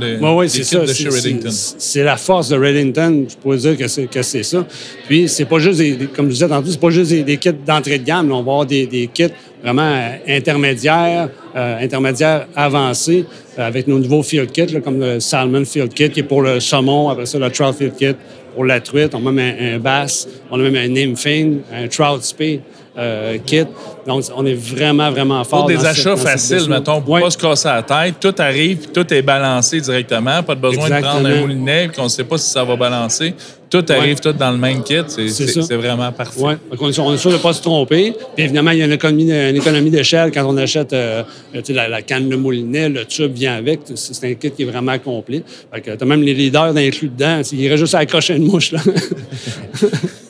c'est 0.49 0.59
kits 0.59 0.65
ça. 0.65 0.79
de 0.81 0.85
C'est- 0.87 1.03
chez 1.03 1.09
Reddington. 1.09 1.49
c'est- 1.51 1.75
C'est 1.77 2.03
la 2.03 2.17
force 2.17 2.49
de 2.49 2.57
Reddington. 2.57 3.25
Je 3.29 3.35
pourrais 3.37 3.57
dire 3.57 3.77
que 3.77 3.87
c'est, 3.87 4.43
ça. 4.43 4.65
Puis, 5.07 5.29
c'est 5.29 5.45
pas 5.45 5.59
juste, 5.59 5.79
des, 5.79 5.95
comme 6.15 6.27
je 6.27 6.33
disais 6.33 6.47
tantôt, 6.49 6.69
c'est 6.69 6.79
pas 6.79 6.89
juste 6.89 7.11
des, 7.11 7.23
des 7.23 7.37
kits 7.37 7.51
d'entrée 7.65 7.99
de 7.99 8.03
gamme. 8.03 8.29
là. 8.29 8.35
On 8.35 8.43
va 8.43 8.51
avoir 8.51 8.65
des, 8.65 8.85
des 8.85 9.07
kits 9.07 9.27
vraiment 9.63 9.81
euh, 9.83 10.17
intermédiaires, 10.27 11.29
euh, 11.55 11.79
intermédiaires 11.83 12.47
avancés, 12.55 13.25
euh, 13.57 13.67
avec 13.67 13.87
nos 13.87 13.97
nouveaux 13.99 14.23
field 14.23 14.51
kits, 14.51 14.65
là, 14.73 14.81
comme 14.81 14.99
le 14.99 15.19
Salmon 15.19 15.63
Field 15.65 15.93
Kit, 15.93 16.09
qui 16.09 16.19
est 16.21 16.23
pour 16.23 16.41
le 16.41 16.59
saumon, 16.59 17.09
après 17.09 17.25
ça, 17.25 17.39
le 17.39 17.49
Trout 17.49 17.73
Field 17.77 17.95
Kit 17.95 18.15
pour 18.53 18.65
la 18.65 18.81
truite. 18.81 19.15
On 19.15 19.25
a 19.25 19.31
même 19.31 19.55
un, 19.59 19.75
un 19.75 19.79
bass, 19.79 20.27
on 20.51 20.59
a 20.59 20.63
même 20.69 20.75
un 20.75 20.87
nymphing, 20.89 21.59
un 21.73 21.87
Trout 21.87 22.23
Spay 22.23 22.59
euh, 22.97 23.37
kit. 23.45 23.65
Donc, 24.05 24.23
on 24.35 24.45
est 24.45 24.53
vraiment, 24.53 25.09
vraiment 25.09 25.43
fort 25.43 25.59
Pour 25.59 25.67
des 25.69 25.75
dans 25.75 25.85
achats 25.85 26.15
cette 26.15 26.27
faciles, 26.27 26.69
mettons, 26.69 27.01
pour 27.01 27.13
Ouais. 27.15 27.21
pas 27.21 27.31
se 27.31 27.37
casser 27.37 27.67
la 27.69 27.81
tête, 27.83 28.15
tout 28.19 28.35
arrive, 28.37 28.77
puis 28.77 28.87
tout 28.93 29.13
est 29.13 29.21
balancé 29.21 29.79
directement. 29.81 30.43
Pas 30.43 30.55
de 30.55 30.59
besoin 30.61 30.89
de 30.89 31.01
prendre 31.01 31.27
un 31.27 31.39
moulinet, 31.41 31.87
puis 31.87 31.97
qu'on 31.97 32.03
ne 32.03 32.09
sait 32.09 32.23
pas 32.23 32.37
si 32.37 32.49
ça 32.49 32.63
va 32.63 32.75
balancer. 32.75 33.33
Tout 33.69 33.83
arrive, 33.89 34.19
tout 34.19 34.33
dans 34.33 34.51
le 34.51 34.57
même 34.57 34.83
kit. 34.83 35.01
C'est 35.07 35.73
vraiment 35.75 36.11
parfait. 36.11 36.39
Oui, 36.39 36.53
on 36.79 36.89
est 36.89 36.93
sûr, 36.93 37.05
on 37.05 37.13
est 37.13 37.17
sûr 37.17 37.31
de 37.31 37.37
ne 37.37 37.41
pas 37.41 37.53
se 37.53 37.61
tromper. 37.63 38.13
Puis 38.35 38.43
évidemment, 38.43 38.69
il 38.69 38.77
y 38.77 38.81
a 38.83 38.85
une 38.85 38.91
économie, 38.91 39.31
une 39.31 39.55
économie 39.55 39.89
d'échelle 39.89 40.29
quand 40.31 40.45
on 40.45 40.55
achète 40.57 40.93
euh, 40.93 41.23
tu 41.63 41.73
la, 41.73 41.87
la 41.87 42.03
canne 42.03 42.29
de 42.29 42.35
moulinet, 42.35 42.89
le 42.89 43.05
tube 43.05 43.33
vient 43.33 43.55
avec. 43.55 43.79
C'est 43.95 44.29
un 44.29 44.33
kit 44.35 44.51
qui 44.51 44.61
est 44.61 44.65
vraiment 44.65 44.99
complet. 44.99 45.43
Fait 45.73 45.81
que 45.81 45.91
t'as 45.91 46.05
même 46.05 46.21
les 46.21 46.35
leaders 46.35 46.75
inclus 46.77 47.09
dedans. 47.09 47.41
Il 47.51 47.61
irait 47.61 47.77
juste 47.77 47.95
à 47.95 47.99
accrocher 47.99 48.35
une 48.35 48.45
mouche. 48.45 48.73
Là. 48.73 48.79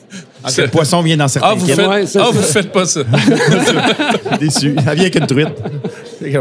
Le 0.58 0.66
poisson 0.68 1.00
vient 1.02 1.16
dans 1.16 1.28
certains 1.28 1.48
Ah, 1.52 1.54
vous 1.54 1.66
faites, 1.66 1.86
Ouais, 1.86 2.06
ça, 2.06 2.20
ah, 2.22 2.26
ça. 2.26 2.30
vous 2.32 2.42
faites 2.42 2.70
pas 2.72 2.84
ça. 2.84 3.00
Déçu. 4.40 4.74
Ça 4.84 4.94
vient 4.94 5.02
avec 5.04 5.14
une 5.16 5.26
truite. 5.26 5.48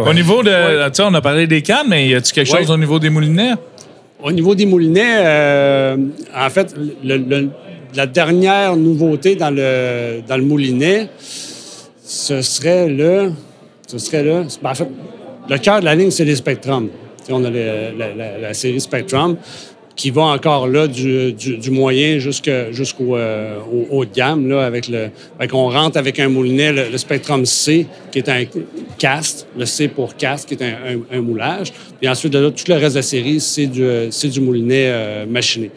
Au 0.06 0.14
niveau 0.14 0.44
de. 0.44 0.88
Tu 0.90 0.96
sais, 0.96 1.04
on 1.04 1.14
a 1.14 1.22
parlé 1.22 1.48
des 1.48 1.62
cannes, 1.62 1.88
mais 1.90 2.08
y 2.10 2.16
a-tu 2.16 2.34
quelque 2.34 2.52
Ouais. 2.52 2.60
chose 2.60 2.72
au 2.72 2.78
niveau 2.78 3.00
des 3.00 3.10
moulinets? 3.10 3.54
Au 4.22 4.32
niveau 4.32 4.56
des 4.56 4.66
moulinets, 4.66 5.18
euh, 5.20 5.98
en 6.36 6.50
fait, 6.50 6.74
le- 7.04 7.18
le- 7.18 7.50
la 7.96 8.06
dernière 8.08 8.76
nouveauté 8.76 9.36
dans 9.36 9.50
le, 9.54 10.22
dans 10.28 10.38
le 10.38 10.44
moulinet, 10.44 11.10
ce 12.04 12.42
serait 12.42 12.88
le. 12.88 13.32
Ce 13.88 13.98
serait 13.98 14.24
le. 14.24 14.44
ben, 14.62 14.70
en 14.72 14.76
fait, 14.76 14.88
le 15.50 15.58
cœur 15.58 15.80
de 15.82 15.86
la 15.86 15.96
ligne, 15.96 16.12
c'est 16.12 16.26
les 16.26 16.36
Spectrum. 16.38 16.88
On 17.30 17.44
a 17.44 17.50
le- 17.50 17.98
la, 17.98 18.14
la- 18.16 18.38
la 18.40 18.54
série 18.54 18.80
Spectrum 18.82 19.38
qui 19.96 20.10
va 20.10 20.24
encore 20.24 20.68
là 20.68 20.88
du, 20.88 21.34
du- 21.34 21.70
moyen 21.72 22.18
jusqu'au 22.18 23.16
euh, 23.16 23.60
au 23.72 23.88
haut 23.98 24.06
de 24.06 24.14
gamme. 24.14 24.50
Là, 24.50 24.66
avec 24.66 24.88
le, 24.88 25.10
on 25.54 25.70
rentre 25.70 25.98
avec 25.98 26.20
un 26.20 26.30
moulinet, 26.30 26.72
le, 26.72 26.98
Spectrum 26.98 27.46
C, 27.46 27.86
qui 28.12 28.20
est 28.20 28.30
un 28.30 28.44
cast, 28.98 29.48
le 29.58 29.66
C 29.66 29.88
pour 29.88 30.16
cast, 30.16 30.48
qui 30.48 30.56
est 30.56 30.64
un, 30.64 31.18
un- 31.18 31.22
moulage. 31.22 31.72
Puis 32.00 32.10
ensuite, 32.10 32.34
de 32.34 32.40
là, 32.40 32.50
tout 32.52 32.64
le 32.68 32.76
reste 32.76 32.96
de 32.96 33.00
la 33.00 33.04
série, 33.04 33.40
c'est 33.40 33.68
du, 33.68 33.82
du 34.30 34.42
moulinet 34.42 34.88
euh, 34.88 35.26
machiné. 35.28 35.70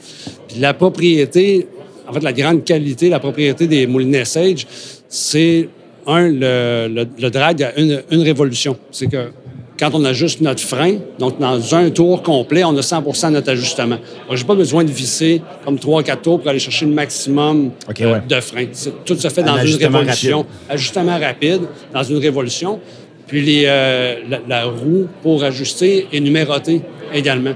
Puis 0.48 0.58
la 0.60 0.72
propriété, 0.72 1.66
en 2.08 2.12
fait, 2.12 2.22
la 2.22 2.32
grande 2.32 2.64
qualité, 2.64 3.08
la 3.10 3.20
propriété 3.20 3.66
des 3.66 3.86
moulinets 3.86 4.24
Sage, 4.24 4.66
c'est, 5.08 5.68
un, 6.06 6.28
le, 6.28 6.88
le, 6.88 7.06
le 7.20 7.30
drag 7.30 7.62
a 7.62 7.78
une, 7.78 8.02
une 8.10 8.22
révolution. 8.22 8.76
C'est 8.90 9.08
que 9.08 9.28
quand 9.78 9.90
on 9.94 10.04
ajuste 10.04 10.40
notre 10.40 10.60
frein, 10.62 10.96
donc 11.18 11.38
dans 11.38 11.74
un 11.74 11.90
tour 11.90 12.22
complet, 12.22 12.64
on 12.64 12.76
a 12.76 12.80
100% 12.80 13.26
de 13.28 13.32
notre 13.32 13.50
ajustement. 13.50 13.96
Donc, 14.28 14.36
j'ai 14.36 14.44
pas 14.44 14.54
besoin 14.54 14.84
de 14.84 14.90
visser 14.90 15.42
comme 15.64 15.76
3-4 15.76 16.20
tours 16.22 16.40
pour 16.40 16.48
aller 16.48 16.58
chercher 16.58 16.86
le 16.86 16.92
maximum 16.92 17.70
euh, 18.00 18.12
ouais. 18.12 18.22
de 18.28 18.40
frein. 18.40 18.66
Tout 19.04 19.16
se 19.16 19.28
fait 19.28 19.42
Un 19.42 19.56
dans 19.56 19.64
une 19.64 19.76
révolution. 19.76 20.38
rapide. 20.38 20.52
Ajustement 20.68 21.18
rapide 21.18 21.60
dans 21.92 22.02
une 22.02 22.18
révolution. 22.18 22.80
Puis 23.26 23.42
les, 23.42 23.64
euh, 23.66 24.16
la, 24.30 24.38
la 24.48 24.64
roue 24.66 25.08
pour 25.22 25.42
ajuster 25.44 26.06
est 26.12 26.20
numérotée 26.20 26.80
également. 27.12 27.52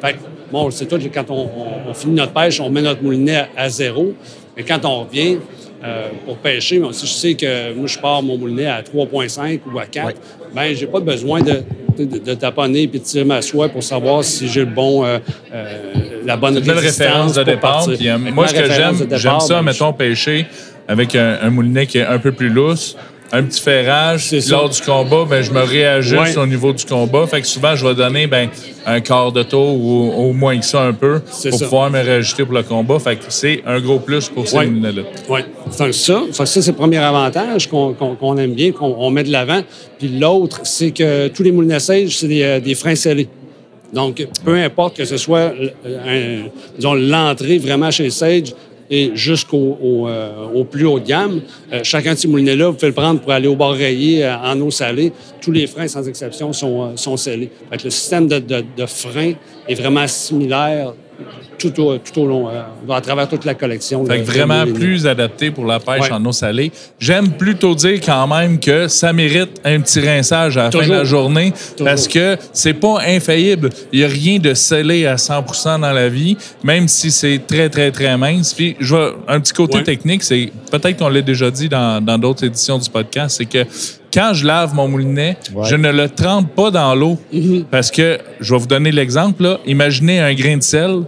Fait 0.00 0.14
que, 0.14 0.18
bon, 0.50 0.70
c'est 0.70 0.86
tout, 0.86 0.98
quand 1.14 1.30
on, 1.30 1.42
on- 1.42 1.90
on 1.90 1.94
finit 1.94 2.14
notre 2.14 2.32
pêche, 2.32 2.60
on 2.60 2.68
met 2.70 2.82
notre 2.82 3.02
moulinet 3.02 3.36
à, 3.36 3.48
à 3.56 3.68
zéro. 3.68 4.14
Mais 4.56 4.64
quand 4.64 4.84
on 4.84 5.04
revient 5.04 5.38
euh, 5.84 6.08
pour 6.24 6.36
pêcher, 6.38 6.78
bon, 6.78 6.92
si 6.92 7.06
je 7.06 7.12
sais 7.12 7.34
que 7.34 7.72
moi, 7.74 7.86
je 7.86 7.98
pars 7.98 8.22
mon 8.22 8.38
moulinet 8.38 8.66
à 8.66 8.82
3,5 8.82 9.60
ou 9.72 9.78
à 9.78 9.86
4, 9.86 10.06
Ouais. 10.06 10.14
ben 10.54 10.74
j'ai 10.74 10.86
pas 10.86 11.00
besoin 11.00 11.40
de, 11.40 11.62
de, 11.98 12.18
de 12.18 12.34
taponner 12.34 12.86
puis 12.86 13.00
de 13.00 13.04
tirer 13.04 13.24
ma 13.24 13.42
soie 13.42 13.68
pour 13.68 13.82
savoir 13.82 14.22
si 14.22 14.48
j'ai 14.48 14.60
le 14.60 14.66
bon, 14.66 15.04
euh, 15.04 15.18
euh, 15.52 15.82
la 16.24 16.36
bonne 16.36 16.56
Une 16.58 16.60
belle 16.64 16.78
résistance 16.78 17.06
référence 17.06 17.34
de 17.34 17.42
départ. 17.44 17.86
puis, 17.86 18.08
moi, 18.32 18.46
ce 18.48 18.54
que 18.54 18.66
j'aime, 18.70 18.94
j'aime 19.16 19.40
ça, 19.40 19.54
ben, 19.56 19.62
mettons, 19.62 19.92
pêcher 19.92 20.46
avec 20.88 21.14
un, 21.16 21.38
un 21.42 21.50
moulinet 21.50 21.86
qui 21.86 21.98
est 21.98 22.06
un 22.06 22.18
peu 22.18 22.32
plus 22.32 22.48
lousse, 22.48 22.96
un 23.34 23.42
petit 23.44 23.60
ferrage. 23.62 24.26
Ça. 24.28 24.36
Lors 24.50 24.68
du 24.68 24.80
combat, 24.82 25.24
ben, 25.28 25.42
je 25.42 25.50
me 25.50 25.60
réajuste 25.62 26.36
Ouais. 26.36 26.36
au 26.36 26.46
niveau 26.46 26.72
du 26.72 26.84
combat. 26.84 27.26
Fait 27.26 27.40
que 27.40 27.46
souvent, 27.46 27.74
je 27.74 27.86
vais 27.86 27.94
donner 27.94 28.26
ben, 28.26 28.48
un 28.84 29.00
quart 29.00 29.32
de 29.32 29.42
tour 29.42 29.74
ou 29.74 30.12
au 30.16 30.32
moins 30.34 30.58
que 30.58 30.64
ça 30.64 30.82
un 30.82 30.92
peu 30.92 31.20
pour 31.20 31.32
ça. 31.58 31.64
pouvoir 31.64 31.90
me 31.90 32.00
réajuster 32.00 32.44
pour 32.44 32.54
le 32.54 32.62
combat. 32.62 32.98
Fait 32.98 33.16
que 33.16 33.24
c'est 33.28 33.62
un 33.66 33.80
gros 33.80 33.98
plus 34.00 34.28
pour 34.28 34.46
ces 34.46 34.58
Ouais. 34.58 34.66
moulинets-là. 34.66 35.02
Oui. 35.30 35.40
Ça, 35.70 35.84
fait 35.86 35.90
que 35.90 36.32
ça 36.32 36.46
c'est 36.46 36.66
le 36.66 36.72
premier 36.74 36.98
avantage 36.98 37.68
qu'on 37.68 38.36
aime 38.36 38.52
bien, 38.52 38.70
qu'on 38.72 38.94
on 38.98 39.10
met 39.10 39.24
de 39.24 39.32
l'avant. 39.32 39.62
Puis 39.98 40.08
l'autre, 40.08 40.60
c'est 40.64 40.90
que 40.90 41.28
tous 41.28 41.42
les 41.42 41.52
moulinets 41.52 41.80
Sage, 41.80 42.18
c'est 42.18 42.28
des, 42.28 42.42
euh, 42.42 42.60
des 42.60 42.74
freins 42.74 42.94
scellés. 42.94 43.28
Donc, 43.94 44.26
peu 44.44 44.54
importe 44.56 44.96
que 44.96 45.04
ce 45.04 45.16
soit 45.18 45.52
euh, 45.86 46.42
l'entrée 46.82 47.58
vraiment 47.58 47.90
chez 47.90 48.08
Sage 48.10 48.54
et 48.92 49.12
jusqu'au 49.14 49.78
au, 49.82 50.06
euh, 50.06 50.64
plus 50.70 50.84
haut 50.84 51.00
de 51.00 51.06
gamme, 51.06 51.40
euh, 51.72 51.80
chacun 51.82 52.12
de 52.12 52.18
ces 52.18 52.28
moulinets-là, 52.28 52.66
vous 52.66 52.74
pouvez 52.74 52.88
le 52.88 52.92
prendre 52.92 53.20
pour 53.20 53.32
aller 53.32 53.48
au 53.48 53.56
bord 53.56 53.72
rayé 53.72 54.22
euh, 54.22 54.36
en 54.36 54.60
eau 54.60 54.70
salée. 54.70 55.12
Tous 55.40 55.50
les 55.50 55.66
freins, 55.66 55.88
sans 55.88 56.06
exception, 56.06 56.52
sont, 56.52 56.94
sont 56.96 57.16
scellés. 57.16 57.50
Le 57.72 57.88
système 57.88 58.28
de, 58.28 58.38
de, 58.38 58.62
de 58.76 58.86
est 59.66 59.74
vraiment 59.74 60.06
similaire 60.06 60.92
tout 61.58 61.80
au, 61.80 61.96
tout 61.98 62.20
au 62.20 62.26
long, 62.26 62.48
euh, 62.48 62.62
à 62.92 63.00
travers 63.00 63.28
toute 63.28 63.44
la 63.44 63.54
collection. 63.54 64.04
Fait 64.06 64.18
de 64.18 64.22
vraiment 64.24 64.64
plus 64.66 65.06
adapté 65.06 65.50
pour 65.50 65.64
la 65.64 65.78
pêche 65.78 66.02
Ouais. 66.02 66.12
en 66.12 66.24
eau 66.24 66.32
salée. 66.32 66.72
J'aime 66.98 67.30
plutôt 67.32 67.74
dire 67.74 68.00
quand 68.04 68.26
même 68.26 68.58
que 68.58 68.88
ça 68.88 69.12
mérite 69.12 69.60
un 69.64 69.80
petit 69.80 70.00
rinçage 70.00 70.56
à 70.56 70.64
la 70.64 70.70
fin 70.70 70.86
de 70.86 70.92
la 70.92 71.04
journée 71.04 71.52
Toujours. 71.76 71.84
parce 71.84 72.08
que 72.08 72.36
c'est 72.52 72.74
pas 72.74 72.98
infaillible. 73.06 73.70
Il 73.92 74.00
n'y 74.00 74.04
a 74.04 74.08
rien 74.08 74.38
de 74.38 74.54
scellé 74.54 75.06
à 75.06 75.16
100% 75.16 75.80
dans 75.80 75.92
la 75.92 76.08
vie, 76.08 76.36
même 76.64 76.88
si 76.88 77.10
c'est 77.10 77.40
très, 77.46 77.68
très, 77.68 77.90
très 77.90 78.16
mince. 78.16 78.52
Puis, 78.54 78.76
je 78.80 78.94
vois 78.94 79.14
un 79.28 79.38
petit 79.40 79.52
côté 79.52 79.78
Ouais. 79.78 79.84
technique, 79.84 80.22
c'est 80.22 80.50
peut-être 80.70 80.98
qu'on 80.98 81.08
l'a 81.08 81.22
déjà 81.22 81.50
dit 81.50 81.68
dans 81.68 82.02
dans 82.04 82.18
d'autres 82.18 82.44
éditions 82.44 82.78
du 82.78 82.90
podcast, 82.90 83.36
c'est 83.38 83.46
que 83.46 83.64
quand 84.12 84.34
je 84.34 84.46
lave 84.46 84.74
mon 84.74 84.88
moulinet, 84.88 85.36
Ouais. 85.54 85.66
je 85.68 85.76
ne 85.76 85.90
le 85.90 86.08
trempe 86.08 86.54
pas 86.54 86.70
dans 86.70 86.94
l'eau 86.94 87.18
parce 87.70 87.90
que, 87.90 88.18
je 88.40 88.54
vais 88.54 88.60
vous 88.60 88.66
donner 88.66 88.92
l'exemple, 88.92 89.42
là. 89.42 89.58
imaginez 89.66 90.20
un 90.20 90.34
grain 90.34 90.56
de 90.58 90.62
sel 90.62 91.02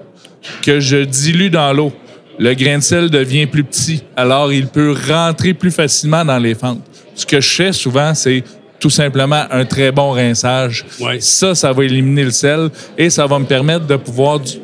que 0.62 0.80
je 0.80 0.98
dilue 1.04 1.50
dans 1.50 1.72
l'eau. 1.72 1.92
Le 2.38 2.52
grain 2.54 2.78
de 2.78 2.82
sel 2.82 3.10
devient 3.10 3.46
plus 3.46 3.62
petit, 3.64 4.02
alors 4.16 4.52
il 4.52 4.66
peut 4.66 4.94
rentrer 5.08 5.54
plus 5.54 5.70
facilement 5.70 6.24
dans 6.24 6.38
les 6.38 6.54
fentes. 6.54 6.80
Ce 7.14 7.24
que 7.24 7.40
je 7.40 7.48
fais 7.48 7.72
souvent, 7.72 8.12
c'est 8.14 8.42
tout 8.80 8.90
simplement 8.90 9.44
un 9.50 9.64
très 9.64 9.92
bon 9.92 10.10
rinçage. 10.10 10.84
Ouais. 11.00 11.18
Ça, 11.20 11.54
ça 11.54 11.72
va 11.72 11.84
éliminer 11.84 12.24
le 12.24 12.30
sel 12.32 12.70
et 12.98 13.08
ça 13.08 13.26
va 13.26 13.38
me 13.38 13.44
permettre 13.46 13.86
de 13.86 13.96
pouvoir 13.96 14.40
du- 14.40 14.58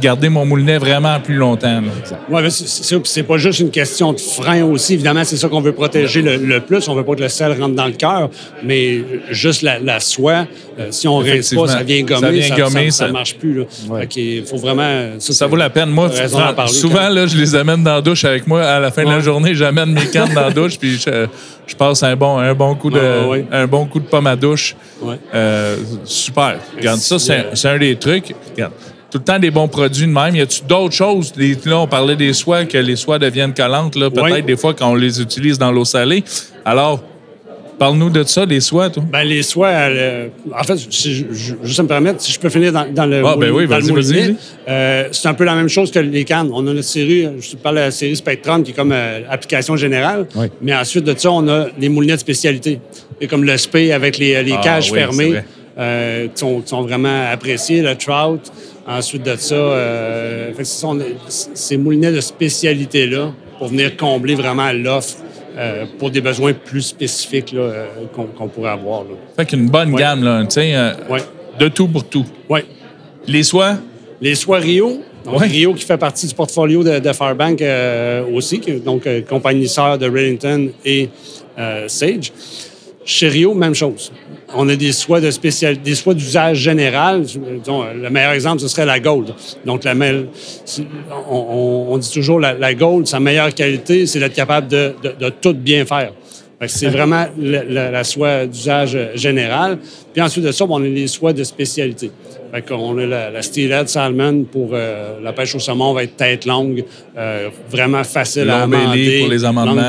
garder 0.00 0.28
mon 0.28 0.44
moulinet 0.46 0.78
vraiment 0.78 1.20
plus 1.20 1.34
longtemps. 1.36 1.80
Oui, 2.30 2.42
mais 2.42 2.50
c'est- 2.50 3.22
pas 3.22 3.36
juste 3.38 3.60
une 3.60 3.70
question 3.70 4.12
de 4.12 4.20
frein 4.20 4.62
aussi. 4.64 4.94
Évidemment, 4.94 5.24
c'est 5.24 5.36
ça 5.36 5.48
qu'on 5.48 5.60
veut 5.60 5.72
protéger 5.72 6.22
le, 6.22 6.36
le 6.36 6.60
plus. 6.60 6.88
On 6.88 6.94
veut 6.94 7.04
pas 7.04 7.14
que 7.14 7.20
le 7.22 7.28
sel 7.28 7.52
rentre 7.60 7.74
dans 7.74 7.86
le 7.86 7.92
cœur, 7.92 8.30
mais 8.62 9.00
juste 9.30 9.62
la, 9.62 9.78
la 9.78 10.00
soie, 10.00 10.46
euh, 10.78 10.86
si 10.90 11.08
on 11.08 11.18
rince 11.18 11.54
pas, 11.54 11.66
ça 11.68 11.82
vient 11.82 12.02
gommer, 12.02 12.20
Ça 12.20 12.30
vient 12.30 12.48
ça, 12.48 12.56
gommer, 12.56 12.90
ça- 12.90 12.96
ça 12.98 13.06
ça- 13.06 13.12
marche 13.12 13.36
plus. 13.36 13.58
Là. 13.58 13.64
Fait 14.08 14.42
faut 14.46 14.56
vraiment... 14.56 15.10
Ça 15.18 15.46
vaut 15.46 15.56
la 15.56 15.70
peine. 15.70 15.90
Moi, 15.90 16.10
parler, 16.54 16.72
souvent, 16.72 17.08
là, 17.08 17.26
je 17.26 17.36
les 17.36 17.54
amène 17.54 17.82
dans 17.82 17.94
la 17.94 18.00
douche 18.00 18.24
avec 18.24 18.46
moi. 18.46 18.62
À 18.64 18.80
la 18.80 18.90
fin 18.90 19.04
de 19.04 19.10
la 19.10 19.20
journée, 19.20 19.54
j'amène 19.54 19.92
mes 19.92 20.06
cannes 20.06 20.32
dans 20.34 20.42
la 20.42 20.50
douche, 20.50 20.78
puis 20.78 20.96
je, 20.98 21.26
je 21.66 21.74
passe 21.74 22.02
un 22.02 22.14
bon, 22.16 22.38
un, 22.38 22.54
bon 22.54 22.74
coup 22.74 22.90
de, 22.90 22.96
Ouais, 22.98 23.20
ouais, 23.20 23.26
ouais. 23.28 23.44
un 23.52 23.66
bon 23.66 23.86
coup 23.86 24.00
de 24.00 24.06
pomme 24.06 24.26
à 24.26 24.36
douche. 24.36 24.74
Ouais. 25.02 25.16
Euh, 25.34 25.76
super. 26.04 26.58
Regarde, 26.76 26.98
ça, 27.00 27.18
c'est 27.18 27.34
un, 27.36 27.44
c'est 27.54 27.68
un 27.68 27.78
des 27.78 27.96
trucs. 27.96 28.34
Regarde. 28.54 28.72
Tout 29.10 29.18
le 29.18 29.24
temps 29.24 29.38
des 29.38 29.50
bons 29.50 29.68
produits 29.68 30.06
de 30.06 30.10
même. 30.12 30.34
Y 30.36 30.40
a-tu 30.40 30.62
d'autres 30.68 30.94
choses? 30.94 31.32
Là, 31.64 31.78
on 31.80 31.86
parlait 31.86 32.16
des 32.16 32.32
soies, 32.32 32.64
que 32.64 32.78
les 32.78 32.96
soies 32.96 33.18
deviennent 33.18 33.54
collantes, 33.54 33.96
là, 33.96 34.10
peut-être 34.10 34.34
Oui. 34.34 34.42
des 34.42 34.56
fois 34.56 34.74
quand 34.74 34.90
on 34.90 34.94
les 34.96 35.20
utilise 35.20 35.58
dans 35.58 35.70
l'eau 35.72 35.84
salée. 35.84 36.24
Alors, 36.64 37.02
parle-nous 37.78 38.08
de 38.10 38.24
ça, 38.24 38.46
des 38.46 38.60
soies, 38.60 38.88
toi. 38.90 39.04
Ben, 39.12 39.22
les 39.22 39.42
soies, 39.42 39.68
euh, 39.68 40.28
en 40.58 40.64
fait, 40.64 40.76
si 40.90 41.14
je, 41.14 41.24
je- 41.30 41.54
juste 41.62 41.80
me 41.80 41.86
permettre, 41.86 42.20
si 42.22 42.32
je 42.32 42.40
peux 42.40 42.48
finir 42.48 42.72
dans, 42.72 42.90
dans 42.90 43.04
le, 43.06 43.22
Ah, 43.24 43.36
ben 43.38 43.50
oui, 43.50 43.66
dans 43.66 43.76
le 43.76 43.82
vas-y, 43.82 43.90
moulinet, 43.92 44.20
vas-y. 44.28 44.36
euh, 44.68 45.08
c'est 45.12 45.28
un 45.28 45.34
peu 45.34 45.44
la 45.44 45.54
même 45.54 45.68
chose 45.68 45.90
que 45.90 45.98
les 45.98 46.24
cannes. 46.24 46.48
On 46.52 46.60
a 46.66 46.72
notre 46.72 46.82
série, 46.82 47.28
je 47.38 47.54
parle 47.56 47.76
de 47.76 47.80
la 47.82 47.90
série 47.90 48.16
Spectrum 48.16 48.62
qui 48.62 48.70
est 48.70 48.74
comme 48.74 48.92
euh, 48.92 49.20
application 49.30 49.76
générale, 49.76 50.26
Oui. 50.34 50.46
mais 50.62 50.74
ensuite 50.74 51.04
de 51.04 51.14
ça, 51.16 51.30
on 51.30 51.46
a 51.48 51.66
les 51.78 51.88
moulinets 51.90 52.14
de 52.14 52.20
spécialité. 52.20 52.80
Et 53.20 53.26
comme 53.28 53.44
le 53.44 53.56
spé 53.56 53.92
avec 53.92 54.18
les, 54.18 54.42
les 54.42 54.52
Ah, 54.54 54.60
cages 54.62 54.90
oui, 54.90 54.98
fermées. 54.98 55.42
Euh, 55.78 56.28
qui, 56.28 56.38
sont, 56.40 56.60
qui 56.60 56.68
sont 56.68 56.82
vraiment 56.82 57.24
appréciés, 57.30 57.82
le 57.82 57.94
trout. 57.94 58.40
Ensuite 58.88 59.24
de 59.24 59.34
ça, 59.36 59.54
euh, 59.54 60.52
fait 60.52 60.58
que 60.62 60.64
ce 60.64 60.80
sont 60.80 60.98
ces 61.54 61.76
moulinets 61.76 62.12
de 62.12 62.20
spécialité-là 62.20 63.32
pour 63.58 63.68
venir 63.68 63.96
combler 63.96 64.34
vraiment 64.36 64.70
l'offre 64.72 65.16
euh, 65.58 65.86
pour 65.98 66.10
des 66.10 66.20
besoins 66.20 66.52
plus 66.52 66.82
spécifiques 66.82 67.52
là, 67.52 67.60
euh, 67.62 67.86
qu'on 68.14 68.24
qu'on 68.26 68.46
pourrait 68.48 68.70
avoir. 68.70 69.00
Là. 69.02 69.10
Fait 69.36 69.46
qu'une 69.46 69.68
bonne 69.68 69.92
Ouais. 69.92 70.00
gamme, 70.00 70.22
là, 70.22 70.42
tu 70.44 70.50
sais, 70.50 70.74
Ouais. 71.08 71.20
de 71.58 71.68
tout 71.68 71.88
pour 71.88 72.04
tout. 72.04 72.26
Oui. 72.48 72.60
Les 73.26 73.42
soies, 73.42 73.76
Les 74.20 74.34
soies 74.34 74.58
Rio. 74.58 75.00
Donc, 75.24 75.40
Ouais. 75.40 75.46
Rio 75.48 75.74
qui 75.74 75.84
fait 75.84 75.98
partie 75.98 76.26
du 76.28 76.34
portfolio 76.34 76.84
de, 76.84 77.00
de 77.00 77.12
Fairbank 77.12 77.60
euh, 77.60 78.22
aussi, 78.32 78.60
donc 78.84 79.06
euh, 79.06 79.20
compagnie 79.22 79.68
sœur 79.68 79.98
de 79.98 80.08
Rillington 80.08 80.68
et 80.84 81.08
euh, 81.58 81.88
Sage. 81.88 82.32
Chez 83.04 83.28
Rio, 83.28 83.52
même 83.54 83.74
chose. 83.74 84.12
On 84.54 84.68
a 84.68 84.76
des 84.76 84.92
soies 84.92 85.20
de 85.20 85.30
spécial, 85.30 85.80
des 85.80 85.94
soies 85.94 86.14
d'usage 86.14 86.58
général. 86.58 87.24
Le 87.66 88.08
meilleur 88.10 88.32
exemple, 88.32 88.60
ce 88.60 88.68
serait 88.68 88.86
la 88.86 89.00
Gold. 89.00 89.34
Donc, 89.64 89.84
la, 89.84 89.94
on, 91.28 91.86
on- 91.90 91.98
dit 91.98 92.12
toujours 92.12 92.38
la, 92.38 92.54
la 92.54 92.74
Gold, 92.74 93.06
sa 93.06 93.18
meilleure 93.18 93.52
qualité, 93.54 94.06
c'est 94.06 94.20
d'être 94.20 94.34
capable 94.34 94.68
de, 94.68 94.94
tout 95.40 95.54
bien 95.54 95.84
faire. 95.84 96.12
C'est 96.66 96.88
vraiment 96.88 97.26
la, 97.38 98.04
soie 98.04 98.46
d'usage 98.46 98.96
général. 99.14 99.78
Puis 100.12 100.22
ensuite 100.22 100.44
de 100.44 100.52
ça, 100.52 100.64
on 100.68 100.76
a 100.82 100.86
les 100.86 101.08
soies 101.08 101.32
de 101.32 101.44
spécialité. 101.44 102.10
Fait 102.56 102.62
qu'on 102.62 102.96
a 102.96 103.04
la, 103.04 103.30
la 103.30 103.42
Steelhead 103.42 103.86
Salmon 103.86 104.44
pour 104.50 104.70
euh, 104.72 105.20
la 105.22 105.34
pêche 105.34 105.54
au 105.54 105.58
saumon, 105.58 105.92
va 105.92 106.04
être 106.04 106.16
tête 106.16 106.46
longue, 106.46 106.84
euh, 107.18 107.50
vraiment 107.70 108.02
facile 108.02 108.48
à 108.48 108.60
Long 108.64 108.68
belly 108.68 108.82
amender. 108.84 109.18
pour 109.20 109.28
les 109.28 109.44
amendements. 109.44 109.74
Long 109.74 109.88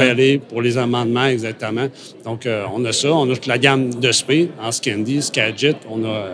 pour 0.50 0.62
les 0.62 0.78
amendements, 0.78 1.26
exactement. 1.28 1.88
Donc, 2.26 2.46
euh, 2.46 2.66
on 2.76 2.84
a 2.84 2.92
ça. 2.92 3.14
On 3.14 3.30
a 3.32 3.36
toute 3.36 3.48
la 3.48 3.58
gamme 3.58 3.94
de 3.94 4.12
spé, 4.12 4.50
en 4.62 4.74
Scandi, 4.74 5.22
Skagit, 5.22 5.76
on 5.90 6.04
a 6.04 6.26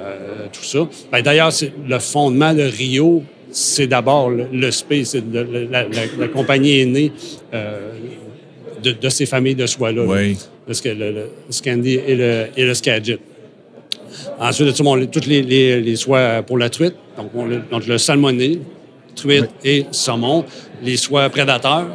tout 0.51 0.63
ça. 0.63 0.87
Ben, 1.11 1.21
D'ailleurs, 1.21 1.51
le 1.87 1.99
fondement 1.99 2.55
de 2.55 2.63
Rio, 2.63 3.21
c'est 3.51 3.85
d'abord 3.85 4.31
le, 4.31 4.47
le 4.51 4.69
le- 5.29 5.67
la, 5.71 5.83
la- 5.83 5.87
la 6.17 6.27
compagnie 6.29 6.79
est 6.79 6.85
née 6.87 7.11
de, 8.83 8.91
de 8.91 9.09
ces 9.09 9.27
familles 9.27 9.53
de 9.55 9.67
soie-là. 9.67 10.03
là. 10.03 10.11
Oui. 10.11 10.35
Parce 10.65 10.81
que 10.81 10.89
le, 10.89 11.11
le 11.11 11.25
Scandi 11.51 11.99
et 12.07 12.15
le, 12.15 12.45
et 12.57 12.65
le 12.65 12.73
Skagit. 12.73 13.19
Ensuite, 14.39 14.77
de 14.77 14.83
bon, 14.83 14.95
les- 14.95 15.07
toutes 15.07 15.25
les, 15.27 15.41
les, 15.41 15.81
les 15.81 15.95
soies 15.95 16.41
pour 16.45 16.57
la 16.57 16.69
truite. 16.69 16.95
Donc, 17.17 17.29
on 17.35 17.51
a- 17.51 17.57
donc 17.71 17.85
le 17.87 17.97
salmoné, 17.97 18.59
truite 19.15 19.49
et 19.63 19.85
saumon. 19.91 20.43
Les 20.83 20.97
soies 20.97 21.29
prédateurs. 21.29 21.87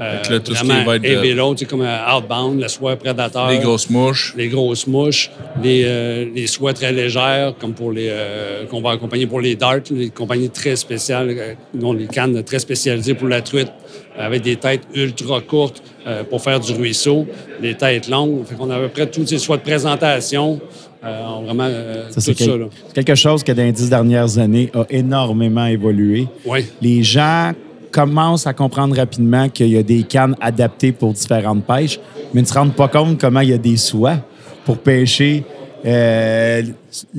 Euh, 0.00 0.22
là, 0.30 0.38
tout 0.38 0.54
ce 0.54 0.60
qui 0.62 0.68
va 0.84 0.94
être, 0.94 1.02
euh, 1.32 1.34
load, 1.34 1.56
tu 1.56 1.64
sais, 1.64 1.68
comme 1.68 1.82
euh, 1.82 2.16
outbound, 2.16 2.60
la 2.60 2.68
soie 2.68 2.94
prédateur. 2.94 3.48
les 3.50 3.58
grosses 3.58 3.90
mouches. 3.90 4.32
Les 4.36 4.46
grosses 4.46 4.86
mouches, 4.86 5.28
les, 5.60 5.82
euh, 5.84 6.24
les 6.32 6.46
soies 6.46 6.72
très 6.72 6.92
légères, 6.92 7.54
comme 7.58 7.74
pour 7.74 7.90
les 7.90 8.06
euh, 8.08 8.64
qu'on 8.66 8.80
va 8.80 8.92
accompagner 8.92 9.26
pour 9.26 9.40
les 9.40 9.56
darts, 9.56 9.80
les 9.90 10.10
compagnies 10.10 10.50
très 10.50 10.76
spéciales, 10.76 11.30
euh, 11.36 11.54
dont 11.74 11.92
les 11.92 12.06
cannes 12.06 12.40
très 12.44 12.60
spécialisées 12.60 13.14
pour 13.14 13.26
la 13.26 13.40
truite, 13.42 13.72
avec 14.16 14.42
des 14.42 14.54
têtes 14.54 14.82
ultra 14.94 15.40
courtes 15.40 15.82
euh, 16.06 16.22
pour 16.22 16.40
faire 16.42 16.60
du 16.60 16.72
ruisseau, 16.74 17.26
des 17.60 17.74
têtes 17.74 18.08
longues. 18.08 18.44
Fait 18.46 18.54
qu'on 18.54 18.70
a 18.70 18.76
à 18.76 18.78
peu 18.78 18.88
près 18.90 19.06
toutes 19.10 19.26
ces 19.26 19.38
soies 19.38 19.56
de 19.56 19.62
présentation, 19.62 20.60
euh, 21.04 21.22
vraiment 21.44 21.64
euh, 21.68 22.08
Ça, 22.10 22.14
tout 22.14 22.20
c'est 22.20 22.34
quel- 22.34 22.68
quelque 22.94 23.14
chose 23.14 23.42
que 23.44 23.52
dans 23.52 23.62
les 23.62 23.72
dix 23.72 23.88
dernières 23.88 24.38
années 24.38 24.70
a 24.74 24.84
énormément 24.90 25.66
évolué. 25.66 26.26
Oui. 26.44 26.66
Les 26.82 27.02
gens 27.02 27.52
commencent 27.92 28.46
à 28.46 28.52
comprendre 28.52 28.96
rapidement 28.96 29.48
qu'il 29.48 29.68
y 29.68 29.78
a 29.78 29.82
des 29.82 30.02
cannes 30.02 30.36
adaptées 30.40 30.92
pour 30.92 31.12
différentes 31.12 31.64
pêches, 31.64 31.98
mais 32.34 32.42
ne 32.42 32.46
se 32.46 32.54
rendent 32.54 32.74
pas 32.74 32.88
compte 32.88 33.18
comment 33.20 33.40
il 33.40 33.50
y 33.50 33.52
a 33.54 33.58
des 33.58 33.76
soies 33.76 34.16
pour 34.64 34.78
pêcher 34.78 35.44
euh, 35.86 36.62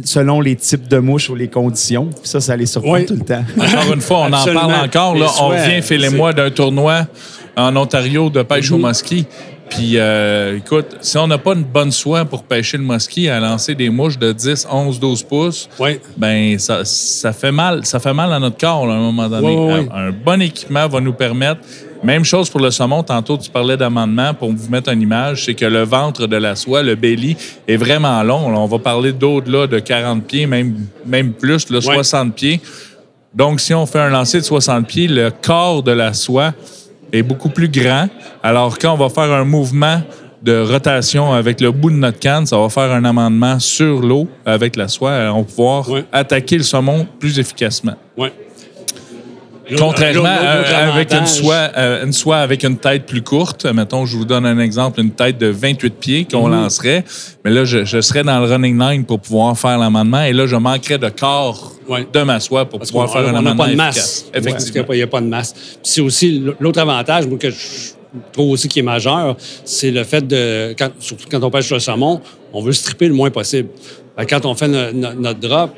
selon 0.04 0.42
les 0.42 0.56
types 0.56 0.88
de 0.88 0.98
mouches 0.98 1.30
ou 1.30 1.36
les 1.36 1.48
conditions. 1.48 2.08
Puis 2.08 2.20
ça, 2.30 2.42
ça 2.42 2.56
les 2.58 2.66
surprend 2.66 2.94
Oui. 2.94 3.06
tout 3.06 3.14
le 3.16 3.22
temps. 3.22 3.44
Encore 3.58 3.94
une 3.94 4.02
fois, 4.02 4.18
on 4.20 4.34
en 4.34 4.44
parle 4.54 4.86
encore. 4.86 5.16
Là, 5.16 5.26
Les 5.28 5.42
on 5.42 5.48
revient, 5.48 5.82
Phil 5.82 6.04
et 6.04 6.10
c'est- 6.10 6.16
moi, 6.16 6.34
d'un 6.34 6.50
tournoi 6.52 7.08
en 7.56 7.76
Ontario 7.76 8.30
de 8.30 8.42
pêche 8.44 8.70
au 8.72 8.78
Mhm. 8.78 8.82
Puis, 9.70 9.94
euh, 9.98 10.58
écoute, 10.58 10.98
si 11.02 11.18
on 11.18 11.28
n'a 11.28 11.38
pas 11.38 11.54
une 11.54 11.64
bonne 11.64 11.92
soie 11.92 12.26
pour 12.26 12.44
pêcher 12.44 12.78
le 12.78 12.84
mosquit 12.84 13.30
à 13.30 13.40
lancer 13.40 13.76
des 13.76 13.90
mouches 13.90 14.18
de 14.18 14.32
10, 14.32 14.68
11, 14.70 15.00
12 15.00 15.24
pouces, 15.24 15.70
Oui. 15.80 16.00
ben 16.18 16.58
ça, 16.58 16.84
ça 16.84 17.32
fait 17.34 17.52
mal. 17.52 17.86
Ça 17.86 18.00
fait 18.00 18.14
mal 18.14 18.34
à 18.34 18.40
notre 18.40 18.58
corps 18.58 18.88
là, 18.88 18.94
à 18.94 18.98
un 18.98 19.02
moment 19.02 19.30
donné. 19.30 19.48
Oui, 19.48 19.56
oui, 19.56 19.80
oui. 19.84 19.88
Un, 19.94 20.08
un 20.08 20.12
bon 20.12 20.42
équipement 20.42 20.88
va 20.88 21.00
nous 21.00 21.14
permettre. 21.14 21.62
Même 22.04 22.24
chose 22.24 22.50
pour 22.50 22.62
le 22.62 22.72
saumon. 22.72 23.04
Tantôt, 23.04 23.38
tu 23.38 23.50
parlais 23.50 23.76
d'amendement. 23.78 24.34
Pour 24.34 24.52
vous 24.52 24.70
mettre 24.70 24.90
une 24.92 25.02
image, 25.02 25.46
c'est 25.46 25.54
que 25.54 25.66
le 25.66 25.84
ventre 25.84 26.28
de 26.28 26.38
la 26.38 26.56
soie, 26.56 26.82
le 26.82 26.96
belly, 26.96 27.36
est 27.68 27.76
vraiment 27.78 28.24
long. 28.24 28.50
Là, 28.50 28.58
on 28.58 28.66
va 28.68 28.80
parler 28.80 29.12
d'au-delà 29.12 29.68
de 29.68 29.80
40 29.80 30.24
pieds, 30.26 30.48
même, 30.48 30.76
même 31.06 31.34
plus, 31.34 31.70
là, 31.70 31.80
60 31.82 32.34
pieds. 32.34 32.62
Donc, 33.36 33.60
si 33.60 33.74
on 33.74 33.86
fait 33.86 34.00
un 34.00 34.10
lancer 34.10 34.40
de 34.40 34.46
60 34.46 34.88
pieds, 34.88 35.08
le 35.08 35.30
corps 35.30 35.84
de 35.84 35.92
la 35.92 36.14
soie 36.14 36.54
est 37.12 37.24
beaucoup 37.24 37.50
plus 37.50 37.70
grand. 37.70 38.08
Alors, 38.44 38.78
quand 38.78 38.94
on 38.94 38.98
va 38.98 39.10
faire 39.10 39.32
un 39.32 39.46
mouvement 39.46 40.02
de 40.42 40.62
rotation 40.62 41.34
avec 41.34 41.60
le 41.60 41.72
bout 41.72 41.90
de 41.90 41.96
notre 41.96 42.20
canne, 42.20 42.46
ça 42.46 42.58
va 42.58 42.70
faire 42.70 42.92
un 42.92 43.04
amendement 43.04 43.60
sur 43.60 44.02
l'eau 44.02 44.28
avec 44.46 44.76
la 44.76 44.88
soie. 44.88 45.32
On 45.34 45.40
va 45.40 45.44
pouvoir 45.44 45.90
attaquer 46.12 46.58
le 46.58 46.64
saumon 46.64 47.08
plus 47.20 47.40
efficacement. 47.40 47.96
Oui. 48.18 48.30
Contrairement 49.78 50.26
à- 50.28 50.92
avec 50.94 51.14
une 51.14 51.26
soie, 51.28 51.70
euh, 51.78 52.06
une 52.06 52.14
soie 52.14 52.38
avec 52.38 52.64
une 52.64 52.78
tête 52.78 53.06
plus 53.06 53.22
courte, 53.22 53.66
mettons, 53.66 54.06
je 54.06 54.18
vous 54.18 54.26
donne 54.26 54.46
un 54.46 54.58
exemple, 54.60 55.00
une 55.00 55.12
tête 55.12 55.38
de 55.38 55.48
28 55.48 55.94
pieds 56.00 56.26
qu'on 56.30 56.48
Mhm. 56.48 56.54
lancerait, 56.54 57.04
mais 57.46 57.52
là, 57.52 57.66
je, 57.66 57.86
je 57.86 58.02
serais 58.02 58.24
dans 58.24 58.40
le 58.40 58.46
running 58.52 58.80
line 58.80 59.06
pour 59.06 59.20
pouvoir 59.20 59.58
faire 59.58 59.78
l'amendement 59.78 60.24
et 60.24 60.34
là, 60.34 60.46
je 60.48 60.56
manquerais 60.56 60.98
de 60.98 61.10
corps 61.10 61.74
Ouais. 61.88 62.08
de 62.12 62.22
ma 62.22 62.40
soie 62.40 62.66
pour 62.66 62.80
Parce 62.80 62.92
pouvoir 62.92 63.12
faire 63.12 63.22
un 63.28 63.32
n'a 63.32 63.40
amendement 63.40 63.64
pas 63.64 63.68
de 63.70 63.74
efficace. 63.74 63.96
masse. 63.96 64.26
Ouais, 64.34 64.40
Effectivement. 64.40 64.94
n'y 64.94 65.02
a, 65.02 65.08
pas 65.08 65.22
de 65.22 65.26
masse. 65.28 65.56
C'est 65.84 66.02
aussi 66.02 66.44
l'autre 66.60 66.80
avantage 66.80 67.26
moi, 67.28 67.38
que 67.38 67.50
je 67.50 67.56
trouve 68.32 68.52
aussi 68.52 68.68
qui 68.68 68.80
est 68.80 68.84
majeur, 68.84 69.36
c'est 69.66 69.92
le 69.92 70.04
fait 70.04 70.26
de, 70.28 70.74
quand- 70.78 70.92
surtout 71.00 71.26
quand 71.30 71.44
on 71.44 71.50
pêche 71.52 71.72
le 71.72 71.80
saumon, 71.80 72.22
on 72.54 72.62
veut 72.62 72.74
stripper 72.74 73.08
le 73.08 73.14
moins 73.14 73.30
possible. 73.30 73.70
Quand 74.30 74.46
on 74.46 74.54
fait 74.54 74.68
no- 74.68 74.92
no- 74.92 75.14
notre 75.14 75.40
drop, 75.40 75.72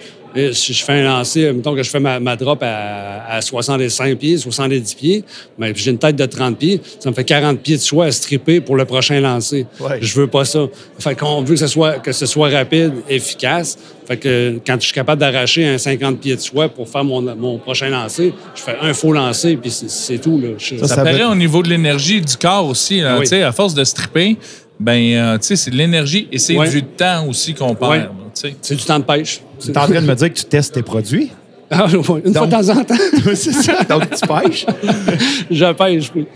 si 0.54 0.74
je 0.74 0.84
fais 0.84 0.94
un 0.94 1.04
lancer, 1.04 1.52
mettons 1.54 1.76
que 1.76 1.84
je 1.84 1.90
fais 1.90 2.00
ma, 2.00 2.20
ma 2.20 2.36
drop 2.36 2.62
à, 2.64 3.26
à 3.30 3.42
65 3.42 4.18
pieds, 4.18 4.38
70 4.38 4.94
pieds, 4.96 5.24
mais 5.58 5.74
j'ai 5.76 5.92
une 5.92 5.98
tête 5.98 6.16
de 6.16 6.26
30 6.26 6.58
pieds, 6.58 6.82
ça 7.00 7.10
me 7.10 7.16
fait 7.16 7.24
40 7.24 7.60
pieds 7.60 7.76
de 7.78 7.82
soie 7.82 8.06
à 8.06 8.12
stripper 8.12 8.62
pour 8.62 8.76
le 8.76 8.86
prochain 8.86 9.20
lancer. 9.20 9.66
Ouais. 9.80 9.98
Je 10.02 10.14
veux 10.20 10.28
pas 10.28 10.46
ça. 10.46 10.68
Fait 11.00 11.16
qu'on 11.16 11.42
veut 11.42 11.54
que 11.56 11.60
ce 11.60 11.68
soit, 11.68 12.00
que 12.00 12.12
ce 12.12 12.26
soit 12.26 12.50
rapide, 12.50 12.94
efficace. 13.10 13.78
Fait 14.08 14.18
que 14.18 14.60
quand 14.66 14.76
je 14.80 14.86
suis 14.86 14.94
capable 14.94 15.22
d'arracher 15.22 15.66
un 15.66 15.78
50 15.78 16.20
pieds 16.20 16.36
de 16.36 16.42
soie 16.42 16.68
pour 16.70 16.90
faire 16.90 17.04
mon, 17.04 17.22
mon 17.36 17.58
prochain 17.60 17.90
lancer, 17.90 18.34
je 18.56 18.62
fais 18.62 18.76
un 18.82 18.94
faux 18.94 19.14
lancer, 19.14 19.56
puis 19.58 19.72
c'est- 19.72 20.18
tout. 20.18 20.40
Là. 20.40 20.50
Je- 20.58 20.78
Ça, 20.78 20.88
Ça, 20.88 20.96
ça 20.96 21.04
paraît 21.04 21.20
veut- 21.20 21.28
au 21.28 21.36
niveau 21.36 21.62
de 21.64 21.70
l'énergie 21.70 22.22
du 22.22 22.36
corps 22.38 22.68
aussi. 22.68 23.00
là. 23.02 23.20
Oui. 23.20 23.42
À 23.42 23.52
force 23.52 23.74
de 23.74 23.84
stripper, 23.84 24.38
ben, 24.80 24.94
euh, 25.14 25.38
tu 25.38 25.48
sais, 25.48 25.56
c'est 25.56 25.72
de 25.72 25.76
l'énergie 25.76 26.28
et 26.32 26.38
c'est 26.40 26.56
du 26.56 26.84
temps 26.84 27.28
aussi 27.28 27.54
qu'on 27.54 27.76
perd. 27.76 28.10
Sais. 28.40 28.56
C'est 28.62 28.76
du 28.76 28.84
temps 28.84 29.00
de 29.00 29.04
pêche. 29.04 29.42
Tu 29.60 29.72
es 29.72 29.78
en 29.78 29.88
train 29.88 30.02
de 30.02 30.08
me 30.08 30.16
dire 30.16 30.30
que 30.34 30.40
tu 30.40 30.46
testes 30.46 30.74
tes 30.74 30.84
produits? 30.84 31.32
Ah, 31.74 31.86
Une 31.90 32.04
fois 32.04 32.20
de 32.20 32.34
temps 32.34 32.70
en 32.70 32.84
temps, 32.84 32.96
c'est 33.34 33.54
ça. 33.54 33.82
Donc, 33.86 34.04
tu 34.10 34.28
pêches? 34.28 34.66
je 35.50 35.72
pêche. 35.72 36.12
Oui, 36.14 36.28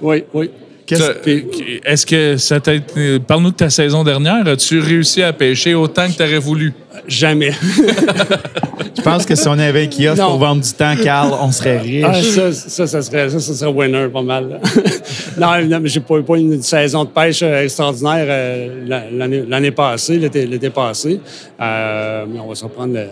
oui. 0.00 0.24
oui. 0.32 0.50
Qu'est-ce- 0.88 1.02
Ça- 1.02 1.12
Est-ce 1.84 2.06
que 2.06 2.36
ça 2.38 2.60
t'a 2.60 2.72
été- 2.74 3.18
Parle-nous 3.20 3.50
de 3.50 3.56
ta 3.56 3.68
saison 3.70 4.02
dernière. 4.02 4.46
As-tu 4.48 4.80
réussi 4.80 5.22
à 5.22 5.32
pêcher 5.34 5.74
autant 5.74 6.08
que 6.08 6.16
tu 6.16 6.22
aurais 6.22 6.38
voulu? 6.38 6.72
Jamais. 7.06 7.52
Je 8.96 9.02
pense 9.02 9.24
que 9.24 9.34
si 9.34 9.46
on 9.48 9.52
avait 9.58 9.84
un 9.84 9.86
kiosque 9.86 10.18
Non. 10.20 10.30
pour 10.30 10.38
vendre 10.38 10.62
du 10.62 10.72
temps, 10.72 10.94
Carl, 11.02 11.32
on 11.40 11.52
serait 11.52 11.78
riche. 11.78 12.04
Ah, 12.06 12.14
ça, 12.22 12.52
ça, 12.52 12.86
ça 12.86 13.02
serait, 13.02 13.28
ça, 13.30 13.38
ça 13.38 13.54
serait 13.54 13.70
winner 13.70 14.08
pas 14.08 14.22
mal. 14.22 14.48
là. 14.48 14.58
non, 15.38 15.54
évidemment, 15.60 15.86
j'ai 15.86 16.00
pas, 16.00 16.20
pas 16.22 16.36
une 16.38 16.60
saison 16.62 17.04
de 17.04 17.10
pêche 17.10 17.40
euh, 17.42 17.62
extraordinaire 17.64 18.26
euh, 18.28 18.84
la- 18.86 19.04
l'année 19.10 19.44
l'année 19.48 19.70
passée, 19.70 20.18
l'été 20.18 20.70
passé. 20.70 21.20
Euh, 21.60 22.24
mais 22.32 22.40
on 22.40 22.48
va 22.48 22.54
se 22.54 22.64
reprendre 22.64 22.94
le- 22.94 23.06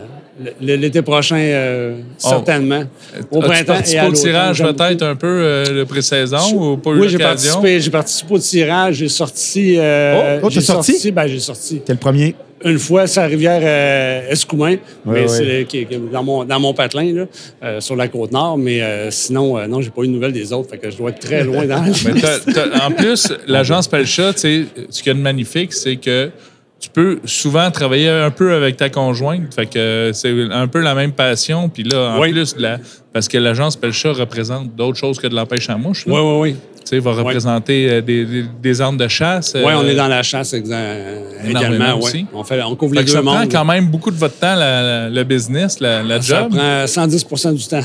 l'été 0.61 1.03
prochain, 1.03 1.37
euh, 1.39 1.97
certainement. 2.18 2.82
Au 3.30 3.41
printemps 3.41 3.55
et 3.62 3.64
participé 3.64 3.99
à 4.01 4.09
au 4.09 4.12
tirage 4.12 4.62
peut-être 4.62 5.03
un 5.03 5.16
peu 5.16 5.26
euh, 5.26 5.78
de 5.80 5.84
pré-saison 5.84 6.72
ou 6.72 6.76
pas 6.76 6.91
eu 6.91 7.01
Oui, 7.01 7.09
j'ai 7.09 7.18
l'occasion? 7.18 7.53
participé, 7.55 7.80
j'ai 7.80 7.91
participé 7.91 8.34
au 8.34 8.39
tirage. 8.39 8.95
J'ai 8.97 9.09
sorti. 9.09 9.76
euh, 9.78 10.39
Oh, 10.43 10.47
oh, 10.47 10.49
t'as 10.49 10.55
j'ai 10.55 10.61
sorti? 10.61 11.11
Ben, 11.12 11.26
j'ai 11.26 11.39
sorti. 11.41 11.80
T'es 11.80 11.93
le 11.95 11.99
premier. 11.99 12.34
une 12.64 12.78
fois 12.78 13.07
sur 13.07 13.22
la 13.22 13.28
rivière 13.28 13.61
euh, 13.62 14.30
Escoumins, 14.30 14.76
mais 15.05 15.20
ouais. 15.22 15.28
c'est 15.28 15.64
qui- 15.68 15.87
qui- 15.87 15.99
dans, 16.12 16.22
mon, 16.24 16.45
dans 16.45 16.59
mon 16.61 16.74
patelin, 16.74 17.12
là, 17.14 17.24
euh, 17.62 17.80
sur 17.80 17.97
la 17.97 18.09
côte 18.09 18.32
nord. 18.32 18.59
Mais 18.59 18.82
euh, 18.82 19.11
sinon, 19.11 19.57
euh, 19.59 19.66
non, 19.66 19.80
j'ai 19.80 19.91
pas 19.91 20.03
eu 20.03 20.07
de 20.09 20.12
nouvelles 20.12 20.32
des 20.32 20.53
autres. 20.53 20.68
Fait 20.70 20.78
que 20.78 20.91
je 20.91 20.97
dois 20.97 21.11
être 21.11 21.20
très 21.20 21.45
loin 21.45 21.64
dans 21.66 21.76
la 21.82 21.91
Mais 22.12 22.80
en 22.82 22.91
plus, 22.91 23.32
l'agence 23.47 23.89
Pelcha, 23.89 24.32
tu 24.34 24.41
sais, 24.41 24.64
ce 24.91 25.03
qu'il 25.03 25.11
y 25.11 25.14
a 25.14 25.18
de 25.18 25.22
magnifique, 25.22 25.72
c'est 25.72 25.97
que 25.97 26.30
tu 26.79 26.91
peux 26.91 27.20
souvent 27.24 27.70
travailler 27.70 28.09
un 28.09 28.31
peu 28.31 28.53
avec 28.55 28.77
ta 28.77 28.91
conjointe. 28.91 29.55
Fait 29.55 29.66
que 29.66 30.11
c'est 30.12 30.35
un 30.51 30.68
peu 30.68 30.81
la 30.81 30.95
même 30.95 31.12
passion. 31.12 31.68
Puis 31.68 31.85
là, 31.85 32.16
en 32.16 32.20
Oui. 32.20 32.33
plus, 32.33 32.55
la- 32.59 32.79
parce 33.17 33.29
que 33.29 33.39
l'agence 33.39 33.77
Pelcha 33.77 34.12
représente 34.12 34.77
d'autres 34.77 34.99
choses 34.99 35.19
que 35.19 35.27
de 35.27 35.35
l'empêche 35.35 35.71
à 35.71 35.79
mouche. 35.79 36.05
là. 36.05 36.12
Oui, 36.12 36.21
oui, 36.23 36.39
oui. 36.51 36.57
Tu 36.85 36.91
sais, 36.91 36.99
va 36.99 37.12
représenter 37.14 37.89
euh, 37.91 38.01
des, 38.03 38.27
des- 38.27 38.45
des 38.62 38.81
armes 38.83 38.99
de 38.99 39.09
chasse. 39.09 39.55
Oui, 39.57 39.62
on 39.75 39.83
euh, 39.83 39.89
est 39.89 39.95
dans 39.95 40.07
la 40.07 40.23
chasse 40.23 40.53
également. 40.53 41.99
aussi. 41.99 42.19
Ouais. 42.19 42.25
On, 42.35 42.45
fait, 42.45 42.62
on 42.62 42.77
couvre 42.77 42.93
Fait 42.95 43.01
les 43.01 43.07
deux 43.07 43.12
ça 43.12 43.23
prend 43.23 43.43
quand 43.51 43.64
même 43.64 43.87
beaucoup 43.89 44.11
de 44.11 44.17
votre 44.17 44.39
temps, 44.39 44.55
la- 44.55 44.83
la- 44.83 45.09
le 45.11 45.25
business, 45.25 45.81
la, 45.81 46.03
la 46.03 46.21
Ça 46.21 46.43
job. 46.43 46.55
prend 46.55 46.87
110 46.87 47.25
du 47.55 47.67
temps. 47.67 47.81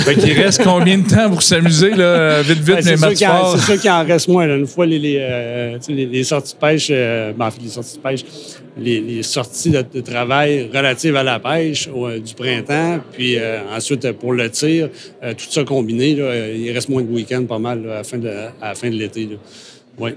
Fait 0.00 0.14
qu'il 0.14 0.32
reste 0.40 0.62
combien 0.64 0.98
de 0.98 1.06
temps 1.08 1.28
pour 1.30 1.42
s'amuser, 1.42 1.90
là, 1.94 2.40
vite, 2.42 2.58
vite, 2.60 2.68
Ouais, 2.68 2.74
mais 2.76 2.82
c'est 2.82 2.96
sûr 2.96 3.08
match 3.08 3.18
qu'il 3.18 3.26
en- 3.28 3.30
fort? 3.38 3.56
c'est 3.58 3.72
sûr 3.72 3.80
qu'il 3.80 3.90
en 3.90 4.04
reste 4.06 4.28
moins. 4.28 4.46
là. 4.46 4.56
Une 4.56 4.66
fois 4.66 4.86
les, 4.86 4.98
les, 4.98 5.18
euh, 5.20 5.78
les- 5.88 6.06
les 6.06 6.24
sorties 6.24 6.54
de 6.54 6.58
pêche, 6.58 6.88
euh, 6.90 7.32
ben, 7.36 7.46
en 7.46 7.50
fait, 7.50 7.60
les 7.62 7.68
sorties 7.68 7.96
de 7.96 8.02
pêche, 8.02 8.20
les, 8.78 9.00
les 9.00 9.22
sorties 9.22 9.70
de, 9.70 9.84
de 9.94 10.00
travail 10.00 10.70
relatives 10.72 11.16
à 11.16 11.22
la 11.22 11.38
pêche 11.38 11.88
au- 11.94 12.06
euh, 12.06 12.18
du 12.18 12.34
printemps, 12.34 13.00
puis 13.12 13.36
euh, 13.38 13.58
ensuite 13.76 14.04
euh, 14.04 14.12
pour 14.12 14.32
le 14.32 14.48
tir, 14.50 14.88
euh, 15.22 15.32
tout 15.34 15.46
ça 15.50 15.64
combiné, 15.64 16.14
là, 16.14 16.48
il 16.48 16.70
reste 16.72 16.88
moins 16.88 17.02
de 17.02 17.10
week-end 17.10 17.44
pas 17.44 17.58
mal 17.58 17.82
là, 17.84 17.92
à 17.92 17.96
la 17.98 18.04
fin 18.04 18.18
de, 18.18 18.28
à 18.28 18.68
la 18.68 18.74
fin 18.74 18.88
de 18.90 18.94
l'été. 18.94 19.28
Oui. 19.98 20.10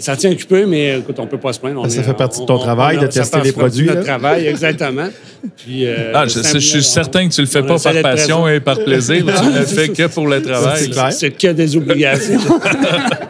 Ça 0.00 0.16
tient 0.16 0.30
occupé, 0.32 0.64
mais 0.64 0.98
écoute, 0.98 1.16
on 1.18 1.26
peut 1.26 1.36
pas 1.36 1.52
se 1.52 1.60
plaindre. 1.60 1.82
On 1.84 1.88
Ça 1.90 2.00
est- 2.00 2.02
fait 2.04 2.14
partie 2.14 2.38
de 2.38 2.44
on- 2.44 2.46
ton 2.46 2.54
on- 2.54 2.58
travail, 2.58 2.96
on- 2.96 3.02
de 3.04 3.10
ça 3.10 3.20
tester 3.20 3.38
fait 3.38 3.44
les 3.44 3.52
partie 3.52 3.58
produits, 3.82 3.86
de 3.88 3.92
notre 3.92 4.06
travail, 4.06 4.46
exactement. 4.46 5.08
Puis, 5.58 5.84
euh, 5.86 6.12
Ah, 6.14 6.26
je, 6.26 6.40
je 6.40 6.58
suis 6.58 6.82
certain 6.82 7.28
que 7.28 7.34
tu 7.34 7.42
le 7.42 7.46
fais 7.46 7.60
pas 7.62 7.78
par 7.78 7.92
passion 8.00 8.42
présent. 8.44 8.48
et 8.48 8.60
par 8.60 8.82
plaisir. 8.82 9.16
tu 9.26 9.44
ne 9.44 9.58
le 9.58 9.66
fais 9.66 9.88
que 9.90 10.06
pour 10.06 10.26
le 10.26 10.40
travail. 10.40 10.88
C'est 11.12 11.32
que 11.32 11.48
des 11.52 11.76
obligations. 11.76 12.38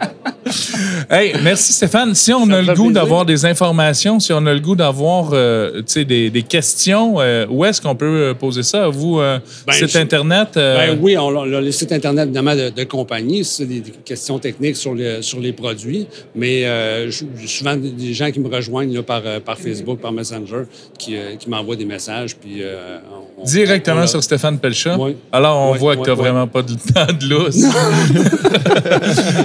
Hey, 1.11 1.33
merci 1.41 1.73
Stéphane. 1.73 2.13
Si 2.13 2.31
on 2.31 2.45
Ça 2.45 2.57
a 2.57 2.61
le 2.61 2.73
goût 2.75 2.91
d'avoir 2.91 3.25
des 3.25 3.43
informations, 3.43 4.19
si 4.19 4.31
on 4.31 4.45
a 4.45 4.53
le 4.53 4.59
goût 4.59 4.75
d'avoir 4.75 5.31
euh, 5.33 5.81
des, 5.95 6.29
des 6.29 6.43
questions, 6.43 7.15
euh, 7.19 7.47
où 7.49 7.65
est-ce 7.65 7.81
qu'on 7.81 7.95
peut 7.95 8.05
euh, 8.05 8.33
poser 8.35 8.61
ça? 8.61 8.85
À 8.85 8.89
vous, 8.89 9.19
euh, 9.19 9.39
Ben, 9.65 9.73
site 9.73 9.95
Internet? 9.95 10.49
euh, 10.57 10.77
Ben 10.93 10.99
oui, 11.01 11.17
on, 11.17 11.35
a 11.41 11.45
le 11.61 11.71
site 11.71 11.91
Internet 11.93 12.25
évidemment 12.25 12.55
de, 12.55 12.69
de 12.69 12.83
compagnie, 12.83 13.43
c'est 13.43 13.65
des, 13.65 13.79
des 13.79 13.89
questions 14.05 14.37
techniques 14.37 14.75
sur, 14.75 14.93
le- 14.93 15.23
sur 15.23 15.39
les 15.39 15.51
produits, 15.51 16.05
mais 16.35 16.65
euh, 16.65 17.09
souvent 17.47 17.75
des- 17.75 18.13
gens 18.13 18.29
qui 18.29 18.39
me 18.39 18.47
rejoignent 18.47 18.93
là, 18.93 19.01
par, 19.01 19.23
par 19.43 19.57
Facebook, 19.57 19.99
par 19.99 20.11
Messenger, 20.11 20.65
qui, 20.99 21.15
euh, 21.17 21.35
qui 21.39 21.49
m'envoient 21.49 21.75
des 21.75 21.85
messages. 21.85 22.35
Puis, 22.35 22.57
euh, 22.61 22.99
on- 23.39 23.43
Directement 23.45 24.01
on- 24.01 24.03
on- 24.03 24.07
sur 24.07 24.21
Stéphane 24.23 24.59
Pelcha. 24.59 24.95
Oui. 24.99 25.15
Alors, 25.31 25.57
on 25.69 25.71
Oui, 25.73 25.79
voit 25.79 25.95
que 25.95 26.03
tu 26.03 26.09
n'as 26.09 26.15
oui. 26.15 26.21
vraiment 26.21 26.45
pas 26.47 26.61
de 26.61 26.73
temps 26.93 27.07
de 27.19 27.25
lousse. 27.27 27.63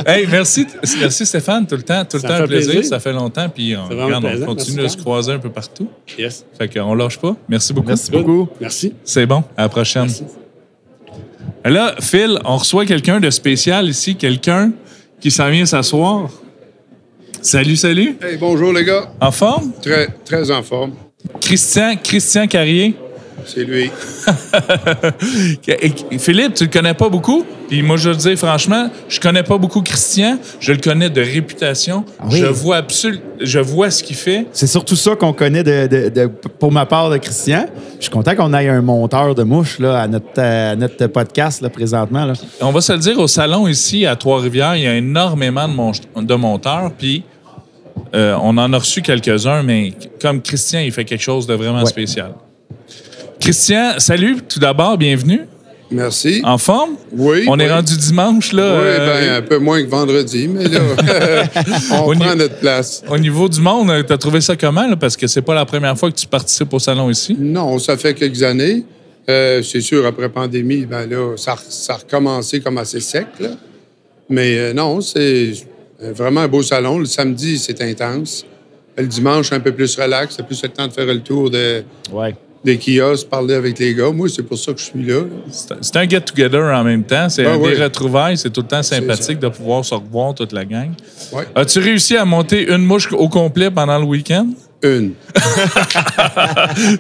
hey, 0.07 0.27
merci, 0.31 0.67
merci 1.01 1.25
Stéphane, 1.25 1.54
tout 1.63 1.77
le 1.77 1.83
temps, 1.83 2.05
tout 2.05 2.17
le 2.17 2.23
Ça 2.23 2.29
temps 2.29 2.37
fait 2.39 2.47
plaisir. 2.47 2.73
plaisir. 2.73 2.89
Ça 2.89 3.01
fait 3.01 3.13
longtemps, 3.13 3.49
puis 3.49 3.77
on, 3.77 3.85
regarde, 3.89 4.25
on 4.25 4.47
continue 4.47 4.77
Merci, 4.77 4.77
de 4.77 4.89
se 4.89 4.97
croiser 4.97 5.33
un 5.33 5.39
peu 5.39 5.51
partout. 5.51 5.89
Yes. 6.19 6.45
Fait 6.59 6.69
qu'on 6.69 6.95
lâche 6.95 7.19
pas. 7.19 7.37
Merci 7.49 7.73
beaucoup. 7.73 7.89
Merci 7.89 8.11
beaucoup. 8.11 8.49
Merci. 8.61 8.93
C'est 9.05 9.27
bon. 9.27 9.45
À 9.57 9.63
la 9.63 9.69
prochaine. 9.69 10.03
Merci. 10.03 10.25
Là, 11.65 11.95
Phil, 12.01 12.39
on 12.45 12.57
reçoit 12.57 12.85
quelqu'un 12.85 13.21
de 13.21 13.31
spécial 13.31 13.89
ici, 13.89 14.17
quelqu'un 14.17 14.73
qui 15.21 15.31
s'en 15.31 15.49
vient 15.51 15.65
s'asseoir. 15.65 16.29
Salut, 17.41 17.77
salut. 17.77 18.17
Hey, 18.23 18.37
bonjour 18.39 18.73
les 18.73 18.85
gars. 18.85 19.11
En 19.21 19.31
forme? 19.31 19.73
Très, 19.83 20.09
très 20.25 20.51
en 20.51 20.63
forme. 20.63 20.93
Christian, 21.41 21.95
Christian 22.03 22.47
Carrier. 22.47 22.95
C'est 23.47 23.65
lui. 23.65 23.91
Philippe, 26.19 26.55
tu 26.55 26.65
le 26.65 26.71
connais 26.71 26.95
pas 26.95 27.09
beaucoup? 27.09 27.45
Puis 27.69 27.83
moi, 27.83 27.97
je 27.97 28.11
veux 28.11 28.17
te 28.17 28.21
dire 28.23 28.37
franchement, 28.39 28.91
je 29.09 29.19
connais 29.21 29.43
pas 29.43 29.59
beaucoup 29.59 29.81
Christian. 29.81 30.39
Je 30.61 30.73
le 30.73 30.79
connais 30.79 31.11
de 31.11 31.21
réputation. 31.21 32.05
Ah 32.21 32.25
oui? 32.31 32.39
Je 32.39 32.47
vois 32.47 32.77
absolu, 32.77 33.19
je 33.41 33.59
vois 33.59 33.91
ce 33.91 34.03
qu'il 34.03 34.17
fait. 34.17 34.47
C'est 34.53 34.67
surtout 34.67 34.97
ça 34.97 35.17
qu'on 35.17 35.33
connaît 35.33 35.63
de, 35.63 35.87
de- 35.87 36.09
de- 36.09 36.27
pour 36.27 36.73
ma 36.73 36.87
part 36.87 37.11
de 37.11 37.17
Christian. 37.17 37.67
Je 37.99 38.03
suis 38.03 38.11
content 38.11 38.35
qu'on 38.37 38.53
ait 38.55 38.69
un 38.69 38.83
monteur 38.83 39.35
de 39.35 39.43
mouches 39.43 39.79
là, 39.79 40.03
à, 40.03 40.09
notre, 40.09 40.41
à 40.41 40.77
notre 40.77 41.07
podcast 41.07 41.63
là, 41.63 41.71
présentement. 41.71 42.27
Là. 42.27 42.35
On 42.61 42.71
va 42.71 42.81
se 42.81 42.93
le 42.93 42.99
dire, 42.99 43.19
au 43.19 43.29
salon 43.29 43.67
ici 43.67 44.05
à 44.07 44.17
Trois-Rivières, 44.17 44.77
il 44.77 44.83
y 44.83 44.87
a 44.87 44.95
énormément 44.97 45.69
de, 45.69 45.75
mon- 45.75 45.93
de 46.23 46.35
monteurs. 46.35 46.93
Puis 46.99 47.25
euh, 48.15 48.37
on 48.43 48.57
en 48.59 48.73
a 48.73 48.79
reçu 48.79 49.01
quelques-uns, 49.01 49.63
mais 49.63 49.93
comme 50.21 50.43
Christian, 50.43 50.81
il 50.81 50.93
fait 50.93 51.05
quelque 51.05 51.23
chose 51.23 51.47
de 51.47 51.55
vraiment 51.55 51.81
Ouais. 51.81 51.87
spécial. 51.87 52.33
Christian, 53.45 53.97
salut, 53.99 54.39
tout 54.49 54.59
d'abord, 54.59 54.97
bienvenue. 54.97 55.43
Merci. 55.91 56.41
En 56.45 56.57
forme? 56.57 56.93
Oui. 57.13 57.45
On 57.47 57.59
est 57.59 57.71
rendu 57.71 57.95
dimanche, 57.95 58.55
là. 58.55 58.63
Oui, 58.73 58.87
euh, 58.87 59.07
ben, 59.07 59.33
un 59.35 59.43
peu 59.43 59.59
moins 59.59 59.85
que 59.85 59.89
vendredi, 59.91 60.49
mais 60.49 60.65
là, 60.67 60.81
on 61.93 62.11
Au 62.11 62.15
prend 62.15 62.35
notre 62.37 62.57
place. 62.57 63.05
Au 63.07 63.19
niveau 63.19 63.47
du 63.51 63.61
monde, 63.61 63.93
tu 64.07 64.11
as 64.11 64.17
trouvé 64.17 64.41
ça 64.41 64.57
comment? 64.57 64.87
là? 64.87 64.97
Parce 64.97 65.15
que 65.15 65.27
c'est 65.27 65.43
pas 65.43 65.55
la 65.55 65.67
première 65.67 65.95
fois 65.99 66.11
que 66.11 66.17
tu 66.17 66.27
participes 66.27 66.73
au 66.73 66.79
salon 66.79 67.11
ici. 67.11 67.37
Non, 67.39 67.79
ça 67.79 67.99
fait 67.99 68.15
quelques 68.15 68.43
années. 68.43 68.83
Euh, 69.29 69.61
c'est 69.63 69.83
sûr, 69.83 70.07
après 70.07 70.31
pandémie, 70.31 70.87
ben 70.87 71.07
là, 71.07 71.37
ça, 71.37 71.55
ça 71.69 71.93
a 71.93 71.97
recommencé 71.99 72.61
comme 72.61 72.79
assez 72.79 73.01
sec, 73.01 73.27
là. 73.41 73.51
Mais 74.31 74.57
euh, 74.57 74.73
non, 74.73 75.03
c'est 75.03 75.53
vraiment 76.01 76.41
un 76.41 76.49
beau 76.49 76.63
salon. 76.63 76.99
Le 76.99 77.05
samedi, 77.05 77.59
c'est 77.59 77.83
intense. 77.83 78.47
Le 78.97 79.07
dimanche, 79.07 79.53
un 79.53 79.61
peu 79.61 79.73
plus 79.73 79.95
relax. 79.97 80.35
C'est 80.35 80.47
plus 80.47 80.63
le 80.63 80.71
temps 80.71 80.87
de 80.87 80.93
faire 80.95 81.05
le 81.05 81.21
tour 81.21 81.51
de, 81.51 81.85
Ouais. 82.11 82.35
Des 82.65 82.79
kiosques, 82.79 83.29
parler 83.29 83.55
avec 83.55 83.79
les 83.79 83.95
gars. 83.95 84.11
Moi, 84.11 84.29
c'est 84.29 84.43
pour 84.43 84.57
ça 84.59 84.73
que 84.73 84.79
je 84.81 84.85
suis 84.85 85.03
là. 85.05 85.21
C'est 85.81 85.97
un 85.97 86.09
get-together 86.09 86.63
en 86.75 86.83
même 86.85 87.05
temps. 87.05 87.29
C'est 87.29 87.45
Ah 87.45 87.53
un 87.53 87.57
oui. 87.59 87.77
des 87.77 87.83
retrouvailles. 87.85 88.39
C'est 88.39 88.51
tout 88.51 88.63
le 88.63 88.67
temps 88.67 88.83
sympathique 88.83 89.39
de 89.39 89.49
pouvoir 89.49 89.85
se 89.85 89.95
revoir 89.95 90.35
toute 90.35 90.53
la 90.53 90.65
gang. 90.65 90.91
Ouais. 91.33 91.45
As-tu 91.55 91.79
réussi 91.81 92.17
à 92.17 92.25
monter 92.25 92.71
une 92.73 92.85
mouche 92.85 93.13
au 93.13 93.29
complet 93.29 93.71
pendant 93.71 93.99
le 93.99 94.05
week-end? 94.07 94.47
Une. 94.83 95.13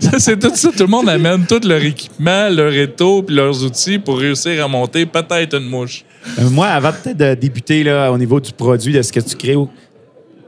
Ça, 0.00 0.18
c'est 0.18 0.38
tout 0.38 0.50
ça. 0.54 0.70
Tout 0.70 0.84
le 0.84 0.86
monde 0.86 1.08
amène 1.08 1.44
tout 1.46 1.60
leur 1.66 1.82
équipement, 1.82 2.48
leur 2.48 2.72
étau 2.72 3.22
puis 3.22 3.34
leurs 3.36 3.62
outils 3.64 3.98
pour 3.98 4.18
réussir 4.18 4.64
à 4.64 4.68
monter 4.68 5.04
peut-être 5.06 5.54
une 5.58 5.68
mouche. 5.68 6.04
Euh, 6.38 6.48
moi, 6.50 6.68
avant 6.68 6.92
peut-être 6.92 7.16
de 7.18 7.34
débuter 7.34 7.84
là, 7.84 8.10
au 8.10 8.16
niveau 8.16 8.40
du 8.40 8.52
produit, 8.52 8.92
de 8.94 9.02
ce 9.02 9.12
que 9.12 9.20
tu 9.20 9.36
crées, 9.36 9.56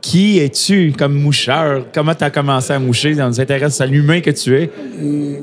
qui 0.09 0.39
es-tu 0.39 0.93
comme 0.97 1.15
moucheur? 1.15 1.87
Comment 1.93 2.15
tu 2.15 2.23
as 2.23 2.31
commencé 2.31 2.73
à 2.73 2.79
moucher? 2.79 3.15
Ça 3.17 3.27
nous 3.29 3.41
intéresse 3.41 3.81
à 3.81 3.87
l'humain 3.87 4.21
que 4.21 4.31
tu 4.31 4.55
es. 4.57 4.71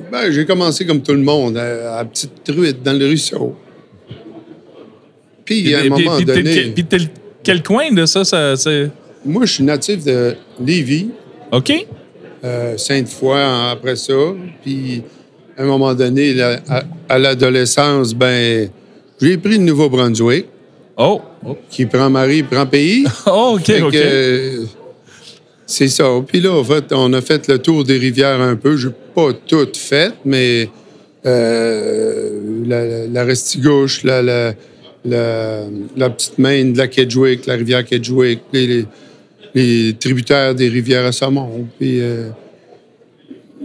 Ben, 0.09 0.31
j'ai 0.31 0.45
commencé 0.45 0.85
comme 0.85 1.01
tout 1.01 1.11
le 1.11 1.19
monde, 1.21 1.57
à, 1.57 1.97
à 1.99 2.05
petite 2.05 2.43
truite 2.45 2.81
dans 2.81 2.97
le 2.97 3.05
ruisseau. 3.05 3.55
Puis, 5.43 5.75
à 5.75 5.79
un 5.79 5.89
moment 5.89 6.15
puis- 6.15 6.25
donné, 6.25 6.73
Puis 6.73 6.85
quel 7.43 7.61
coin 7.61 7.91
de 7.91 8.05
ça? 8.05 8.23
ça 8.23 8.55
c'est... 8.55 8.89
moi, 9.25 9.45
je 9.45 9.53
suis 9.55 9.63
natif 9.65 10.05
de 10.05 10.35
Lévis, 10.65 11.09
OK? 11.51 11.73
euh, 12.45 12.77
Sainte-Foy 12.77 13.37
après 13.71 13.97
ça. 13.97 14.13
Puis, 14.63 15.03
à 15.57 15.63
un 15.63 15.65
moment 15.65 15.93
donné, 15.93 16.33
là, 16.33 16.59
à, 16.69 16.83
à 17.09 17.19
l'adolescence, 17.19 18.13
ben, 18.13 18.69
j'ai 19.21 19.37
pris 19.37 19.57
le 19.57 19.65
Nouveau-Brunswick, 19.65 20.45
Oh! 20.97 21.21
Qui 21.69 21.85
prend 21.85 22.09
mari, 22.09 22.43
prend 22.43 22.65
pays. 22.65 23.05
Oh, 23.25 23.57
OK, 23.57 23.65
Fait 23.65 23.81
OK. 23.81 23.95
euh, 23.95 24.65
c'est 25.65 25.87
ça. 25.87 26.05
Puis 26.27 26.39
là, 26.41 26.51
en 26.51 26.63
fait, 26.63 26.85
on 26.91 27.11
a 27.13 27.21
fait 27.21 27.47
le 27.47 27.57
tour 27.57 27.83
des 27.83 27.97
rivières 27.97 28.41
un 28.41 28.55
peu. 28.55 28.77
Je 28.77 28.89
n'ai 28.89 28.93
pas 29.15 29.33
toutes 29.33 29.77
faites, 29.77 30.15
mais 30.25 30.69
euh, 31.25 32.63
la, 32.65 33.07
la 33.07 33.23
Restigouche, 33.23 34.03
la, 34.03 34.21
la, 34.21 36.09
petite 36.09 36.37
main 36.37 36.65
de 36.65 36.77
la 36.77 36.87
Kedgewick, 36.87 37.45
la 37.45 37.55
rivière 37.55 37.85
Kedgewick, 37.85 38.41
les, 38.51 38.67
les, 38.67 38.85
les 39.55 39.93
tributaires 39.93 40.53
des 40.53 40.69
rivières 40.69 41.05
à 41.05 41.11
saumon. 41.11 41.67
Puis, 41.79 42.01
euh, 42.01 42.29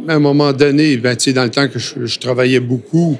à 0.06 0.14
un 0.14 0.18
moment 0.18 0.52
donné, 0.52 0.96
ben, 0.96 1.16
dans 1.34 1.44
le 1.44 1.50
temps 1.50 1.68
que 1.68 1.78
je, 1.78 2.06
je 2.06 2.18
travaillais 2.18 2.60
beaucoup, 2.60 3.18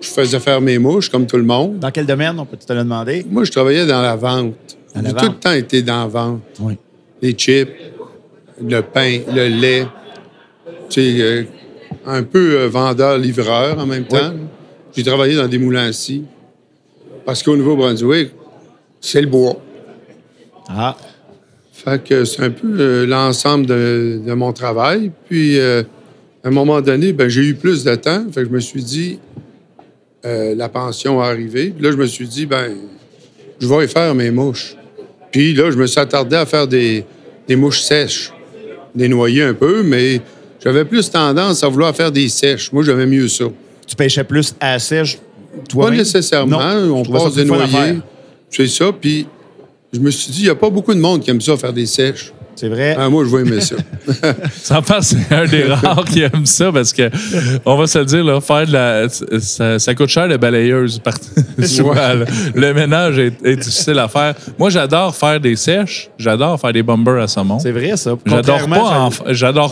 je 0.00 0.08
faisais 0.08 0.40
faire 0.40 0.60
mes 0.60 0.78
mouches, 0.78 1.08
comme 1.08 1.26
tout 1.26 1.36
le 1.36 1.44
monde. 1.44 1.78
Dans 1.78 1.90
quel 1.90 2.06
domaine, 2.06 2.38
on 2.38 2.44
peut 2.44 2.56
te 2.56 2.72
le 2.72 2.80
demander? 2.80 3.24
Moi, 3.28 3.44
je 3.44 3.50
travaillais 3.50 3.86
dans 3.86 4.02
la 4.02 4.16
vente. 4.16 4.54
J'ai 4.94 5.12
tout 5.12 5.26
le 5.26 5.34
temps 5.34 5.52
été 5.52 5.82
dans 5.82 6.02
la 6.02 6.06
vente. 6.06 6.42
Oui. 6.60 6.76
Les 7.20 7.32
chips, 7.32 7.70
le 8.62 8.80
pain, 8.80 9.20
le 9.32 9.48
lait. 9.48 9.86
Tu 10.88 11.00
sais, 11.00 11.22
euh, 11.22 11.44
un 12.06 12.22
peu 12.22 12.58
euh, 12.58 12.68
vendeur-livreur 12.68 13.78
en 13.78 13.86
même 13.86 14.04
temps. 14.04 14.32
J'ai 14.94 15.02
travaillé 15.02 15.36
dans 15.36 15.48
des 15.48 15.92
scie. 15.92 16.24
Parce 17.24 17.42
qu'au 17.42 17.56
Nouveau-Brunswick, 17.56 18.30
c'est 19.00 19.22
le 19.22 19.26
bois. 19.26 19.56
Ah, 20.68 20.96
Fait 21.72 22.02
que 22.02 22.24
c'est 22.24 22.42
un 22.42 22.50
peu 22.50 22.68
euh, 22.78 23.06
l'ensemble 23.06 23.66
de, 23.66 24.20
de 24.24 24.32
mon 24.34 24.52
travail. 24.52 25.10
Puis, 25.28 25.58
à 25.60 25.82
un 26.44 26.50
moment 26.50 26.80
donné, 26.82 27.12
ben, 27.12 27.28
j'ai 27.28 27.42
eu 27.42 27.54
plus 27.54 27.84
de 27.84 27.94
temps. 27.94 28.26
Fait 28.30 28.42
que 28.42 28.48
je 28.48 28.52
me 28.52 28.60
suis 28.60 28.82
dit, 28.82 29.18
euh, 30.24 30.54
la 30.54 30.68
pension 30.68 31.22
est 31.22 31.26
arrivée. 31.26 31.74
Là, 31.80 31.90
je 31.90 31.96
me 31.96 32.06
suis 32.06 32.26
dit, 32.26 32.46
ben, 32.46 32.72
je 33.58 33.66
vais 33.66 33.84
y 33.84 33.88
faire 33.88 34.14
mes 34.14 34.30
mouches. 34.30 34.76
Puis 35.30 35.54
là, 35.54 35.70
je 35.70 35.76
me 35.76 35.86
suis 35.86 36.00
attardé 36.00 36.36
à 36.36 36.46
faire 36.46 36.66
des, 36.66 37.04
des 37.46 37.56
mouches 37.56 37.82
sèches. 37.82 38.32
les 38.94 39.08
noyer 39.08 39.42
un 39.42 39.54
peu, 39.54 39.82
mais 39.82 40.20
j'avais 40.62 40.84
plus 40.84 41.10
tendance 41.10 41.62
à 41.62 41.68
vouloir 41.68 41.94
faire 41.94 42.12
des 42.12 42.28
sèches. 42.28 42.72
Moi, 42.72 42.84
j'aimais 42.84 43.06
mieux 43.06 43.28
ça. 43.28 43.44
Tu 43.86 43.96
pêchais 43.96 44.24
plus 44.24 44.54
à 44.60 44.72
la 44.72 44.78
sèche, 44.78 45.18
toi 45.68 45.90
Pas 45.90 45.96
nécessairement. 45.96 46.58
Non, 46.58 46.98
on 46.98 47.04
passe 47.04 47.34
des 47.34 47.44
faire. 47.44 47.96
C'est 48.50 48.68
ça. 48.68 48.92
Puis 48.98 49.26
je 49.92 49.98
me 49.98 50.10
suis 50.10 50.32
dit, 50.32 50.40
il 50.40 50.44
n'y 50.44 50.50
a 50.50 50.54
pas 50.54 50.70
beaucoup 50.70 50.94
de 50.94 51.00
monde 51.00 51.20
qui 51.20 51.30
aime 51.30 51.40
ça, 51.40 51.56
faire 51.56 51.72
des 51.72 51.86
sèches. 51.86 52.32
C'est 52.56 52.68
vrai? 52.68 52.96
Ah, 52.98 53.08
moi, 53.08 53.24
je 53.24 53.34
vais 53.36 53.42
aimer 53.42 53.60
ça. 53.60 53.74
Sans 54.52 54.80
faire, 54.82 55.02
c'est 55.02 55.32
un 55.32 55.44
des 55.46 55.64
rares 55.64 56.04
qui 56.04 56.22
aime 56.22 56.46
ça 56.46 56.70
parce 56.72 56.92
que, 56.92 57.10
on 57.64 57.76
va 57.76 57.86
se 57.86 57.98
le 57.98 58.04
dire, 58.04 58.24
là, 58.24 58.40
faire 58.40 58.66
de 58.66 58.72
la. 58.72 59.08
Ça, 59.08 59.78
ça 59.78 59.94
coûte 59.94 60.08
cher, 60.08 60.28
la 60.28 60.38
balayeuse. 60.38 60.98
par- 61.00 61.14
souvent, 61.66 61.94
là. 61.94 62.24
Le 62.54 62.72
ménage 62.72 63.18
est, 63.18 63.34
est 63.44 63.56
difficile 63.56 63.98
à 63.98 64.08
faire. 64.08 64.34
Moi, 64.58 64.70
j'adore 64.70 65.14
faire 65.16 65.40
des 65.40 65.56
sèches. 65.56 66.10
J'adore 66.18 66.60
faire 66.60 66.72
des 66.72 66.82
bombers 66.82 67.22
à 67.22 67.26
saumon. 67.28 67.58
C'est 67.58 67.72
vrai, 67.72 67.96
ça. 67.96 68.14
J'adore 68.24 68.68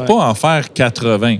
pas, 0.05 0.15
en, 0.15 0.35
pas 0.35 0.35
faire 0.35 0.73
80. 0.73 1.37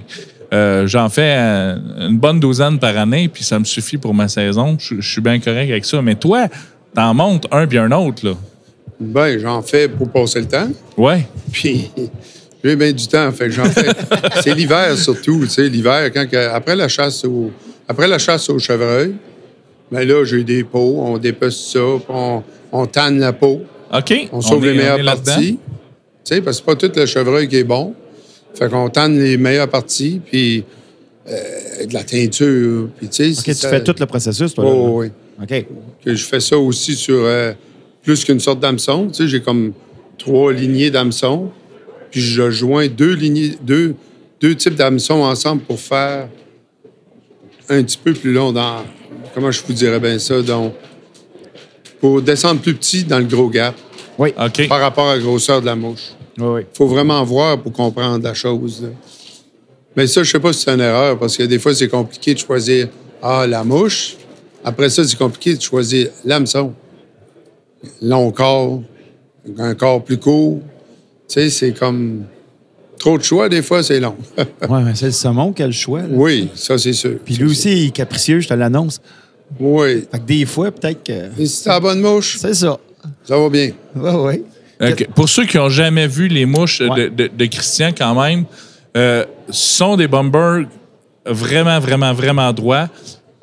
Euh, 0.55 0.87
J'en 0.87 1.09
fais 1.09 1.35
euh, 1.39 1.77
une 2.09 2.19
bonne 2.19 2.39
douzaine 2.39 2.79
par 2.79 2.97
année, 2.99 3.29
puis 3.29 3.43
ça 3.43 3.59
me 3.59 3.65
suffit 3.65 3.97
pour 3.97 4.15
ma 4.15 4.29
saison. 4.29 4.77
Je 4.79 4.97
je 5.01 5.11
suis 5.13 5.21
bien 5.23 5.41
correct 5.41 5.71
avec 5.71 5.85
ça. 5.85 6.01
Mais 6.03 6.15
toi, 6.15 6.47
t'en 6.95 7.15
montes 7.15 7.47
un 7.51 7.67
puis 7.67 7.79
un 7.79 7.91
autre, 7.91 8.27
là. 8.27 8.33
Ben, 9.03 9.39
j'en 9.39 9.63
fais 9.63 9.89
pour 9.89 10.09
passer 10.11 10.41
le 10.41 10.47
temps. 10.47 10.69
Ouais. 10.97 11.27
Puis 11.53 11.91
j'ai 12.63 12.77
bien 12.77 12.93
du 12.93 13.07
temps. 13.07 13.31
Fait 13.33 13.47
que 13.47 13.51
j'en 13.53 13.65
fais. 13.65 13.89
c'est 14.43 14.55
l'hiver 14.55 14.97
surtout. 14.97 15.41
Tu 15.45 15.49
sais, 15.51 15.69
l'hiver, 15.69 16.11
quand 16.13 16.27
après 16.53 16.77
la 16.77 16.89
chasse 16.89 17.25
au 17.25 17.51
après 17.89 18.07
la 18.09 18.19
chasse 18.19 18.49
au 18.51 18.59
chevreuil, 18.59 19.15
ben 19.91 20.07
là, 20.09 20.25
j'ai 20.25 20.45
des 20.45 20.65
pots, 20.65 20.97
on 21.01 21.19
dépece 21.19 21.57
ça, 21.73 21.81
on, 22.09 22.43
on 22.71 22.87
tanne 22.87 23.19
la 23.19 23.33
peau, 23.33 23.63
OK. 23.93 24.29
on 24.33 24.41
sauve 24.41 24.65
est- 24.65 24.73
les 24.73 24.79
meilleures 24.79 25.05
parties. 25.05 25.59
Tu 26.25 26.35
sais, 26.37 26.41
parce 26.41 26.61
que 26.61 26.65
c'est 26.67 26.79
pas 26.79 26.89
tout 26.89 26.93
le 26.99 27.05
chevreuil 27.07 27.49
qui 27.49 27.57
est 27.57 27.65
bon. 27.65 27.95
Fait 28.55 28.71
qu'on 28.71 28.89
tanne 28.89 29.19
les 29.19 29.37
meilleures 29.37 29.69
parties, 29.69 30.21
puis 30.25 30.65
euh, 31.29 31.87
de 31.87 31.93
la 31.95 32.05
teinture, 32.05 32.89
puis 32.97 33.09
tu 33.09 33.33
sais. 33.35 33.39
OK, 33.39 33.45
tu 33.45 33.55
ça- 33.55 33.69
fais 33.69 33.83
tout 33.83 33.95
le 33.99 34.07
processus, 34.07 34.55
toi. 34.55 34.65
là. 34.65 34.71
Oh, 34.73 35.01
oui. 35.01 35.09
OK. 35.43 35.67
que 36.05 36.15
je 36.15 36.25
fais 36.25 36.41
ça 36.41 36.57
aussi 36.57 36.95
sur 36.95 37.17
euh, 37.19 37.53
plus 38.03 38.25
qu'une 38.25 38.41
sorte 38.41 38.61
d'hameçon. 38.61 39.09
Tu 39.09 39.15
sais, 39.15 39.29
j'ai 39.29 39.41
comme 39.41 39.73
trois 40.19 40.53
lignées 40.53 40.91
d'hameçons. 40.91 41.51
Puis 42.11 42.21
je 42.21 42.51
joins 42.51 42.89
deux 42.89 43.15
lignées, 43.15 43.57
deux, 43.63 43.95
deux 44.41 44.55
types 44.55 44.75
d'hameçons 44.75 45.23
ensemble 45.23 45.63
pour 45.63 45.81
faire 45.81 46.29
un 47.69 47.83
petit 47.83 47.99
peu 47.99 48.13
plus 48.13 48.33
long 48.33 48.53
dans. 48.53 48.85
Comment 49.35 49.51
je 49.51 49.63
vous 49.67 49.73
dirais 49.73 49.99
bien 50.01 50.19
ça? 50.19 50.43
Donc, 50.43 50.75
pour 52.01 52.21
descendre 52.21 52.61
plus 52.61 52.75
petit 52.75 53.05
dans 53.05 53.19
le 53.19 53.25
gros 53.25 53.49
gap 53.49 53.75
Oui. 54.19 54.35
OK. 54.39 54.69
par 54.69 54.81
rapport 54.81 55.09
à 55.09 55.17
la 55.17 55.23
grosseur 55.23 55.61
de 55.61 55.67
la 55.67 55.77
mouche. 55.77 56.11
Oui, 56.39 56.47
oui. 56.47 56.61
faut 56.75 56.87
vraiment 56.87 57.23
voir 57.25 57.61
pour 57.61 57.73
comprendre 57.73 58.23
la 58.25 58.35
chose. 58.35 58.83
là. 58.83 58.89
Mais 59.97 60.07
ça, 60.07 60.23
je 60.23 60.31
sais 60.31 60.41
pas 60.41 60.53
si 60.53 60.63
c'est 60.63 60.71
une 60.71 60.81
erreur, 60.81 61.19
parce 61.19 61.37
que 61.37 61.43
des 61.43 61.59
fois, 61.59 61.75
c'est 61.75 61.89
compliqué 61.89 62.35
de 62.35 62.39
choisir 62.39 62.89
ah, 63.23 63.47
la 63.47 63.63
mouche. 63.63 64.17
Après 64.65 64.89
ça, 64.89 65.05
c'est 65.05 65.17
compliqué 65.19 65.55
de 65.55 65.61
choisir 65.61 66.09
l'hameçon. 66.25 66.75
Long 68.01 68.31
corps, 68.31 68.83
un 69.59 69.75
corps 69.75 70.03
plus 70.05 70.19
court. 70.19 70.61
Tu 71.29 71.35
sais, 71.35 71.51
c'est 71.51 71.73
comme 71.73 72.25
trop 72.99 73.19
de 73.19 73.23
choix, 73.23 73.49
des 73.49 73.63
fois, 73.63 73.83
c'est 73.83 73.99
long. 74.01 74.17
Ouais, 74.69 74.83
mais 74.85 74.95
c'est 74.95 75.07
le 75.07 75.13
saumon 75.13 75.53
qui 75.53 75.63
a 75.63 75.67
le 75.67 75.73
choix. 75.73 76.01
là. 76.03 76.09
oui, 76.11 76.49
ça, 76.55 76.79
c'est 76.79 76.93
sûr. 76.93 77.17
Puis 77.25 77.35
lui 77.35 77.47
aussi, 77.51 77.73
il 77.73 77.87
est 77.89 77.91
capricieux, 77.91 78.41
je 78.41 78.49
te 78.49 78.55
l'annonce. 78.55 79.01
Oui. 79.59 80.05
Fait 80.11 80.19
que 80.19 80.25
des 80.25 80.45
fois, 80.47 80.71
peut-être 80.71 81.03
que. 81.03 81.41
Et 81.41 81.47
si 81.47 81.65
t'as 81.65 81.73
la 81.75 81.81
bonne 81.81 82.01
mouche, 82.01 82.39
C'est 82.39 82.55
ça. 82.55 82.79
ça 83.25 83.39
va 83.39 83.49
bien. 83.49 83.73
Oui, 83.97 84.11
oui. 84.81 84.95
Pour 85.15 85.29
ceux 85.29 85.45
qui 85.47 85.57
n'ont 85.59 85.69
jamais 85.69 86.07
vu 86.07 86.27
les 86.29 86.45
mouches 86.47 86.81
de- 86.81 86.89
Ouais. 86.89 87.11
de, 87.11 87.29
de 87.29 87.47
Christian, 87.47 87.91
quand 87.97 88.21
même, 88.21 88.45
euh, 88.97 89.25
ce 89.51 89.77
sont 89.79 89.97
des 89.97 90.09
bombers 90.09 90.67
vraiment, 91.27 91.79
vraiment, 91.81 92.13
vraiment 92.13 92.53
droits. 92.53 92.89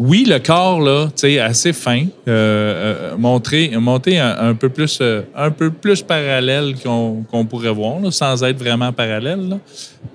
Oui, 0.01 0.23
le 0.25 0.39
corps, 0.39 0.79
là, 0.79 1.07
tu 1.07 1.11
sais, 1.27 1.39
assez 1.39 1.73
fin, 1.73 2.05
euh, 2.27 3.11
euh, 3.11 3.17
monté 3.17 4.17
un, 4.17 4.53
peu 4.55 4.69
plus, 4.69 4.97
euh, 5.01 5.23
un 5.35 5.51
peu 5.51 5.71
plus 5.71 6.01
parallèle 6.03 6.75
qu'on 6.81 7.45
pourrait 7.45 7.73
voir, 7.73 7.97
sans 8.11 8.41
être 8.45 8.57
vraiment 8.57 8.93
parallèle. 8.93 9.49
là. 9.49 9.59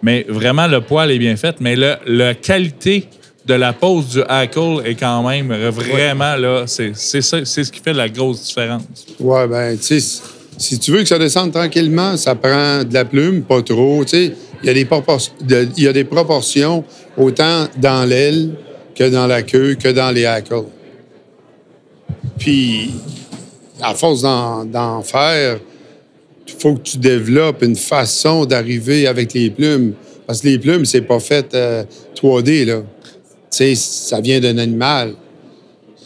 Mais 0.02 0.24
vraiment, 0.26 0.66
le 0.66 0.80
poil 0.80 1.10
est 1.10 1.18
bien 1.18 1.36
fait. 1.36 1.56
Mais 1.60 1.76
le- 1.76 1.96
la 2.06 2.34
qualité 2.34 3.08
de 3.44 3.52
la 3.52 3.74
pose 3.74 4.08
du 4.08 4.22
hackle 4.26 4.80
est 4.86 4.94
quand 4.94 5.22
même 5.28 5.52
vraiment, 5.68 6.34
là, 6.36 6.62
c'est 6.66 6.94
ce 6.94 7.70
qui 7.70 7.80
fait 7.80 7.92
la 7.92 8.08
grosse 8.08 8.42
différence. 8.44 8.82
Ouais, 9.20 9.46
ben, 9.46 9.76
tu 9.76 10.00
sais, 10.00 10.22
si- 10.56 10.78
tu 10.78 10.92
veux 10.92 11.00
que 11.02 11.08
ça 11.08 11.18
descende 11.18 11.52
tranquillement, 11.52 12.16
ça 12.16 12.34
prend 12.34 12.82
de 12.84 12.94
la 12.94 13.04
plume, 13.04 13.42
pas 13.42 13.60
trop. 13.60 14.02
Tu 14.06 14.10
sais, 14.16 14.32
il 14.62 14.68
y 14.68 15.88
a 15.88 15.92
des 15.92 16.04
proportions 16.04 16.84
autant 17.18 17.66
dans 17.76 18.08
l'aile 18.08 18.48
que 18.94 19.08
dans 19.08 19.26
la 19.26 19.42
queue 19.42 19.74
que 19.74 19.88
dans 19.88 20.10
les 20.10 20.24
hackles. 20.24 20.64
Puis, 22.38 22.92
à 23.80 23.94
force 23.94 24.22
d'en 24.22 25.02
faire, 25.02 25.58
il 26.46 26.54
faut 26.54 26.74
que 26.74 26.82
tu 26.82 26.98
développes 26.98 27.62
une 27.62 27.76
façon 27.76 28.44
d'arriver 28.44 29.06
avec 29.06 29.32
les 29.34 29.50
plumes. 29.50 29.94
Parce 30.26 30.40
que 30.40 30.48
les 30.48 30.58
plumes, 30.58 30.84
c'est 30.84 31.02
pas 31.02 31.20
fait 31.20 31.54
euh, 31.54 31.84
3D, 32.16 32.64
là. 32.64 32.82
Tu 33.50 33.58
sais, 33.58 33.74
ça 33.74 34.20
vient 34.20 34.40
d'un 34.40 34.58
animal 34.58 35.14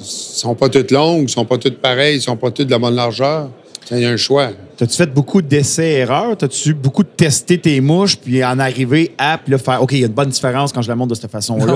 sont 0.00 0.54
pas 0.54 0.68
toutes 0.68 0.90
longues, 0.90 1.28
sont 1.28 1.44
pas 1.44 1.58
toutes 1.58 1.78
pareilles, 1.78 2.20
sont 2.20 2.36
pas 2.36 2.50
toutes 2.50 2.66
de 2.66 2.72
la 2.72 2.78
bonne 2.78 2.94
largeur. 2.94 3.50
A 3.90 3.94
un 3.94 4.16
choix. 4.16 4.50
T'as-tu 4.78 4.96
fait 4.96 5.12
beaucoup 5.12 5.42
d'essais-erreurs? 5.42 6.36
T'as-tu 6.36 6.72
beaucoup 6.72 7.02
de 7.02 7.08
tester 7.08 7.58
tes 7.58 7.80
mouches, 7.80 8.16
puis 8.16 8.44
en 8.44 8.60
arriver 8.60 9.10
à, 9.18 9.36
puis 9.36 9.50
là, 9.50 9.58
faire, 9.58 9.82
OK, 9.82 9.90
il 9.90 9.98
y 9.98 10.04
a 10.04 10.06
une 10.06 10.12
bonne 10.12 10.28
différence 10.28 10.72
quand 10.72 10.82
je 10.82 10.88
la 10.88 10.94
monte 10.94 11.10
de 11.10 11.14
cette 11.16 11.30
façon-là? 11.32 11.66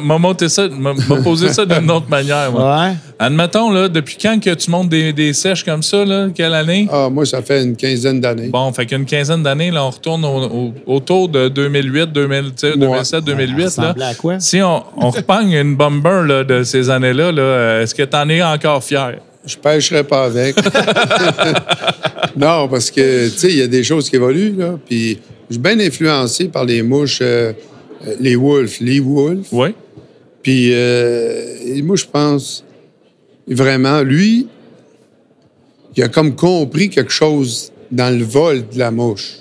M'a 0.00 0.18
monté 0.18 0.48
ça, 0.48 0.66
m'a 0.68 0.94
posé 1.22 1.52
ça 1.52 1.66
d'une 1.66 1.90
autre 1.90 2.08
manière. 2.08 2.50
Moi. 2.50 2.80
Ouais. 2.86 2.92
Admettons, 3.18 3.70
là, 3.70 3.88
depuis 3.88 4.16
quand 4.20 4.40
que 4.42 4.48
tu 4.54 4.70
montes 4.70 4.88
des, 4.88 5.12
des 5.12 5.34
sèches 5.34 5.62
comme 5.62 5.82
ça, 5.82 6.06
là, 6.06 6.28
quelle 6.34 6.54
année? 6.54 6.88
Ah, 6.90 7.08
moi, 7.10 7.26
ça 7.26 7.42
fait 7.42 7.62
une 7.62 7.76
quinzaine 7.76 8.20
d'années. 8.20 8.48
Bon, 8.48 8.72
fait 8.72 8.86
qu'une 8.86 9.04
quinzaine 9.04 9.42
d'années, 9.42 9.70
là, 9.70 9.84
on 9.84 9.90
retourne 9.90 10.24
au- 10.24 10.44
au- 10.44 10.74
autour 10.86 11.28
de 11.28 11.48
2008, 11.48 12.12
2000, 12.12 12.44
tu 12.44 12.52
sais, 12.56 12.76
2007, 12.78 13.24
2008. 13.24 13.56
Là. 13.58 13.64
ressemblait 13.66 14.04
à 14.04 14.14
quoi? 14.14 14.40
Si 14.40 14.62
on, 14.62 14.82
on 14.96 15.10
repagne 15.10 15.52
une 15.52 15.76
bomber 15.76 16.22
là, 16.26 16.44
de 16.44 16.62
ces 16.62 16.88
années-là, 16.88 17.30
là, 17.32 17.42
euh, 17.42 17.82
est-ce 17.82 17.94
que 17.94 18.02
tu 18.04 18.16
en 18.16 18.26
es 18.30 18.42
encore 18.42 18.82
fier? 18.82 19.16
Je 19.46 19.56
pêcherai 19.56 20.04
pas 20.04 20.24
avec. 20.24 20.56
non, 22.36 22.68
parce 22.68 22.90
que, 22.90 23.28
tu 23.28 23.38
sais, 23.38 23.50
il 23.50 23.58
y 23.58 23.62
a 23.62 23.66
des 23.66 23.84
choses 23.84 24.10
qui 24.10 24.16
évoluent, 24.16 24.56
là. 24.56 24.78
Puis, 24.86 25.18
je 25.48 25.54
suis 25.54 25.62
bien 25.62 25.78
influencé 25.78 26.48
par 26.48 26.64
les 26.64 26.82
mouches, 26.82 27.20
euh, 27.22 27.52
euh, 28.06 28.14
les 28.18 28.36
wolves, 28.36 28.76
les 28.80 29.00
wolves. 29.00 29.46
Oui. 29.52 29.68
Puis, 30.42 30.70
euh, 30.72 31.82
moi, 31.82 31.96
je 31.96 32.04
pense 32.04 32.64
vraiment, 33.48 34.02
lui, 34.02 34.48
il 35.96 36.02
a 36.02 36.08
comme 36.08 36.34
compris 36.34 36.90
quelque 36.90 37.12
chose 37.12 37.72
dans 37.90 38.16
le 38.16 38.24
vol 38.24 38.64
de 38.68 38.78
la 38.78 38.90
mouche. 38.90 39.36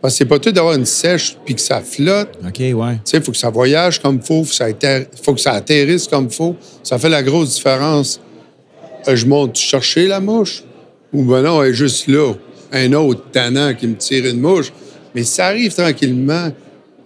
Parce 0.00 0.14
que 0.14 0.18
c'est 0.18 0.24
pas 0.24 0.40
tout 0.40 0.50
d'avoir 0.50 0.74
une 0.74 0.86
sèche 0.86 1.36
puis 1.44 1.54
que 1.54 1.60
ça 1.60 1.80
flotte. 1.80 2.30
OK, 2.44 2.58
ouais. 2.58 2.94
Tu 2.94 3.00
sais, 3.04 3.16
il 3.18 3.22
faut 3.22 3.30
que 3.30 3.38
ça 3.38 3.50
voyage 3.50 4.00
comme 4.00 4.16
il 4.16 4.26
faut, 4.26 4.42
faut, 4.42 4.50
que 4.50 4.54
ça 4.54 4.68
atterri- 4.68 5.06
faut 5.22 5.34
que 5.34 5.40
ça 5.40 5.52
atterrisse 5.52 6.08
comme 6.08 6.24
il 6.24 6.34
faut. 6.34 6.56
Ça 6.82 6.98
fait 6.98 7.08
la 7.08 7.22
grosse 7.22 7.54
différence. 7.54 8.20
Euh, 9.08 9.16
je 9.16 9.26
monte 9.26 9.56
chercher 9.56 10.06
la 10.06 10.20
mouche 10.20 10.62
ou 11.12 11.24
ben 11.24 11.42
non, 11.42 11.62
elle 11.62 11.70
est 11.70 11.74
juste 11.74 12.06
là. 12.08 12.32
Un 12.72 12.92
autre 12.94 13.22
tannant 13.32 13.74
qui 13.74 13.86
me 13.86 13.96
tire 13.96 14.24
une 14.26 14.40
mouche. 14.40 14.72
Mais 15.14 15.24
ça 15.24 15.46
arrive 15.46 15.74
tranquillement, 15.74 16.48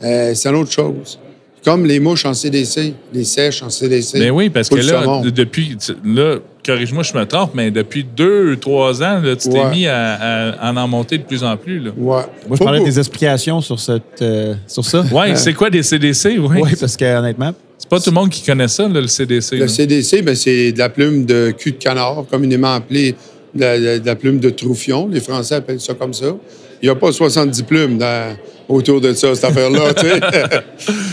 euh, 0.04 0.32
c'est 0.34 0.48
une 0.48 0.54
autre 0.56 0.70
chose. 0.70 1.18
Comme 1.64 1.84
les 1.84 1.98
mouches 1.98 2.24
en 2.24 2.34
CDC, 2.34 2.94
les 3.12 3.24
sèches 3.24 3.60
en 3.64 3.70
CDC. 3.70 4.14
Mais 4.20 4.26
Ben 4.26 4.30
oui, 4.30 4.50
parce 4.50 4.68
que 4.68 4.76
là, 4.76 5.02
saumon. 5.02 5.22
depuis, 5.22 5.76
là, 6.04 6.36
corrige-moi 6.64 7.02
je 7.02 7.12
me 7.18 7.24
trompe, 7.26 7.50
mais 7.54 7.72
depuis 7.72 8.04
deux, 8.04 8.56
trois 8.56 9.02
ans, 9.02 9.20
là, 9.20 9.34
tu 9.34 9.48
t'es 9.48 9.58
Ouais. 9.58 9.70
mis 9.70 9.86
à, 9.88 10.14
à- 10.14 10.68
à 10.68 10.72
en 10.72 10.86
monter 10.86 11.18
de 11.18 11.24
plus 11.24 11.42
en 11.42 11.56
plus. 11.56 11.80
Là. 11.80 11.90
Ouais. 11.96 12.22
Moi, 12.46 12.56
je 12.56 12.62
parlais 12.62 12.84
des 12.84 12.96
explications 13.00 13.60
sur, 13.60 13.80
cette, 13.80 14.22
euh, 14.22 14.54
sur 14.68 14.84
ça. 14.84 15.04
Ouais, 15.12 15.34
c'est 15.34 15.54
quoi 15.54 15.68
des 15.68 15.82
CDC? 15.82 16.38
Oui? 16.38 16.60
Oui, 16.62 16.70
parce 16.78 16.96
que 16.96 17.04
honnêtement, 17.18 17.52
C'est 17.78 17.88
pas 17.88 18.00
tout 18.00 18.10
le 18.10 18.14
monde 18.14 18.30
qui 18.30 18.42
connaît 18.42 18.68
ça, 18.68 18.88
là, 18.88 19.00
le 19.00 19.06
CDC. 19.06 19.52
Le 19.52 19.58
là. 19.60 19.68
CDC, 19.68 20.22
ben, 20.22 20.34
c'est 20.34 20.72
de 20.72 20.78
la 20.78 20.88
plume 20.88 21.24
de 21.26 21.52
cul 21.56 21.72
de 21.72 21.76
canard, 21.76 22.24
communément 22.30 22.74
appelée 22.74 23.14
de 23.54 23.60
la, 23.60 23.98
de 23.98 24.06
la 24.06 24.16
plume 24.16 24.38
de 24.40 24.50
troufion. 24.50 25.08
Les 25.08 25.20
Français 25.20 25.56
appellent 25.56 25.80
ça 25.80 25.94
comme 25.94 26.12
ça. 26.14 26.34
Il 26.82 26.86
n'y 26.86 26.90
a 26.90 26.94
pas 26.94 27.12
70 27.12 27.62
plumes 27.62 27.98
dans- 27.98 28.36
autour 28.68 29.00
de 29.00 29.12
ça, 29.12 29.34
cette 29.34 29.44
affaire-là. 29.44 29.92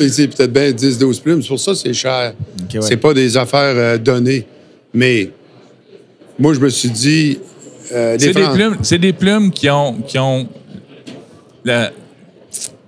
c'est 0.10 0.28
peut-être 0.28 0.52
bien 0.52 0.72
10-12 0.72 1.22
plumes. 1.22 1.42
C'est 1.42 1.48
pour 1.50 1.60
ça 1.60 1.72
que 1.72 1.78
c'est 1.78 1.94
cher. 1.94 2.34
ouais. 2.74 2.82
C'est 2.82 2.98
pas 2.98 3.14
des 3.14 3.38
affaires 3.38 3.76
euh, 3.76 3.98
données. 3.98 4.46
Mais 4.94 5.30
moi, 6.40 6.54
je 6.54 6.60
me 6.60 6.70
suis 6.70 6.90
dit... 6.90 7.40
euh, 7.92 8.16
C'est 8.20 8.34
des 8.34 8.48
plumes, 8.54 8.78
c'est 8.82 8.98
des 9.00 9.14
plumes 9.14 9.52
qui 9.52 9.70
ont, 9.70 9.94
qui 10.02 10.18
ont 10.18 10.48
la- 11.64 11.92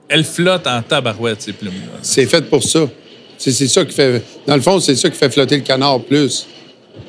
elles 0.07 0.23
flottent 0.23 0.67
en 0.67 0.81
tabarouette 0.81 1.41
ces 1.41 1.53
plumes. 1.53 1.73
là 1.73 1.99
C'est 2.01 2.25
fait 2.25 2.43
pour 2.49 2.63
ça. 2.63 2.87
C'est 3.37 3.51
c'est 3.51 3.67
ça 3.67 3.83
qui 3.85 3.93
fait... 3.93 4.21
Dans 4.47 4.55
le 4.55 4.61
fond, 4.61 4.79
c'est 4.79 4.95
ça 4.95 5.09
qui 5.09 5.17
fait 5.17 5.29
flotter 5.29 5.57
le 5.57 5.63
canard 5.63 6.01
plus. 6.01 6.47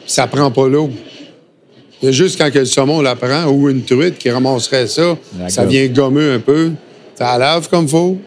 Ça 0.06 0.26
prend 0.26 0.50
pas 0.50 0.68
l'eau. 0.68 0.90
Il 2.02 2.06
y 2.06 2.08
a 2.08 2.12
juste 2.12 2.38
quand 2.38 2.50
que 2.50 2.58
le 2.58 2.64
saumon 2.64 3.00
la 3.00 3.16
prend 3.16 3.46
ou 3.46 3.68
une 3.70 3.82
truite 3.82 4.18
qui 4.18 4.30
ramasserait 4.30 4.86
ça, 4.86 5.16
ça 5.48 5.64
vient 5.64 5.86
gommer 5.86 6.32
un 6.34 6.40
peu. 6.40 6.72
Tu 7.16 7.22
la 7.22 7.38
laves 7.38 7.68
comme 7.70 7.88
faut, 7.88 8.18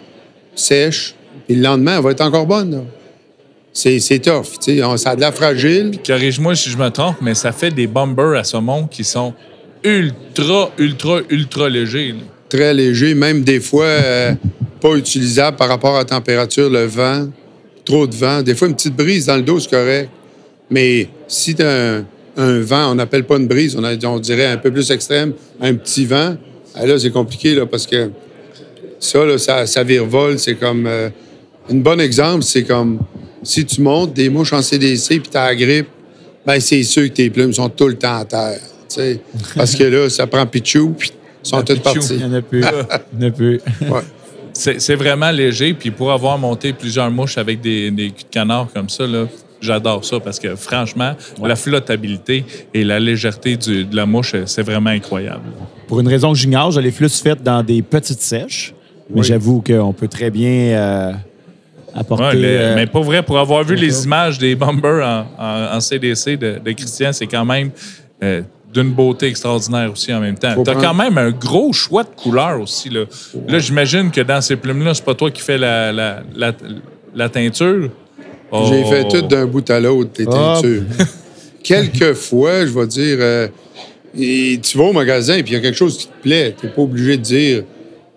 sèche, 0.56 1.14
puis 1.46 1.56
le 1.56 1.62
lendemain, 1.62 1.98
elle 1.98 2.04
va 2.04 2.12
être 2.12 2.22
encore 2.22 2.48
bonne. 2.48 2.72
là. 2.72 2.82
C'est 3.72 4.00
c'est 4.00 4.20
tough. 4.20 4.58
tu 4.60 4.80
sais. 4.80 4.98
Ça 4.98 5.12
a 5.12 5.16
de 5.16 5.22
la 5.22 5.32
fragile. 5.32 5.92
Corrige-moi 6.06 6.56
si 6.56 6.72
je 6.72 6.78
me 6.78 6.90
trompe, 6.90 7.18
mais 7.22 7.36
ça 7.36 7.52
fait 7.52 7.70
des 7.70 7.86
bombers 7.86 8.40
à 8.40 8.44
saumon 8.44 8.88
qui 8.88 9.04
sont 9.04 9.34
ultra, 9.84 10.72
ultra, 10.80 11.20
ultra 11.30 11.70
légers. 11.70 12.14
là. 12.14 12.24
très 12.50 12.74
léger, 12.74 13.14
même 13.14 13.44
des 13.44 13.60
fois 13.60 13.86
euh, 13.86 14.34
pas 14.82 14.96
utilisable 14.96 15.56
par 15.56 15.70
rapport 15.70 15.96
à 15.96 16.00
la 16.00 16.06
température, 16.06 16.70
le 16.70 16.86
vent, 16.86 17.28
trop 17.90 18.08
de 18.08 18.16
vent. 18.16 18.42
Des 18.42 18.56
fois, 18.56 18.68
une 18.68 18.76
petite 18.76 18.96
brise 18.96 19.26
dans 19.26 19.36
le 19.36 19.42
dos, 19.42 19.60
c'est 19.60 19.70
correct. 19.70 20.10
Mais 20.70 21.10
si 21.28 21.56
tu 21.56 21.64
as 21.64 21.96
un, 21.98 22.06
un 22.38 22.60
vent, 22.62 22.92
on 22.92 22.96
n'appelle 22.96 23.24
pas 23.26 23.38
une 23.38 23.48
brise, 23.48 23.76
on, 23.76 23.84
a- 23.84 24.06
on 24.06 24.20
dirait 24.20 24.46
un 24.46 24.58
peu 24.58 24.72
plus 24.72 24.90
extrême, 24.92 25.34
un 25.60 25.74
petit 25.74 26.06
vent, 26.06 26.36
ah, 26.76 26.86
là, 26.86 26.98
c'est 27.00 27.10
compliqué 27.12 27.56
là, 27.56 27.66
parce 27.66 27.88
que 27.88 28.12
ça, 29.00 29.26
là, 29.26 29.38
ça, 29.38 29.66
ça 29.66 29.84
virevolte. 29.84 30.40
C'est 30.40 30.56
comme. 30.56 30.86
euh, 30.88 31.10
un 31.72 31.76
bon 31.76 32.00
exemple, 32.00 32.44
c'est 32.44 32.64
comme 32.64 33.00
si 33.44 33.64
tu 33.66 33.82
montes 33.82 34.14
des 34.14 34.30
mouches 34.30 34.54
en 34.54 34.62
CDC 34.62 35.20
puis 35.20 35.30
tu 35.32 35.38
as 35.38 35.46
la 35.46 35.56
grippe, 35.56 35.88
ben 36.46 36.60
c'est 36.60 36.82
sûr 36.84 37.04
que 37.04 37.14
tes 37.14 37.30
plumes 37.30 37.54
sont 37.54 37.70
tout 37.70 37.88
le 37.88 37.96
temps 37.96 38.18
à 38.18 38.26
terre. 38.26 38.60
Parce 39.56 39.76
que 39.76 39.84
là, 39.84 40.10
ça 40.10 40.26
prend 40.26 40.46
pichou, 40.48 40.96
puis 40.98 41.12
ils 41.44 41.48
sont 41.48 41.62
toutes 41.62 41.82
parties. 41.84 42.16
Il 42.16 42.18
n'y 42.18 42.24
en 42.26 42.34
a 42.34 42.42
plus. 42.42 42.62
Il 43.14 43.20
n'y 43.20 43.26
en 43.26 43.28
a 43.28 43.32
plus. 43.32 43.60
Ouais. 43.82 44.02
C'est 44.54 44.96
vraiment 44.96 45.32
léger. 45.32 45.74
Puis 45.74 45.92
pour 45.92 46.12
avoir 46.12 46.38
monté 46.38 46.74
plusieurs 46.74 47.10
mouches 47.12 47.38
avec 47.38 47.62
des, 47.62 47.92
des 47.92 48.10
culs 48.12 48.24
de 48.26 48.30
canard 48.32 48.68
comme 48.74 48.90
ça, 48.90 49.06
là, 49.08 49.26
j'adore 49.62 50.04
ça 50.06 50.20
parce 50.20 50.40
que 50.40 50.56
franchement, 50.56 51.14
la 51.44 51.56
flottabilité 51.56 52.46
et 52.74 52.84
la 52.84 53.00
légèreté 53.00 53.56
du- 53.58 53.86
de 53.86 53.96
la 53.96 54.06
mouche, 54.06 54.36
c'est 54.46 54.64
vraiment 54.64 54.90
incroyable. 54.90 55.44
Pour 55.88 56.00
une 56.00 56.08
raison 56.08 56.32
que 56.34 56.38
j'ignore, 56.38 56.72
je 56.72 56.80
l'ai 56.80 56.92
plus 56.92 57.22
faite 57.22 57.42
dans 57.44 57.64
des 57.64 57.82
petites 57.82 58.22
sèches. 58.22 58.74
Mais 59.10 59.22
Oui. 59.22 59.28
j'avoue 59.28 59.62
qu'on 59.66 59.92
peut 59.92 60.08
très 60.08 60.30
bien 60.30 60.50
euh, 60.52 61.12
apporter. 61.96 62.24
Ouais, 62.26 62.36
le- 62.36 62.48
euh, 62.48 62.76
mais 62.76 62.86
pas 62.88 63.02
vrai, 63.02 63.24
pour 63.24 63.40
avoir 63.40 63.64
vu 63.64 63.76
les 63.76 64.04
images 64.06 64.38
des 64.38 64.56
bombers 64.56 65.04
en, 65.06 65.44
en- 65.44 65.76
en 65.78 65.80
CDC 65.80 66.38
de, 66.38 66.60
de 66.64 66.72
Christian, 66.74 67.12
c'est 67.12 67.26
quand 67.28 67.44
même 67.46 67.72
euh, 68.22 68.42
d'une 68.74 68.92
beauté 68.92 69.28
extraordinaire 69.28 69.92
aussi 69.92 70.14
en 70.14 70.20
même 70.20 70.38
temps. 70.38 70.54
T'as 70.64 70.74
prendre- 70.74 70.82
quand 70.88 70.94
même 70.94 71.18
un 71.18 71.32
gros 71.32 71.74
choix 71.74 72.04
de 72.04 72.10
couleurs 72.16 72.62
aussi. 72.62 72.90
Là, 72.90 73.06
là 73.48 73.60
j'imagine 73.60 74.12
que 74.12 74.22
dans 74.22 74.42
ces 74.42 74.56
plumes-là, 74.56 74.94
c'est 74.94 75.04
pas 75.06 75.16
toi 75.16 75.32
qui 75.32 75.42
fais 75.42 75.58
la, 75.58 75.92
la, 75.92 76.22
la, 76.36 76.54
la 77.16 77.30
teinture. 77.30 77.90
J'ai 78.52 78.84
Oh. 78.86 78.90
fait 78.90 79.08
tout 79.08 79.22
d'un 79.28 79.46
bout 79.46 79.68
à 79.70 79.80
l'autre, 79.80 80.12
les 80.18 80.26
Ah. 80.28 80.56
teintures. 80.62 80.84
Quelques 81.64 82.14
fois, 82.14 82.66
je 82.66 82.72
vais 82.72 82.88
dire, 82.88 83.18
euh, 83.20 83.48
et 84.18 84.60
tu 84.62 84.78
vas 84.78 84.86
au 84.86 84.94
magasin 84.94 85.36
et 85.36 85.44
il 85.46 85.52
y 85.52 85.56
a 85.56 85.60
quelque 85.60 85.78
chose 85.78 85.98
qui 85.98 86.08
te 86.08 86.22
plaît. 86.22 86.56
Tu 86.60 86.66
n'es 86.66 86.72
pas 86.72 86.82
obligé 86.82 87.18
de 87.18 87.22
dire 87.22 87.64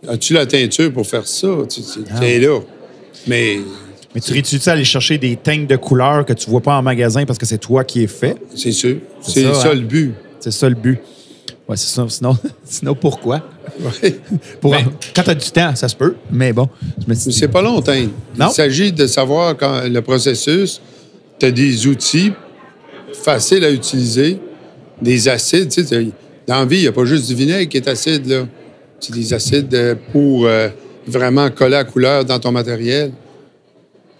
As-tu 0.08 0.32
la 0.34 0.46
teinture 0.46 0.92
pour 0.92 1.06
faire 1.06 1.26
ça? 1.28 1.46
Tu 1.68 1.80
Ah. 2.12 2.24
es 2.26 2.38
là. 2.40 2.58
Mais 3.28 3.58
Mais 4.14 4.20
tu 4.20 4.32
réussis 4.32 4.60
à 4.68 4.72
aller 4.72 4.84
chercher 4.84 5.16
des 5.16 5.36
teintes 5.36 5.68
de 5.68 5.76
couleurs 5.76 6.24
que 6.26 6.32
tu 6.32 6.50
vois 6.50 6.60
pas 6.60 6.76
en 6.76 6.82
magasin 6.82 7.24
parce 7.24 7.38
que 7.38 7.46
c'est 7.46 7.58
toi 7.58 7.84
qui 7.84 8.02
es 8.02 8.06
fait. 8.08 8.36
c'est 8.54 8.72
sûr. 8.72 8.96
C'est 9.20 9.30
C'est 9.30 9.42
ça, 9.44 9.54
ça, 9.54 9.68
hein? 9.70 9.74
le 9.74 9.80
but. 9.80 10.12
C'est 10.42 10.50
ça 10.50 10.68
le 10.68 10.74
but. 10.74 10.98
Ouais, 11.68 11.76
c'est 11.76 11.94
ça. 11.94 12.04
Sinon, 12.08 12.36
sinon 12.64 12.94
pourquoi? 12.94 13.42
Ouais. 13.80 14.16
Pour, 14.60 14.72
Mais- 14.72 14.84
quand 15.14 15.22
tu 15.22 15.30
as 15.30 15.34
du 15.34 15.50
temps, 15.50 15.74
ça 15.76 15.88
se 15.88 15.94
peut. 15.94 16.16
Mais 16.32 16.52
bon, 16.52 16.68
c'est 17.30 17.48
pas 17.48 17.62
long, 17.62 17.80
teindre. 17.80 18.10
Non? 18.36 18.48
Il 18.50 18.54
s'agit 18.54 18.92
de 18.92 19.06
savoir 19.06 19.56
quand 19.56 19.82
le 19.88 20.02
processus. 20.02 20.80
Tu 21.38 21.46
as 21.46 21.50
des 21.52 21.86
outils 21.86 22.32
faciles 23.12 23.64
à 23.64 23.70
utiliser, 23.70 24.38
des 25.00 25.28
acides. 25.28 25.68
Tu 25.70 25.84
sais, 25.84 26.06
dans 26.46 26.58
la 26.58 26.64
vie, 26.64 26.78
il 26.78 26.82
n'y 26.82 26.88
a 26.88 26.92
pas 26.92 27.04
juste 27.04 27.28
du 27.28 27.34
vinaigre 27.34 27.68
qui 27.70 27.76
est 27.76 27.88
acide. 27.88 28.26
là. 28.26 28.46
C'est 29.00 29.14
des 29.14 29.32
acides 29.32 29.72
euh, 29.74 29.94
pour 30.12 30.46
euh, 30.46 30.68
vraiment 31.06 31.48
coller 31.50 31.72
la 31.72 31.84
couleur 31.84 32.24
dans 32.24 32.38
ton 32.38 32.52
matériel. 32.52 33.12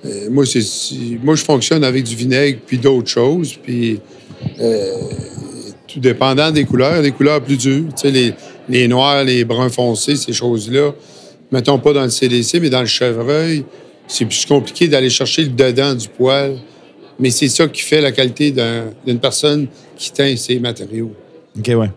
Euh, 0.05 0.29
moi, 0.31 0.45
moi, 1.23 1.35
je 1.37 1.45
fonctionne 1.45 1.85
avec 1.85 2.05
du 2.05 2.14
vinaigre 2.16 2.59
puis 2.66 2.79
d'autres 2.79 3.09
choses. 3.11 3.55
Puis, 3.62 4.01
euh, 4.61 4.93
tout 5.93 6.01
dépendant 6.01 6.51
des 6.51 6.64
couleurs, 6.64 7.03
des 7.03 7.12
couleurs 7.12 7.43
plus 7.43 7.57
dures. 7.57 7.84
Tu 7.95 8.03
sais, 8.03 8.11
les, 8.11 8.34
les 8.68 8.88
noirs, 8.88 9.24
les 9.24 9.45
bruns 9.45 9.68
foncés, 9.68 10.16
ces 10.16 10.32
choses-là. 10.32 10.93
Mettons 11.51 11.78
pas 11.78 11.93
dans 11.93 12.03
le 12.05 12.11
CDC, 12.11 12.61
mais 12.61 12.70
dans 12.70 12.80
le 12.80 12.86
chevreuil, 12.86 13.64
c'est 14.07 14.24
plus 14.24 14.47
compliqué 14.47 14.88
d'aller 14.88 15.11
chercher 15.11 15.43
le 15.43 15.49
dedans 15.51 15.95
du 15.95 16.09
poil. 16.09 16.57
Mais 17.18 17.30
c'est 17.30 17.49
ça 17.49 17.68
qui 17.68 17.82
fait 17.82 18.01
la 18.01 18.11
qualité 18.11 18.51
d'un- 18.51 18.86
d'une 19.07 19.18
personne 19.20 19.66
qui 19.97 20.11
teint 20.12 20.34
ses 20.36 20.59
matériaux. 20.59 21.12
OK, 21.59 21.68
ouais. 21.76 21.90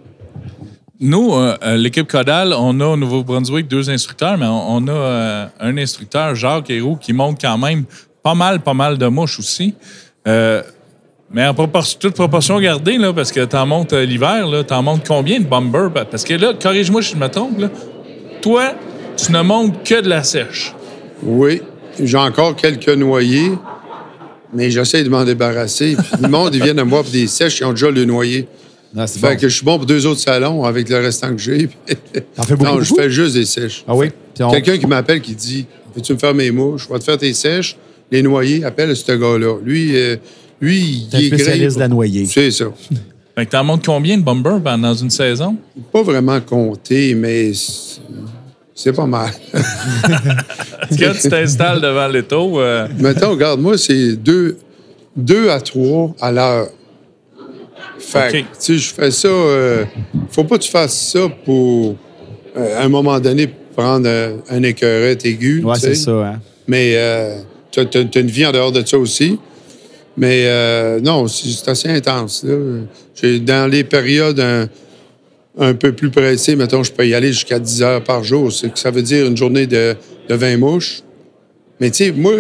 Nous, 1.00 1.34
euh, 1.34 1.56
euh, 1.64 1.78
l'équipe 1.78 2.08
Codal, 2.08 2.54
on 2.58 2.80
a 2.80 2.86
au 2.88 2.98
Nouveau-Brunswick 2.98 3.68
deux 3.68 3.90
instructeurs, 3.90 4.38
mais 4.38 4.46
on, 4.46 4.76
on 4.76 4.88
a 4.88 4.92
euh, 4.92 5.46
un 5.60 5.78
instructeur, 5.78 6.36
Jacques 6.36 6.70
Héroux, 6.70 6.96
qui 6.96 7.12
monte 7.14 7.40
quand 7.42 7.58
même 7.58 7.84
pas 8.24 8.34
mal, 8.36 8.62
pas 8.62 8.74
mal 8.74 8.98
de 8.98 9.08
mouches 9.08 9.40
aussi. 9.40 9.74
Euh, 10.28 10.64
mais 11.36 11.46
en 11.46 11.54
propor- 11.54 11.98
toute 12.00 12.16
proportion 12.16 12.60
gardée, 12.60 12.98
là, 12.98 13.12
parce 13.14 13.32
que 13.32 13.44
t'en 13.46 13.66
montes 13.68 13.92
euh, 13.94 14.06
l'hiver, 14.06 14.48
là, 14.48 14.64
t'en 14.64 14.82
montes 14.82 15.06
combien 15.08 15.40
de 15.40 15.46
bombers? 15.46 15.92
Pa- 15.92 16.06
Parce 16.06 16.24
que 16.24 16.34
là, 16.34 16.54
corrige-moi 16.60 17.02
si 17.02 17.12
je 17.12 17.18
me 17.18 17.28
trompe, 17.28 17.60
là, 17.60 17.70
toi, 18.42 18.74
tu 19.18 19.32
ne 19.32 19.42
montes 19.42 19.84
que 19.84 20.02
de 20.02 20.08
la 20.10 20.24
sèche. 20.24 20.74
Oui, 21.22 21.62
j'ai 22.02 22.18
encore 22.18 22.56
quelques 22.56 22.90
noyés, 22.90 23.52
mais 24.54 24.72
j'essaie 24.72 25.04
de 25.04 25.10
m'en 25.10 25.24
débarrasser. 25.26 25.96
Puis 25.98 26.22
le 26.24 26.30
monde, 26.30 26.56
ils 26.56 26.64
viennent 26.64 26.80
à 26.80 26.86
moi 26.86 27.04
pour 27.04 27.12
des 27.12 27.28
sèches, 27.28 27.60
ils 27.60 27.66
ont 27.66 27.72
déjà 27.72 27.92
le. 27.92 28.06
Ah, 28.98 29.08
c'est 29.08 29.20
Fait 29.20 29.32
bon. 29.34 29.42
que 29.42 29.50
je 29.50 29.56
suis 29.58 29.66
bon 29.66 29.76
pour 29.78 29.86
deux 29.86 30.06
autres 30.06 30.22
salons 30.22 30.64
avec 30.64 30.88
le 30.88 30.98
restant 31.00 31.32
que 31.36 31.42
j'ai. 31.42 31.68
T'en 32.34 32.44
fais 32.44 32.56
beaucoup, 32.56 32.72
non, 32.76 32.82
je 32.82 32.94
fais 32.96 33.10
juste 33.10 33.34
des 33.36 33.44
sèches. 33.44 33.84
Ah 33.88 33.94
oui? 33.94 34.08
Puis 34.34 34.42
on- 34.44 34.52
Quelqu'un 34.52 34.78
qui 34.78 34.88
m'appelle 34.88 35.20
qui 35.20 35.36
dit 35.36 35.66
Veux-tu 35.94 36.14
me 36.14 36.18
faire 36.18 36.34
mes 36.34 36.50
mouches? 36.52 36.86
Je 36.88 36.94
vais 36.94 37.00
te 37.00 37.04
faire 37.04 37.18
tes 37.18 37.34
sèches, 37.34 37.76
les 38.10 38.22
noyés. 38.22 38.64
Appelle 38.64 38.96
ce 38.96 39.12
gars-là. 39.12 39.58
Lui, 39.66 39.98
euh, 39.98 40.16
lui 40.62 41.08
il 41.12 41.20
est 41.24 41.28
spécialiste 41.28 41.76
de 41.76 41.82
la 41.82 41.88
noyée. 41.88 42.26
C'est 42.26 42.52
ça. 42.52 42.66
Fait 43.36 43.46
que 43.46 43.52
t'en 43.52 43.66
montes 43.66 43.86
combien 43.86 44.18
de 44.18 44.24
bombers 44.24 44.60
ben, 44.62 44.78
dans 44.78 44.94
une 44.94 45.10
saison? 45.10 45.58
Pas 45.92 46.04
vraiment 46.04 46.40
compté, 46.40 47.14
mais 47.16 47.52
c'est- 48.74 48.94
pas 48.94 49.06
mal. 49.06 49.32
Quand 49.54 51.12
tu 51.22 51.30
t'installes 51.30 51.82
devant 51.82 52.08
l'étau, 52.08 52.60
euh, 52.60 52.88
Mettons, 52.98 53.32
regarde, 53.32 53.60
moi, 53.60 53.78
c'est 53.78 54.16
deux, 54.16 54.58
deux 55.18 55.50
à 55.50 55.60
trois 55.60 56.14
à 56.22 56.32
l'heure. 56.32 56.68
Fait 58.00 58.32
que, 58.32 58.38
OK. 58.38 58.44
tu 58.54 58.56
sais, 58.60 58.78
je 58.78 58.94
fais 58.94 59.12
ça. 59.12 59.28
euh, 59.28 59.86
faut 60.30 60.44
pas 60.44 60.58
que 60.58 60.64
tu 60.64 60.72
fasses 60.72 61.12
ça 61.14 61.28
pour, 61.44 61.96
euh, 62.56 62.80
à 62.80 62.84
un 62.86 62.90
moment 62.90 63.20
donné, 63.20 63.50
prendre 63.76 64.08
un, 64.08 64.38
un 64.50 64.64
écœurette 64.64 65.26
aigu. 65.26 65.62
Ouais, 65.64 65.76
c'est 65.78 65.96
ça. 65.96 66.12
Hein? 66.12 66.42
Mais 66.68 66.94
euh, 66.96 67.40
tu 67.72 67.80
as, 67.82 68.20
une 68.20 68.28
vie 68.28 68.46
en 68.46 68.52
dehors 68.52 68.72
de 68.72 68.86
ça 68.86 68.98
aussi. 68.98 69.38
Mais 70.18 70.44
euh, 70.46 71.00
non, 71.02 71.28
c'est 71.28 71.68
assez 71.70 71.90
intense. 71.90 72.46
J'ai- 73.16 73.40
Dans 73.40 73.70
les 73.70 73.84
périodes 73.84 74.40
un, 74.40 74.68
un 75.58 75.74
peu 75.74 75.92
plus 75.94 76.10
pressées, 76.10 76.56
mettons, 76.56 76.84
je 76.84 76.92
peux 76.92 77.06
y 77.08 77.14
aller 77.14 77.34
jusqu'à 77.34 77.60
10 77.60 77.82
heures 77.82 78.04
par 78.04 78.24
jour. 78.24 78.52
C'est 78.52 78.72
que 78.72 78.80
ça 78.80 78.92
veut 78.92 79.02
dire 79.02 79.26
une 79.28 79.36
journée 79.38 79.68
de, 79.68 79.96
de 80.30 80.36
20 80.36 80.58
mouches. 80.58 81.02
Mais 81.80 81.92
tu 81.92 82.06
sais, 82.06 82.12
moi, 82.12 82.34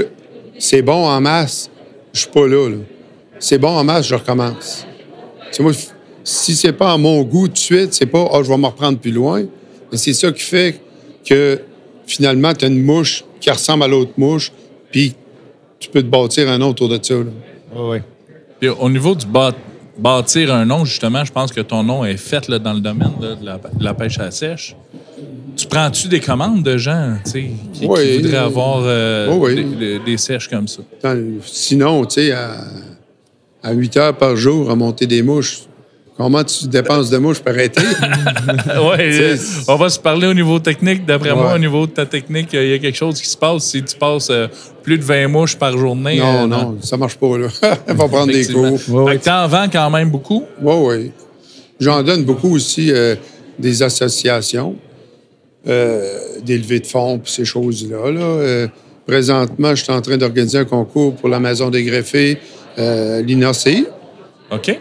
c'est 0.57 0.81
bon 0.81 1.05
en 1.05 1.19
masse. 1.19 1.69
Je 2.13 2.21
suis 2.21 2.29
pas 2.29 2.47
là. 2.47 2.69
là. 2.69 2.77
C'est 3.39 3.57
bon 3.57 3.69
en 3.69 3.83
masse, 3.83 4.07
je 4.07 4.15
recommence. 4.15 4.85
Tu 5.51 5.57
sais, 5.57 5.63
moi, 5.63 5.73
si 6.23 6.55
c'est 6.55 6.71
pas 6.73 6.93
à 6.93 6.97
mon 6.97 7.21
goût 7.23 7.47
tout 7.49 7.53
de 7.53 7.57
suite, 7.57 7.93
c'est 7.93 8.05
pas, 8.05 8.29
ah, 8.31 8.39
je 8.41 8.49
vais 8.49 8.57
me 8.57 8.65
reprendre 8.67 8.97
plus 8.99 9.11
loin. 9.11 9.43
Mais 9.91 9.97
c'est 9.97 10.13
ça 10.13 10.31
qui 10.31 10.41
fait 10.43 10.79
que 11.25 11.59
finalement, 12.07 12.53
tu 12.53 12.63
as 12.65 12.67
une 12.69 12.81
mouche 12.81 13.25
qui 13.41 13.51
ressemble 13.51 13.83
à 13.83 13.87
l'autre 13.87 14.13
mouche, 14.17 14.51
puis 14.91 15.13
tu 15.79 15.89
peux 15.89 16.01
te 16.01 16.07
bâtir 16.07 16.49
un 16.49 16.61
autre 16.61 16.83
autour 16.83 16.97
de 16.97 17.03
ça. 17.03 17.15
là. 17.15 17.23
Ouais. 17.75 18.03
Puis 18.59 18.69
au 18.69 18.89
niveau 18.89 19.15
du 19.15 19.25
bâ- 19.25 19.53
bâtir 19.97 20.53
un 20.53 20.65
nom, 20.65 20.85
justement, 20.85 21.23
je 21.25 21.31
pense 21.31 21.51
que 21.51 21.61
ton 21.61 21.83
nom 21.83 22.05
est 22.05 22.17
fait 22.17 22.47
là, 22.47 22.59
dans 22.59 22.73
le 22.73 22.79
domaine 22.79 23.11
là, 23.21 23.35
de, 23.35 23.45
la, 23.45 23.57
de 23.57 23.83
la 23.83 23.93
pêche 23.93 24.17
à 24.19 24.23
la 24.25 24.31
sèche. 24.31 24.75
Tu 25.55 25.67
prends-tu 25.67 26.07
des 26.09 26.19
commandes 26.19 26.63
de 26.63 26.77
gens 26.77 27.15
qui, 27.23 27.49
qui 27.73 27.85
Oui. 27.87 28.17
voudraient 28.17 28.37
avoir 28.37 28.81
euh, 28.83 29.27
Oui, 29.37 29.53
oui. 29.55 29.63
Des, 29.63 29.75
des- 29.75 29.99
des 29.99 30.17
sèches 30.17 30.49
comme 30.49 30.67
ça? 30.67 30.81
Sinon, 31.45 32.05
tu 32.05 32.15
sais, 32.15 32.31
à, 32.31 32.55
à 33.63 33.71
8 33.71 33.97
heures 33.97 34.17
par 34.17 34.35
jour, 34.35 34.69
à 34.69 34.75
monter 34.75 35.07
des 35.07 35.21
mouches, 35.21 35.61
comment 36.17 36.43
tu 36.43 36.67
dépenses 36.67 37.09
de 37.09 37.17
mouches 37.17 37.39
par 37.41 37.57
été? 37.59 37.81
ouais, 37.81 38.99
euh, 38.99 39.37
C'est- 39.37 39.69
on 39.69 39.75
va 39.75 39.89
se 39.89 39.99
parler 39.99 40.27
au 40.27 40.33
niveau 40.33 40.59
technique. 40.59 41.05
D'après 41.05 41.33
moi, 41.35 41.53
au 41.55 41.57
niveau 41.59 41.85
de 41.85 41.91
ta 41.91 42.05
technique, 42.05 42.49
il 42.53 42.67
y 42.69 42.73
a 42.73 42.79
quelque 42.79 42.95
chose 42.97 43.21
qui 43.21 43.27
se 43.29 43.37
passe 43.37 43.63
si 43.65 43.83
tu 43.83 43.95
passes 43.97 44.29
euh, 44.29 44.47
plus 44.83 44.97
de 44.97 45.03
20 45.03 45.27
mouches 45.27 45.55
par 45.57 45.77
journée. 45.77 46.17
non, 46.19 46.43
euh, 46.43 46.47
non, 46.47 46.77
ça 46.81 46.97
marche 46.97 47.15
pas, 47.17 47.37
là. 47.37 47.47
Elle 47.87 47.95
va 47.95 48.07
prendre 48.07 48.31
des 48.31 48.45
cours. 48.47 48.79
Ouais, 48.89 49.17
que 49.17 49.23
t'en 49.25 49.47
vends 49.47 49.67
quand 49.71 49.89
même 49.89 50.09
beaucoup? 50.09 50.43
Oui, 50.61 50.75
oui. 50.79 51.11
J'en 51.79 52.01
donne 52.03 52.23
beaucoup 52.23 52.55
aussi 52.55 52.91
euh, 52.91 53.15
des 53.59 53.83
associations, 53.83 54.75
euh, 55.67 56.17
des 56.43 56.57
levées 56.57 56.79
de 56.79 56.87
fonds, 56.87 57.19
puis 57.19 57.31
ces 57.31 57.45
choses-là. 57.45 58.11
Là. 58.11 58.21
Euh, 58.21 58.67
présentement, 59.05 59.75
je 59.75 59.83
suis 59.83 59.91
en 59.91 60.01
train 60.01 60.17
d'organiser 60.17 60.57
un 60.59 60.65
concours 60.65 61.15
pour 61.15 61.27
la 61.29 61.39
Maison 61.39 61.69
des 61.69 61.83
greffés, 61.83 62.37
euh, 62.79 63.21
l'INAC. 63.21 63.83
OK. 64.51 64.79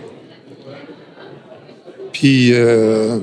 Puis, 2.14 2.50
euh, 2.54 3.18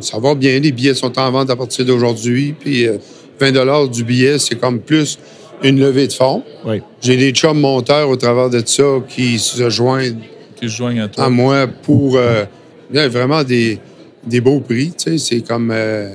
ça 0.00 0.18
va 0.18 0.34
bien. 0.34 0.58
Les 0.60 0.72
billets 0.72 0.94
sont 0.94 1.18
en 1.18 1.30
vente 1.30 1.50
à 1.50 1.56
partir 1.56 1.84
d'aujourd'hui. 1.84 2.54
Puis 2.58 2.86
euh, 2.86 2.96
20 3.40 3.88
du 3.90 4.04
billet, 4.04 4.38
c'est 4.38 4.54
comme 4.54 4.78
plus 4.80 5.18
une 5.62 5.78
levée 5.80 6.06
de 6.06 6.12
fonds. 6.12 6.42
Oui. 6.64 6.80
J'ai 7.02 7.16
des 7.16 7.32
chums 7.32 7.58
monteurs 7.60 8.08
au 8.08 8.16
travers 8.16 8.48
de 8.48 8.62
ça 8.64 8.84
qui 9.08 9.38
se 9.38 9.68
joignent 9.68 10.16
Qui 10.56 10.68
se 10.70 10.76
joignent 10.76 11.00
à 11.00 11.08
toi. 11.08 11.24
à 11.24 11.28
moi 11.28 11.66
pour 11.66 12.16
euh, 12.16 12.44
là, 12.92 13.08
vraiment 13.08 13.42
des, 13.42 13.78
des 14.26 14.40
beaux 14.40 14.60
prix. 14.60 14.92
tu 14.96 15.18
sais. 15.18 15.18
C'est 15.18 15.40
comme. 15.46 15.70
euh, 15.72 16.08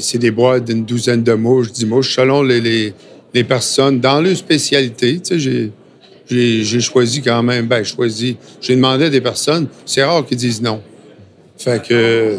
c'est 0.00 0.18
des 0.18 0.30
boîtes 0.30 0.64
d'une 0.66 0.84
douzaine 0.84 1.22
de 1.22 1.32
mouches, 1.32 1.72
dix 1.72 1.86
mouches, 1.86 2.14
selon 2.14 2.42
les, 2.42 2.60
les, 2.60 2.92
les 3.32 3.44
personnes 3.44 4.00
dans 4.00 4.20
leur 4.20 4.36
spécialité. 4.36 5.14
Tu 5.20 5.20
sais, 5.24 5.38
j'ai. 5.38 5.70
J'ai 6.28 6.80
choisi 6.80 7.22
quand 7.22 7.42
même, 7.42 7.66
ben 7.66 7.84
choisi, 7.84 8.36
j'ai 8.60 8.74
demandé 8.74 9.04
à 9.04 9.10
des 9.10 9.20
personnes, 9.20 9.68
c'est 9.84 10.02
rare 10.02 10.24
qu'ils 10.26 10.36
disent 10.38 10.60
non. 10.60 10.80
Fait 11.56 11.80
que, 11.86 12.36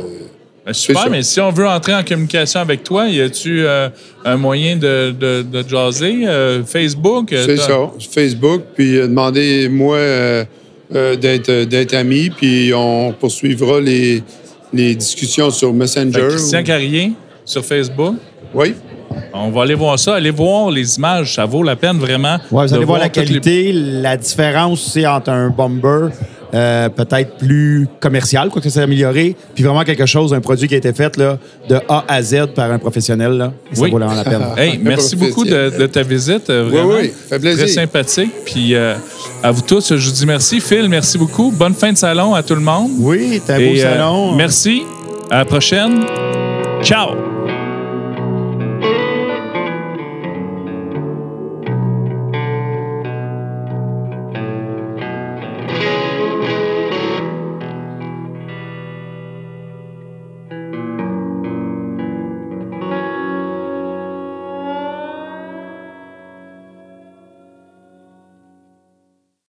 Ben, 0.65 0.73
super, 0.73 1.09
mais 1.09 1.23
si 1.23 1.39
on 1.39 1.49
veut 1.51 1.65
entrer 1.65 1.95
en 1.95 2.03
communication 2.03 2.59
avec 2.59 2.83
toi, 2.83 3.07
y 3.07 3.21
a-tu 3.21 3.65
euh, 3.65 3.87
un 4.25 4.35
moyen 4.35 4.75
de, 4.75 5.11
de, 5.17 5.41
de 5.41 5.67
jaser? 5.67 6.27
Euh, 6.27 6.63
Facebook? 6.65 7.31
euh, 7.31 7.45
C'est 7.45 7.55
ça. 7.57 7.89
Facebook, 8.11 8.63
puis 8.75 8.97
euh, 8.97 9.07
demandez-moi 9.07 9.97
d'être 10.91 11.63
d'être 11.63 11.93
ami, 11.93 12.29
puis 12.29 12.71
on 12.73 13.13
poursuivra 13.13 13.79
les, 13.79 14.21
les 14.73 14.95
discussions 14.95 15.49
sur 15.51 15.73
Messenger. 15.73 16.27
Christian 16.29 16.63
Carrier 16.63 17.13
sur 17.45 17.63
Facebook? 17.65 18.15
Oui. 18.53 18.73
On 19.33 19.49
va 19.51 19.61
aller 19.63 19.75
voir 19.75 19.97
ça. 19.99 20.15
Allez 20.15 20.31
voir 20.31 20.69
les 20.71 20.97
images. 20.97 21.35
Ça 21.35 21.45
vaut 21.45 21.63
la 21.63 21.75
peine 21.75 21.97
vraiment. 21.97 22.37
Ouais, 22.51 22.65
vous 22.65 22.71
de 22.71 22.75
allez 22.75 22.85
voir 22.85 22.99
la 22.99 23.05
les- 23.05 23.11
qualité, 23.11 23.71
la 23.73 24.17
différence 24.17 24.81
c'est 24.93 25.05
entre 25.05 25.29
un 25.29 25.49
bomber 25.49 26.09
euh, 26.53 26.87
peut-être 26.87 27.37
plus 27.39 27.89
commercial, 27.99 28.47
quoi 28.47 28.61
que 28.61 28.69
ça 28.69 28.75
s'est 28.75 28.81
amélioré, 28.81 29.35
puis 29.53 29.65
vraiment 29.65 29.83
quelque 29.83 30.05
chose, 30.05 30.33
un 30.33 30.39
produit 30.39 30.69
qui 30.69 30.75
a 30.75 30.77
été 30.77 30.93
fait 30.93 31.17
là, 31.17 31.37
de 31.67 31.75
A 31.89 32.05
à 32.07 32.21
Z 32.21 32.47
par 32.55 32.71
un 32.71 32.79
professionnel. 32.79 33.33
Là, 33.33 33.51
ça 33.73 33.81
Oui. 33.81 33.91
vaut 33.91 33.97
vraiment 33.97 34.13
la 34.15 34.23
peine. 34.23 34.41
Hey, 34.57 34.79
merci 34.81 35.17
beaucoup 35.17 35.43
de, 35.43 35.77
de 35.77 35.87
ta 35.87 36.03
visite. 36.03 36.49
euh, 36.49 36.69
Vraiment. 36.71 36.93
oui, 37.01 37.11
fait 37.29 37.37
plaisir. 37.37 37.65
Très 37.65 37.73
sympathique. 37.73 38.31
Puis 38.45 38.75
euh, 38.75 38.95
à 39.43 39.51
vous 39.51 39.61
tous, 39.61 39.93
je 39.93 40.05
vous 40.07 40.13
dis 40.15 40.25
merci. 40.25 40.61
Phil, 40.61 40.87
merci 40.87 41.17
beaucoup. 41.17 41.51
Bonne 41.51 41.73
fin 41.73 41.91
de 41.91 41.97
salon 41.97 42.33
à 42.33 42.41
tout 42.43 42.55
le 42.55 42.61
monde. 42.61 42.91
Oui, 42.99 43.41
t'as 43.45 43.55
un 43.55 43.57
beau 43.57 43.63
Et, 43.63 43.83
euh, 43.83 43.93
salon. 43.93 44.31
merci. 44.35 44.83
À 45.29 45.39
la 45.39 45.45
prochaine. 45.45 46.05
Ciao. 46.81 47.36